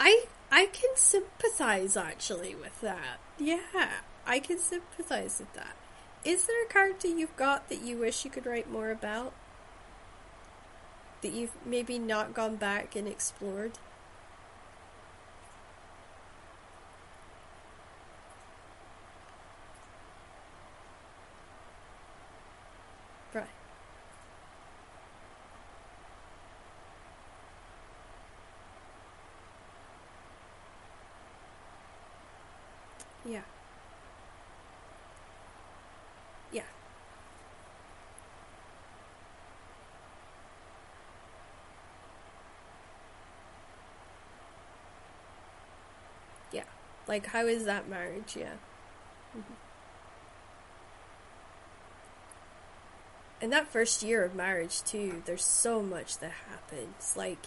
[0.04, 3.20] I I can sympathize actually with that.
[3.38, 5.76] Yeah, I can sympathize with that.
[6.26, 9.34] Is there a character you've got that you wish you could write more about?
[11.22, 13.78] That you've maybe not gone back and explored?
[23.34, 23.48] Right.
[33.26, 33.42] Yeah.
[36.52, 36.64] Yeah.
[46.52, 46.64] Yeah.
[47.12, 48.38] Like, how is that marriage?
[48.38, 48.54] Yeah.
[49.38, 49.54] Mm-hmm.
[53.42, 57.16] in that first year of marriage too, there's so much that happens.
[57.18, 57.40] Like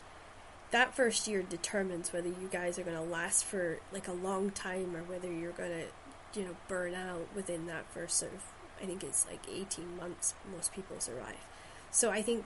[0.71, 4.51] that first year determines whether you guys are going to last for like a long
[4.51, 8.43] time or whether you're going to, you know, burn out within that first sort of
[8.83, 11.47] I think it's like 18 months most people survive.
[11.91, 12.45] So I think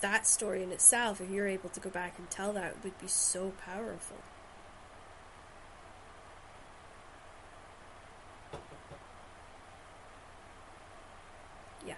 [0.00, 3.08] that story in itself, if you're able to go back and tell that, would be
[3.08, 4.18] so powerful.
[11.86, 11.94] Yeah.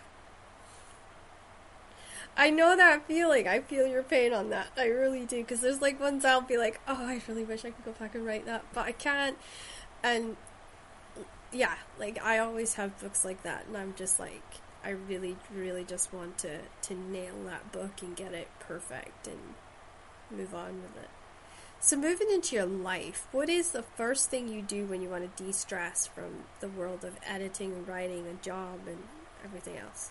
[2.36, 3.46] I know that feeling.
[3.46, 4.68] I feel your pain on that.
[4.76, 5.38] I really do.
[5.38, 8.14] Because there's like ones I'll be like, oh, I really wish I could go back
[8.14, 9.38] and write that, but I can't.
[10.02, 10.36] And
[11.52, 14.42] yeah, like I always have books like that, and I'm just like,
[14.84, 19.54] I really, really just want to to nail that book and get it perfect and
[20.30, 21.10] move on with it.
[21.80, 25.36] So moving into your life, what is the first thing you do when you want
[25.36, 29.04] to de-stress from the world of editing and writing and job and
[29.44, 30.10] everything else?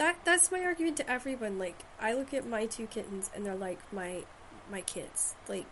[0.00, 1.58] That that's my argument to everyone.
[1.58, 4.22] Like I look at my two kittens and they're like my
[4.70, 5.34] my kids.
[5.46, 5.66] Like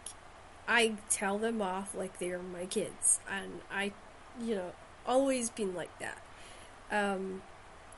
[0.69, 3.93] I tell them off like they're my kids, and I,
[4.39, 4.73] you know,
[5.07, 6.23] always been like that.
[6.93, 7.43] Um,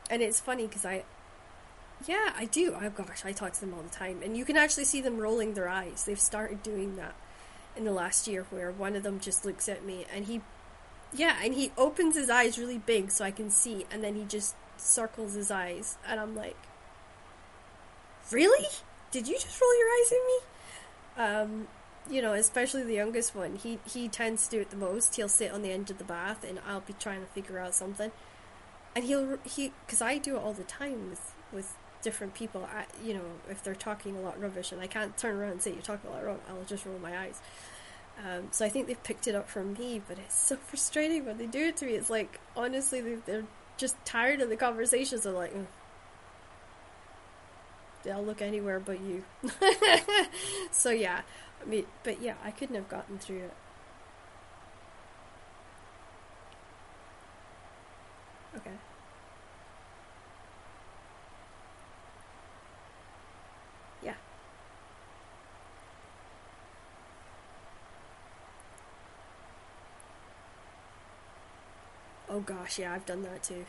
[0.09, 1.03] and it's funny because I,
[2.07, 2.77] yeah, I do.
[2.81, 5.19] Oh gosh, I talk to them all the time, and you can actually see them
[5.19, 6.05] rolling their eyes.
[6.05, 7.17] They've started doing that
[7.77, 10.41] in the last year, where one of them just looks at me and he,
[11.13, 14.25] yeah, and he opens his eyes really big so I can see, and then he
[14.25, 16.57] just circles his eyes, and I'm like,
[18.31, 18.67] really?
[19.11, 20.39] Did you just roll your eyes at me?
[21.17, 21.69] Um,
[22.09, 23.57] you know, especially the youngest one.
[23.57, 25.17] He he tends to do it the most.
[25.17, 27.75] He'll sit on the edge of the bath, and I'll be trying to figure out
[27.75, 28.13] something,
[28.95, 32.69] and he'll he because I do it all the time with with different people.
[32.73, 35.63] I, you know, if they're talking a lot rubbish, and I can't turn around and
[35.63, 37.41] say you're talking a lot rubbish, I'll just roll my eyes.
[38.19, 41.39] Um, so I think they've picked it up from me, but it's so frustrating when
[41.39, 41.93] they do it to me.
[41.93, 43.45] It's like honestly, they're
[43.77, 45.55] just tired of the conversations Are like,
[48.03, 49.25] they'll look anywhere but you.
[50.71, 51.23] so yeah,
[51.61, 53.55] I mean, but yeah, I couldn't have gotten through it.
[58.57, 58.71] Okay.
[64.03, 64.15] Yeah.
[72.31, 73.67] Oh gosh, yeah, I've done that too.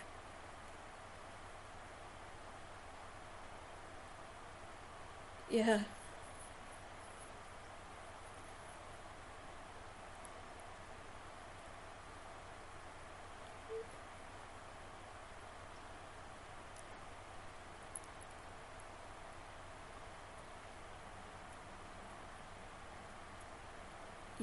[5.50, 5.82] Yeah.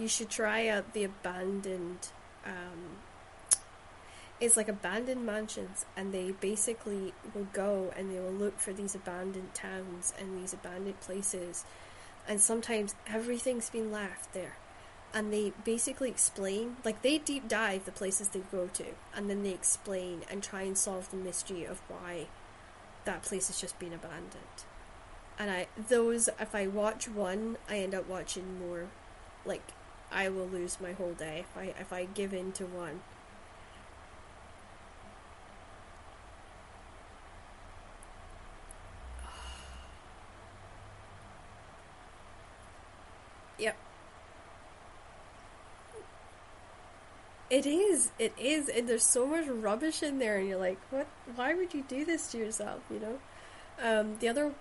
[0.09, 2.09] You should try out the abandoned
[2.47, 2.97] um,
[4.41, 8.95] it's like abandoned mansions and they basically will go and they will look for these
[8.95, 11.67] abandoned towns and these abandoned places
[12.27, 14.57] and sometimes everything's been left there.
[15.13, 19.43] And they basically explain like they deep dive the places they go to and then
[19.43, 22.29] they explain and try and solve the mystery of why
[23.05, 24.65] that place has just been abandoned.
[25.39, 28.87] And i those if i watch one i end up watching more
[29.45, 29.63] like
[30.11, 33.01] i will lose my whole day if i if i give in to one
[43.59, 43.77] Yep.
[47.51, 48.11] It is.
[48.19, 48.69] It is.
[48.69, 51.07] And there's so much rubbish in there, and you're like, what?
[51.35, 53.19] Why would you do this to yourself, you know?
[53.81, 54.53] Um, the other.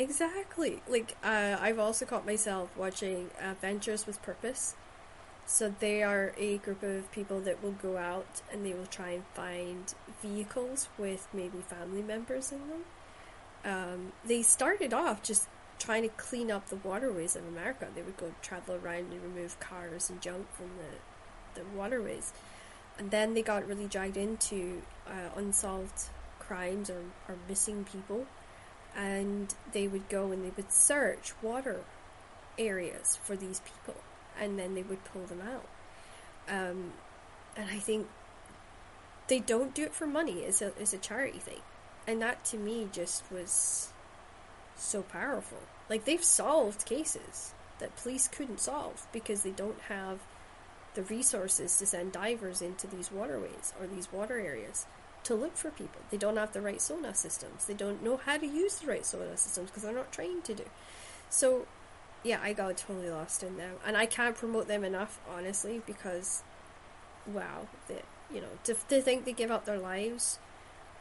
[0.00, 0.82] Exactly.
[0.88, 4.74] Like, uh, I've also caught myself watching Adventures with Purpose.
[5.46, 9.10] So they are a group of people that will go out and they will try
[9.10, 12.84] and find vehicles with maybe family members in them
[13.64, 15.48] um, they started off just
[15.78, 17.88] trying to clean up the waterways of America.
[17.94, 22.32] They would go travel around and remove cars and junk from the, the waterways.
[22.98, 26.08] And then they got really dragged into uh, unsolved
[26.38, 28.26] crimes or, or missing people.
[28.96, 31.80] And they would go and they would search water
[32.58, 34.00] areas for these people.
[34.38, 35.66] And then they would pull them out.
[36.48, 36.92] Um,
[37.56, 38.08] and I think
[39.28, 40.40] they don't do it for money.
[40.40, 41.60] It's a, it's a charity thing
[42.10, 43.88] and that to me just was
[44.76, 45.58] so powerful.
[45.88, 50.18] Like they've solved cases that police couldn't solve because they don't have
[50.94, 54.86] the resources to send divers into these waterways or these water areas
[55.24, 56.00] to look for people.
[56.10, 57.66] They don't have the right sonar systems.
[57.66, 60.54] They don't know how to use the right sonar systems because they're not trained to
[60.54, 60.64] do.
[61.28, 61.66] So,
[62.22, 66.42] yeah, I got totally lost in them, and I can't promote them enough, honestly, because,
[67.26, 68.02] wow, they,
[68.32, 70.38] you know, to, to think they give up their lives,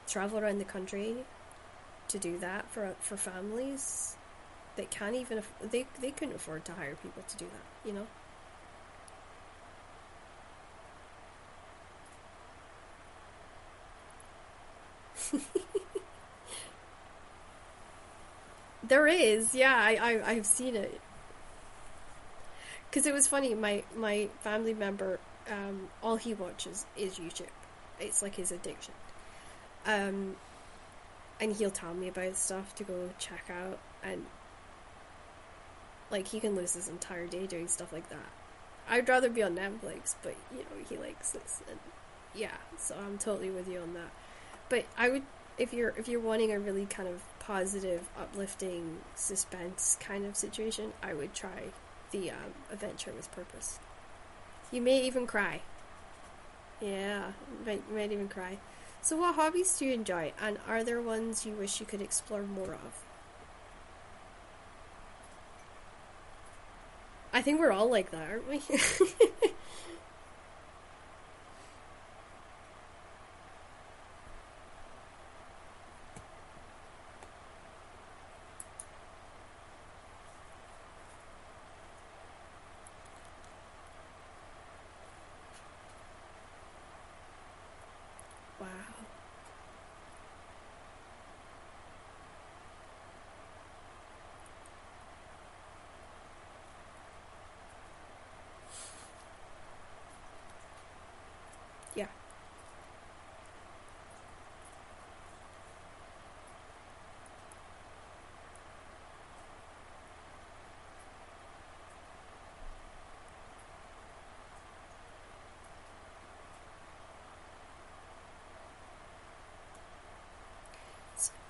[0.08, 1.26] travel around the country,
[2.10, 4.18] to do that for for families
[4.76, 8.08] that can't even they they couldn't afford to hire people to do that, you know.
[18.84, 21.00] there is, yeah, I, I I've seen it.
[22.92, 23.54] Cause it was funny.
[23.54, 25.20] My my family member,
[25.50, 27.48] um, all he watches is YouTube.
[28.00, 28.94] It's like his addiction.
[29.86, 30.36] Um,
[31.40, 34.26] and he'll tell me about stuff to go check out, and
[36.10, 38.30] like he can lose his entire day doing stuff like that.
[38.90, 41.80] I'd rather be on Netflix, but you know he likes this, and
[42.34, 44.12] yeah, so I'm totally with you on that.
[44.70, 45.24] But I would,
[45.58, 50.94] if you're if you're wanting a really kind of positive, uplifting, suspense kind of situation,
[51.02, 51.72] I would try
[52.12, 53.80] the um, Adventure with Purpose.
[54.72, 55.62] You may even cry.
[56.80, 57.32] Yeah,
[57.66, 58.60] might might even cry.
[59.02, 62.44] So, what hobbies do you enjoy, and are there ones you wish you could explore
[62.44, 63.04] more of?
[67.32, 68.62] I think we're all like that, aren't we?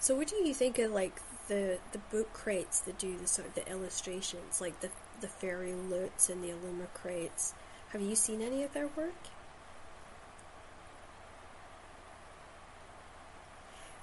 [0.10, 3.48] So what do you think of like the the book crates that do the sort
[3.48, 4.90] of the illustrations, like the
[5.22, 7.54] the FairyLoots and the Illumicrates?
[7.90, 9.14] Have you seen any of their work?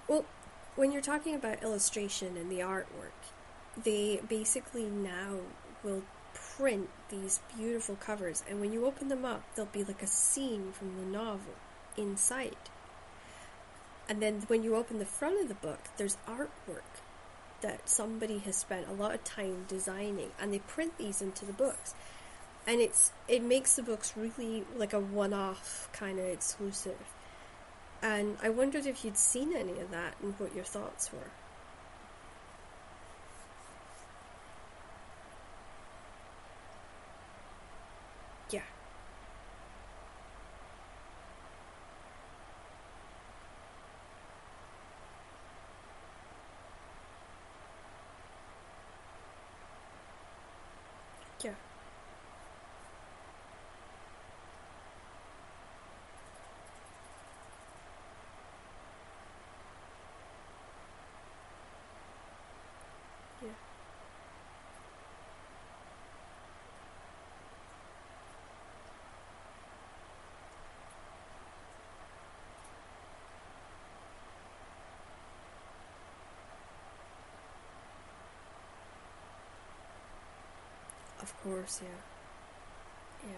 [0.07, 0.25] Well,
[0.77, 3.19] when you're talking about illustration and the artwork,
[3.77, 5.39] they basically now
[5.83, 6.05] will
[6.35, 10.71] print these beautiful covers, and when you open them up, there'll be like a scene
[10.71, 11.55] from the novel
[11.97, 12.71] inside.
[14.09, 17.01] And then when you open the front of the book, there's artwork
[17.61, 21.53] that somebody has spent a lot of time designing, and they print these into the
[21.53, 21.95] books.
[22.67, 26.99] And it's it makes the books really like a one-off kind of exclusive.
[28.03, 31.31] And I wondered if you'd seen any of that and what your thoughts were.
[38.51, 38.63] Yeah.
[51.43, 51.51] Yeah.
[63.43, 63.49] Yeah.
[81.21, 81.89] Of course, yeah.
[83.29, 83.35] Yeah.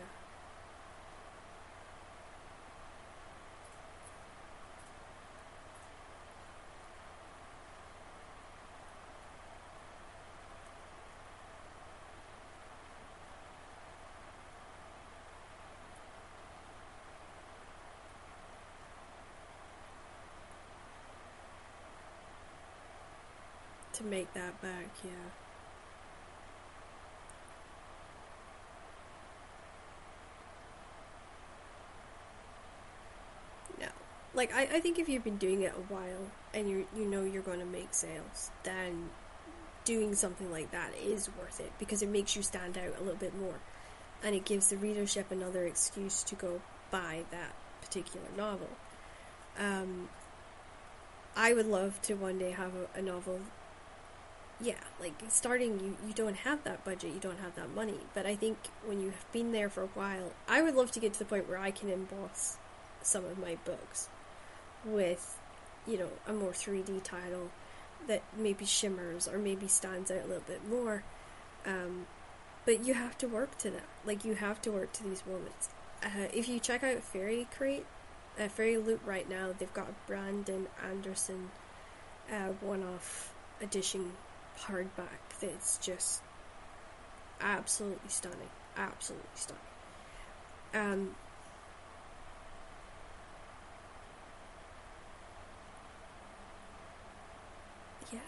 [23.94, 25.10] To make that back, yeah.
[33.80, 33.88] No.
[34.38, 37.24] Like I, I think if you've been doing it a while and you you know
[37.24, 39.10] you're going to make sales, then
[39.84, 43.18] doing something like that is worth it because it makes you stand out a little
[43.18, 43.58] bit more,
[44.22, 46.60] and it gives the readership another excuse to go
[46.92, 47.52] buy that
[47.82, 48.68] particular novel.
[49.58, 50.08] Um,
[51.34, 53.40] I would love to one day have a, a novel
[54.60, 57.98] yeah, like starting, you, you don't have that budget, you don't have that money.
[58.14, 61.00] But I think when you have been there for a while, I would love to
[61.00, 62.56] get to the point where I can emboss
[63.02, 64.08] some of my books
[64.84, 65.38] with,
[65.86, 67.50] you know, a more 3D title
[68.06, 71.02] that maybe shimmers or maybe stands out a little bit more.
[71.66, 72.06] Um,
[72.64, 73.88] but you have to work to that.
[74.04, 75.68] Like, you have to work to these moments.
[76.02, 77.86] Uh, if you check out Fairy Crate,
[78.38, 81.50] uh, FairyLoot right now, they've got a Brandon Sanderson
[82.30, 84.12] uh, one off edition
[84.60, 86.22] hardback that's just
[87.40, 88.50] absolutely stunning.
[88.76, 89.62] Absolutely stunning.
[90.74, 91.14] Um,
[98.12, 98.18] yeah.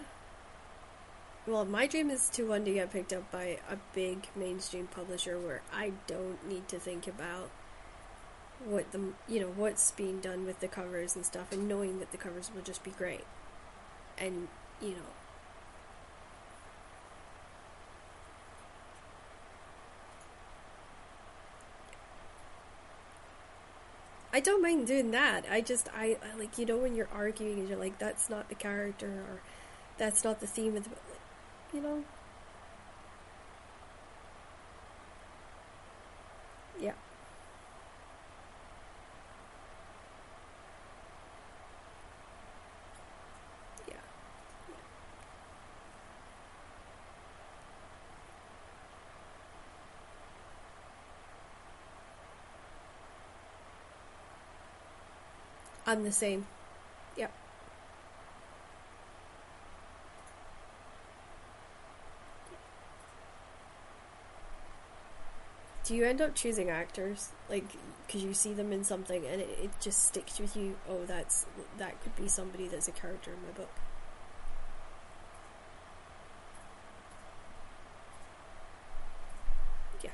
[1.47, 5.39] Well, my dream is to one day get picked up by a big mainstream publisher
[5.39, 7.51] where I don't need to think about
[8.65, 12.13] what the you know what's being done with the covers and stuff, and knowing that
[12.13, 13.25] the covers will just be great,
[14.19, 14.49] and
[14.83, 15.11] you know
[24.33, 25.45] I don't mind doing that.
[25.51, 28.49] I just I, I, like you know when you're arguing and you're like that's not
[28.49, 29.41] the character or
[29.99, 30.91] that's not the theme of the
[31.73, 32.03] you know.
[36.81, 36.93] Yeah.
[43.89, 43.97] Yeah.
[55.87, 56.47] I'm the same.
[57.17, 57.33] Yep.
[65.91, 67.65] Do you end up choosing actors like
[68.07, 70.77] because you see them in something and it, it just sticks with you?
[70.89, 71.47] Oh, that's
[71.79, 73.71] that could be somebody that's a character in my book.
[80.05, 80.11] Yeah.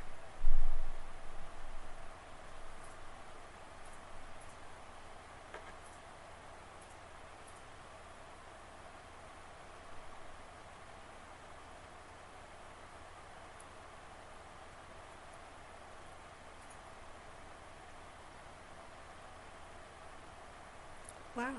[21.36, 21.52] Wow.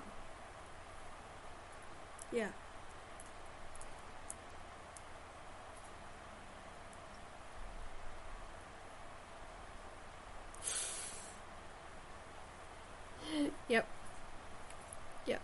[2.31, 2.48] Yeah.
[13.69, 13.88] Yep.
[15.27, 15.41] Yep.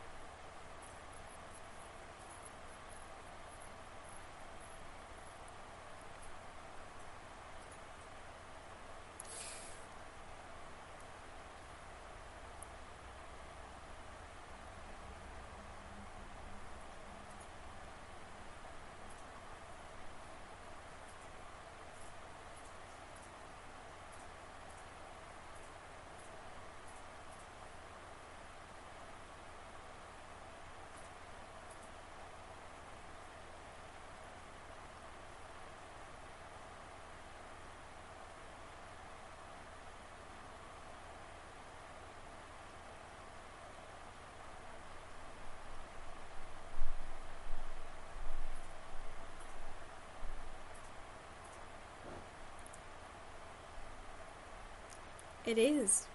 [55.54, 56.08] It is.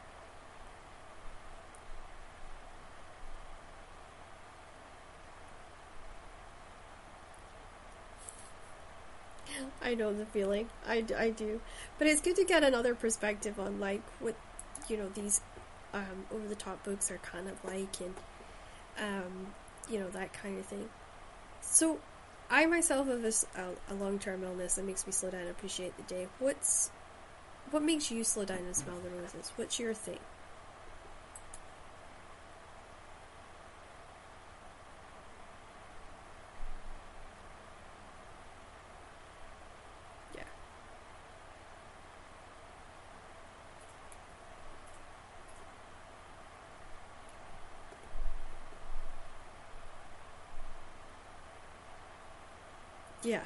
[9.81, 10.69] I know the feeling.
[10.89, 11.60] I, I do.
[11.98, 14.35] But it's good to get another perspective on, like, what,
[14.89, 15.40] you know, these
[15.94, 18.15] um, over the top books are kind of like, and,
[18.98, 19.47] um,
[19.89, 20.89] you know, that kind of thing.
[21.60, 22.01] So,
[22.51, 25.97] I myself have a, a long term illness that makes me slow down and appreciate
[25.97, 26.27] the day.
[26.40, 26.90] What's,
[27.70, 29.53] what makes you slow down and smell the roses?
[29.57, 30.19] What's your thing?
[40.35, 40.45] Yeah.
[53.23, 53.45] Yeah.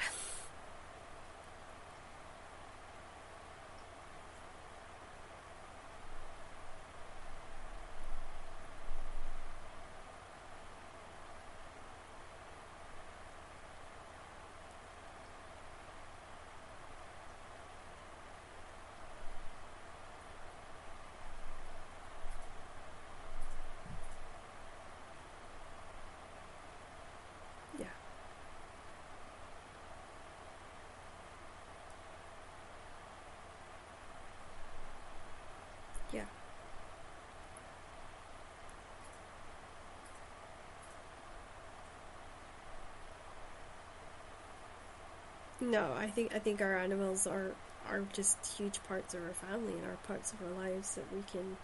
[45.72, 47.52] No, I think I think our animals are
[47.88, 51.22] are just huge parts of our family and are parts of our lives that we
[51.22, 51.56] can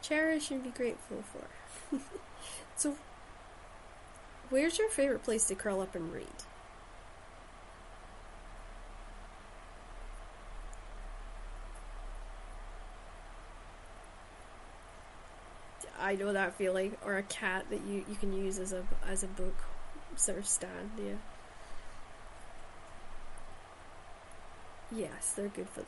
[0.00, 1.98] cherish and be grateful for.
[2.76, 2.96] so,
[4.48, 6.24] where's your favorite place to curl up and read?
[16.00, 19.22] I know that feeling, or a cat that you, you can use as a as
[19.22, 19.56] a book
[20.16, 20.92] sort of stand.
[20.98, 21.16] Yeah.
[24.92, 25.84] Yes, they're good for.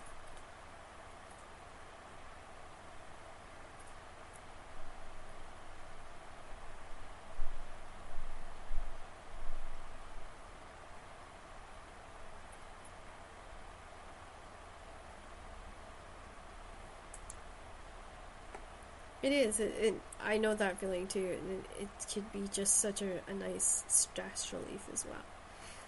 [19.22, 19.60] It is.
[19.60, 21.38] It, it, I know that feeling too.
[21.78, 25.22] It, it could be just such a, a nice stress relief as well.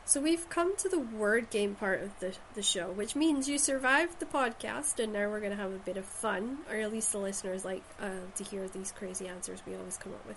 [0.06, 3.56] So we've come to the word game part of the, the show, which means you
[3.56, 6.93] survived the podcast, and now we're going to have a bit of fun, or at
[6.93, 10.36] least the listeners like uh, to hear these crazy answers we always come up with.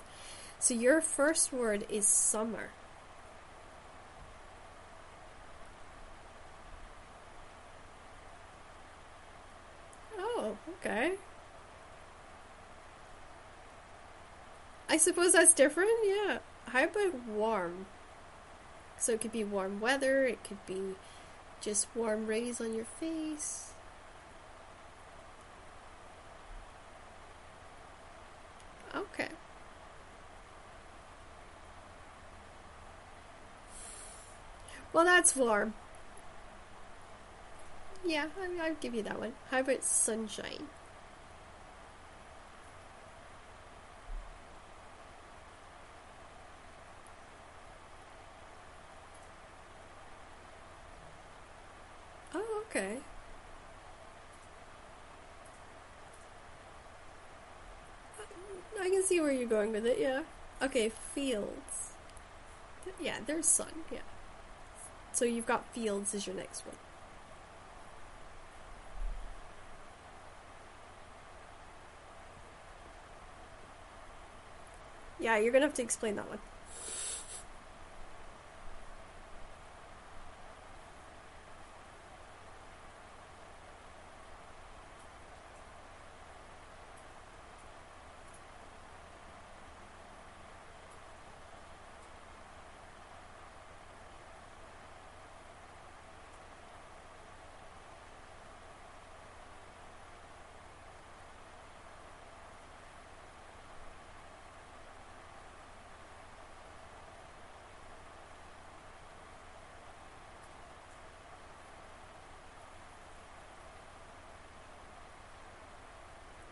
[0.60, 2.70] So your first word is summer.
[10.18, 11.16] Oh, okay.
[14.90, 16.38] I suppose that's different, yeah.
[16.68, 17.86] How about warm?
[19.00, 20.96] So it could be warm weather, it could be
[21.62, 23.74] just warm rays on your face.
[28.96, 29.30] Okay.
[34.94, 35.74] Well, that's warm.
[38.04, 38.28] Yeah,
[38.62, 39.34] I'll give you that one.
[39.52, 40.68] How about sunshine?
[52.70, 53.00] Okay.
[58.80, 60.22] I can see where you're going with it, yeah.
[60.62, 61.94] Okay, fields.
[63.02, 64.00] Yeah, there's sun, yeah.
[65.12, 66.76] So you've got fields as your next one.
[75.20, 76.40] Yeah, you're gonna have to explain that one.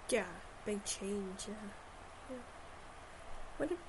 [0.07, 0.23] Yeah,
[0.65, 1.47] big change.
[1.47, 1.71] Yeah.
[2.29, 2.37] yeah.
[3.57, 3.71] What?
[3.71, 3.79] If,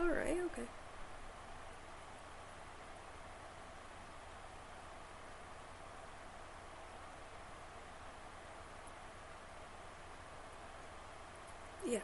[0.00, 0.38] all right.
[0.46, 0.68] Okay.
[11.84, 12.00] Yeah.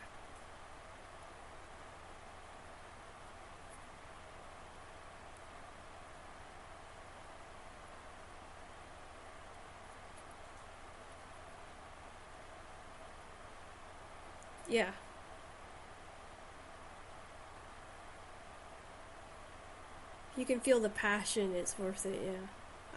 [14.79, 14.91] Yeah.
[20.39, 22.47] You can feel the passion, it's worth it, yeah.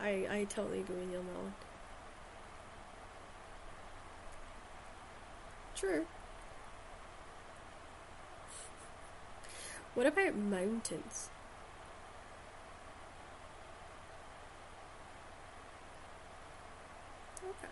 [0.02, 0.10] I,
[0.40, 1.54] I totally agree with you on that one.
[5.76, 6.06] True.
[9.94, 11.30] What about mountains?
[17.44, 17.70] Okay.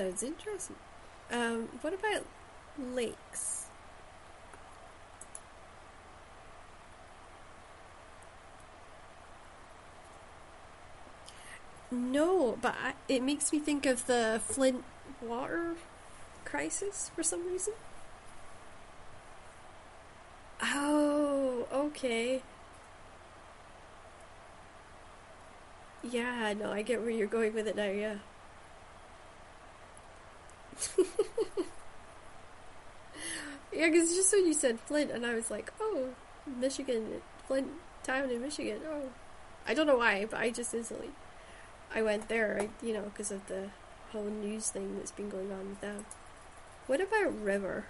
[0.00, 0.76] Sounds interesting.
[1.30, 2.24] Um, what about
[2.78, 3.66] lakes?
[11.90, 14.84] No, but I, it makes me think of the Flint
[15.20, 15.74] water
[16.46, 17.74] crisis for some reason.
[20.62, 22.40] Oh, okay.
[26.02, 28.14] Yeah, no, I get where you're going with it now, yeah.
[33.72, 36.08] yeah, because just when you said Flint, and I was like, oh,
[36.46, 37.68] Michigan, Flint
[38.02, 38.80] town in Michigan.
[38.86, 39.10] Oh,
[39.66, 41.10] I don't know why, but I just instantly,
[41.94, 43.70] I went there, I, you know, because of the
[44.12, 46.06] whole news thing that's been going on with them.
[46.86, 47.86] What about River?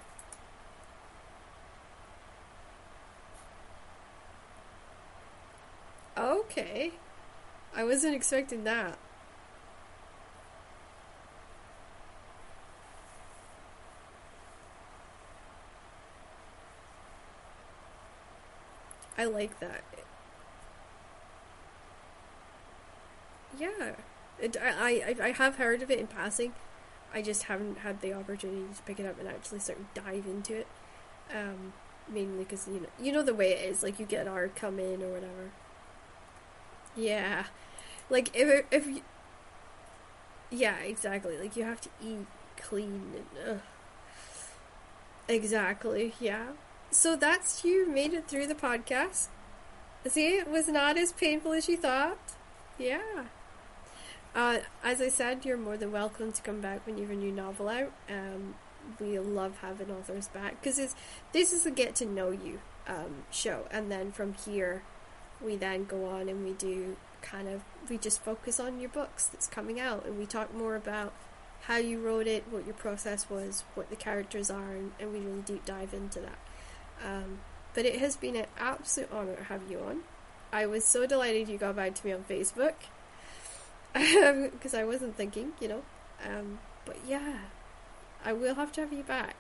[6.19, 6.93] Okay.
[7.75, 8.99] I wasn't expecting that.
[19.21, 19.85] I like that.
[23.59, 23.97] Yeah.
[24.41, 26.55] It, I, I, I have heard of it in passing.
[27.13, 30.25] I just haven't had the opportunity to pick it up and actually sort of dive
[30.25, 30.67] into it.
[31.37, 31.75] Um,
[32.09, 33.83] mainly because you know you know the way it is.
[33.83, 35.51] Like you get our come in or whatever.
[36.97, 37.45] Yeah,
[38.09, 39.03] like if if you,
[40.51, 41.37] yeah, exactly.
[41.37, 42.27] Like you have to eat
[42.57, 43.61] clean and uh,
[45.29, 46.15] exactly.
[46.21, 46.53] Yeah.
[46.91, 49.29] So that's you made it through the podcast.
[50.07, 52.19] See, it was not as painful as you thought.
[52.79, 53.27] Yeah.
[54.35, 57.17] Uh, as I said, you're more than welcome to come back when you have a
[57.17, 57.93] new novel out.
[58.09, 58.55] Um,
[58.99, 60.95] we love having authors back because
[61.33, 64.83] this is a get to know you um, show, and then from here,
[65.41, 69.27] we then go on and we do kind of we just focus on your books
[69.27, 71.13] that's coming out, and we talk more about
[71.63, 75.21] how you wrote it, what your process was, what the characters are, and, and we
[75.21, 76.39] really deep dive into that.
[77.05, 77.41] Um,
[77.75, 80.01] but it has been an absolute honor to have you on.
[80.53, 82.75] I was so delighted you got back to me on Facebook
[83.95, 85.83] because I wasn't thinking, you know.
[86.27, 87.39] Um, but yeah,
[88.25, 89.37] I will have to have you back.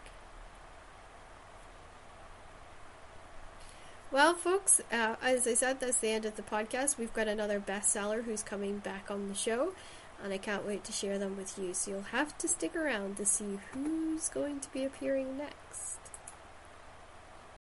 [4.13, 6.99] Well, folks, uh, as I said, that's the end of the podcast.
[6.99, 9.73] We've got another bestseller who's coming back on the show,
[10.23, 11.75] and I can't wait to share them with you.
[11.75, 16.00] So you'll have to stick around to see who's going to be appearing next.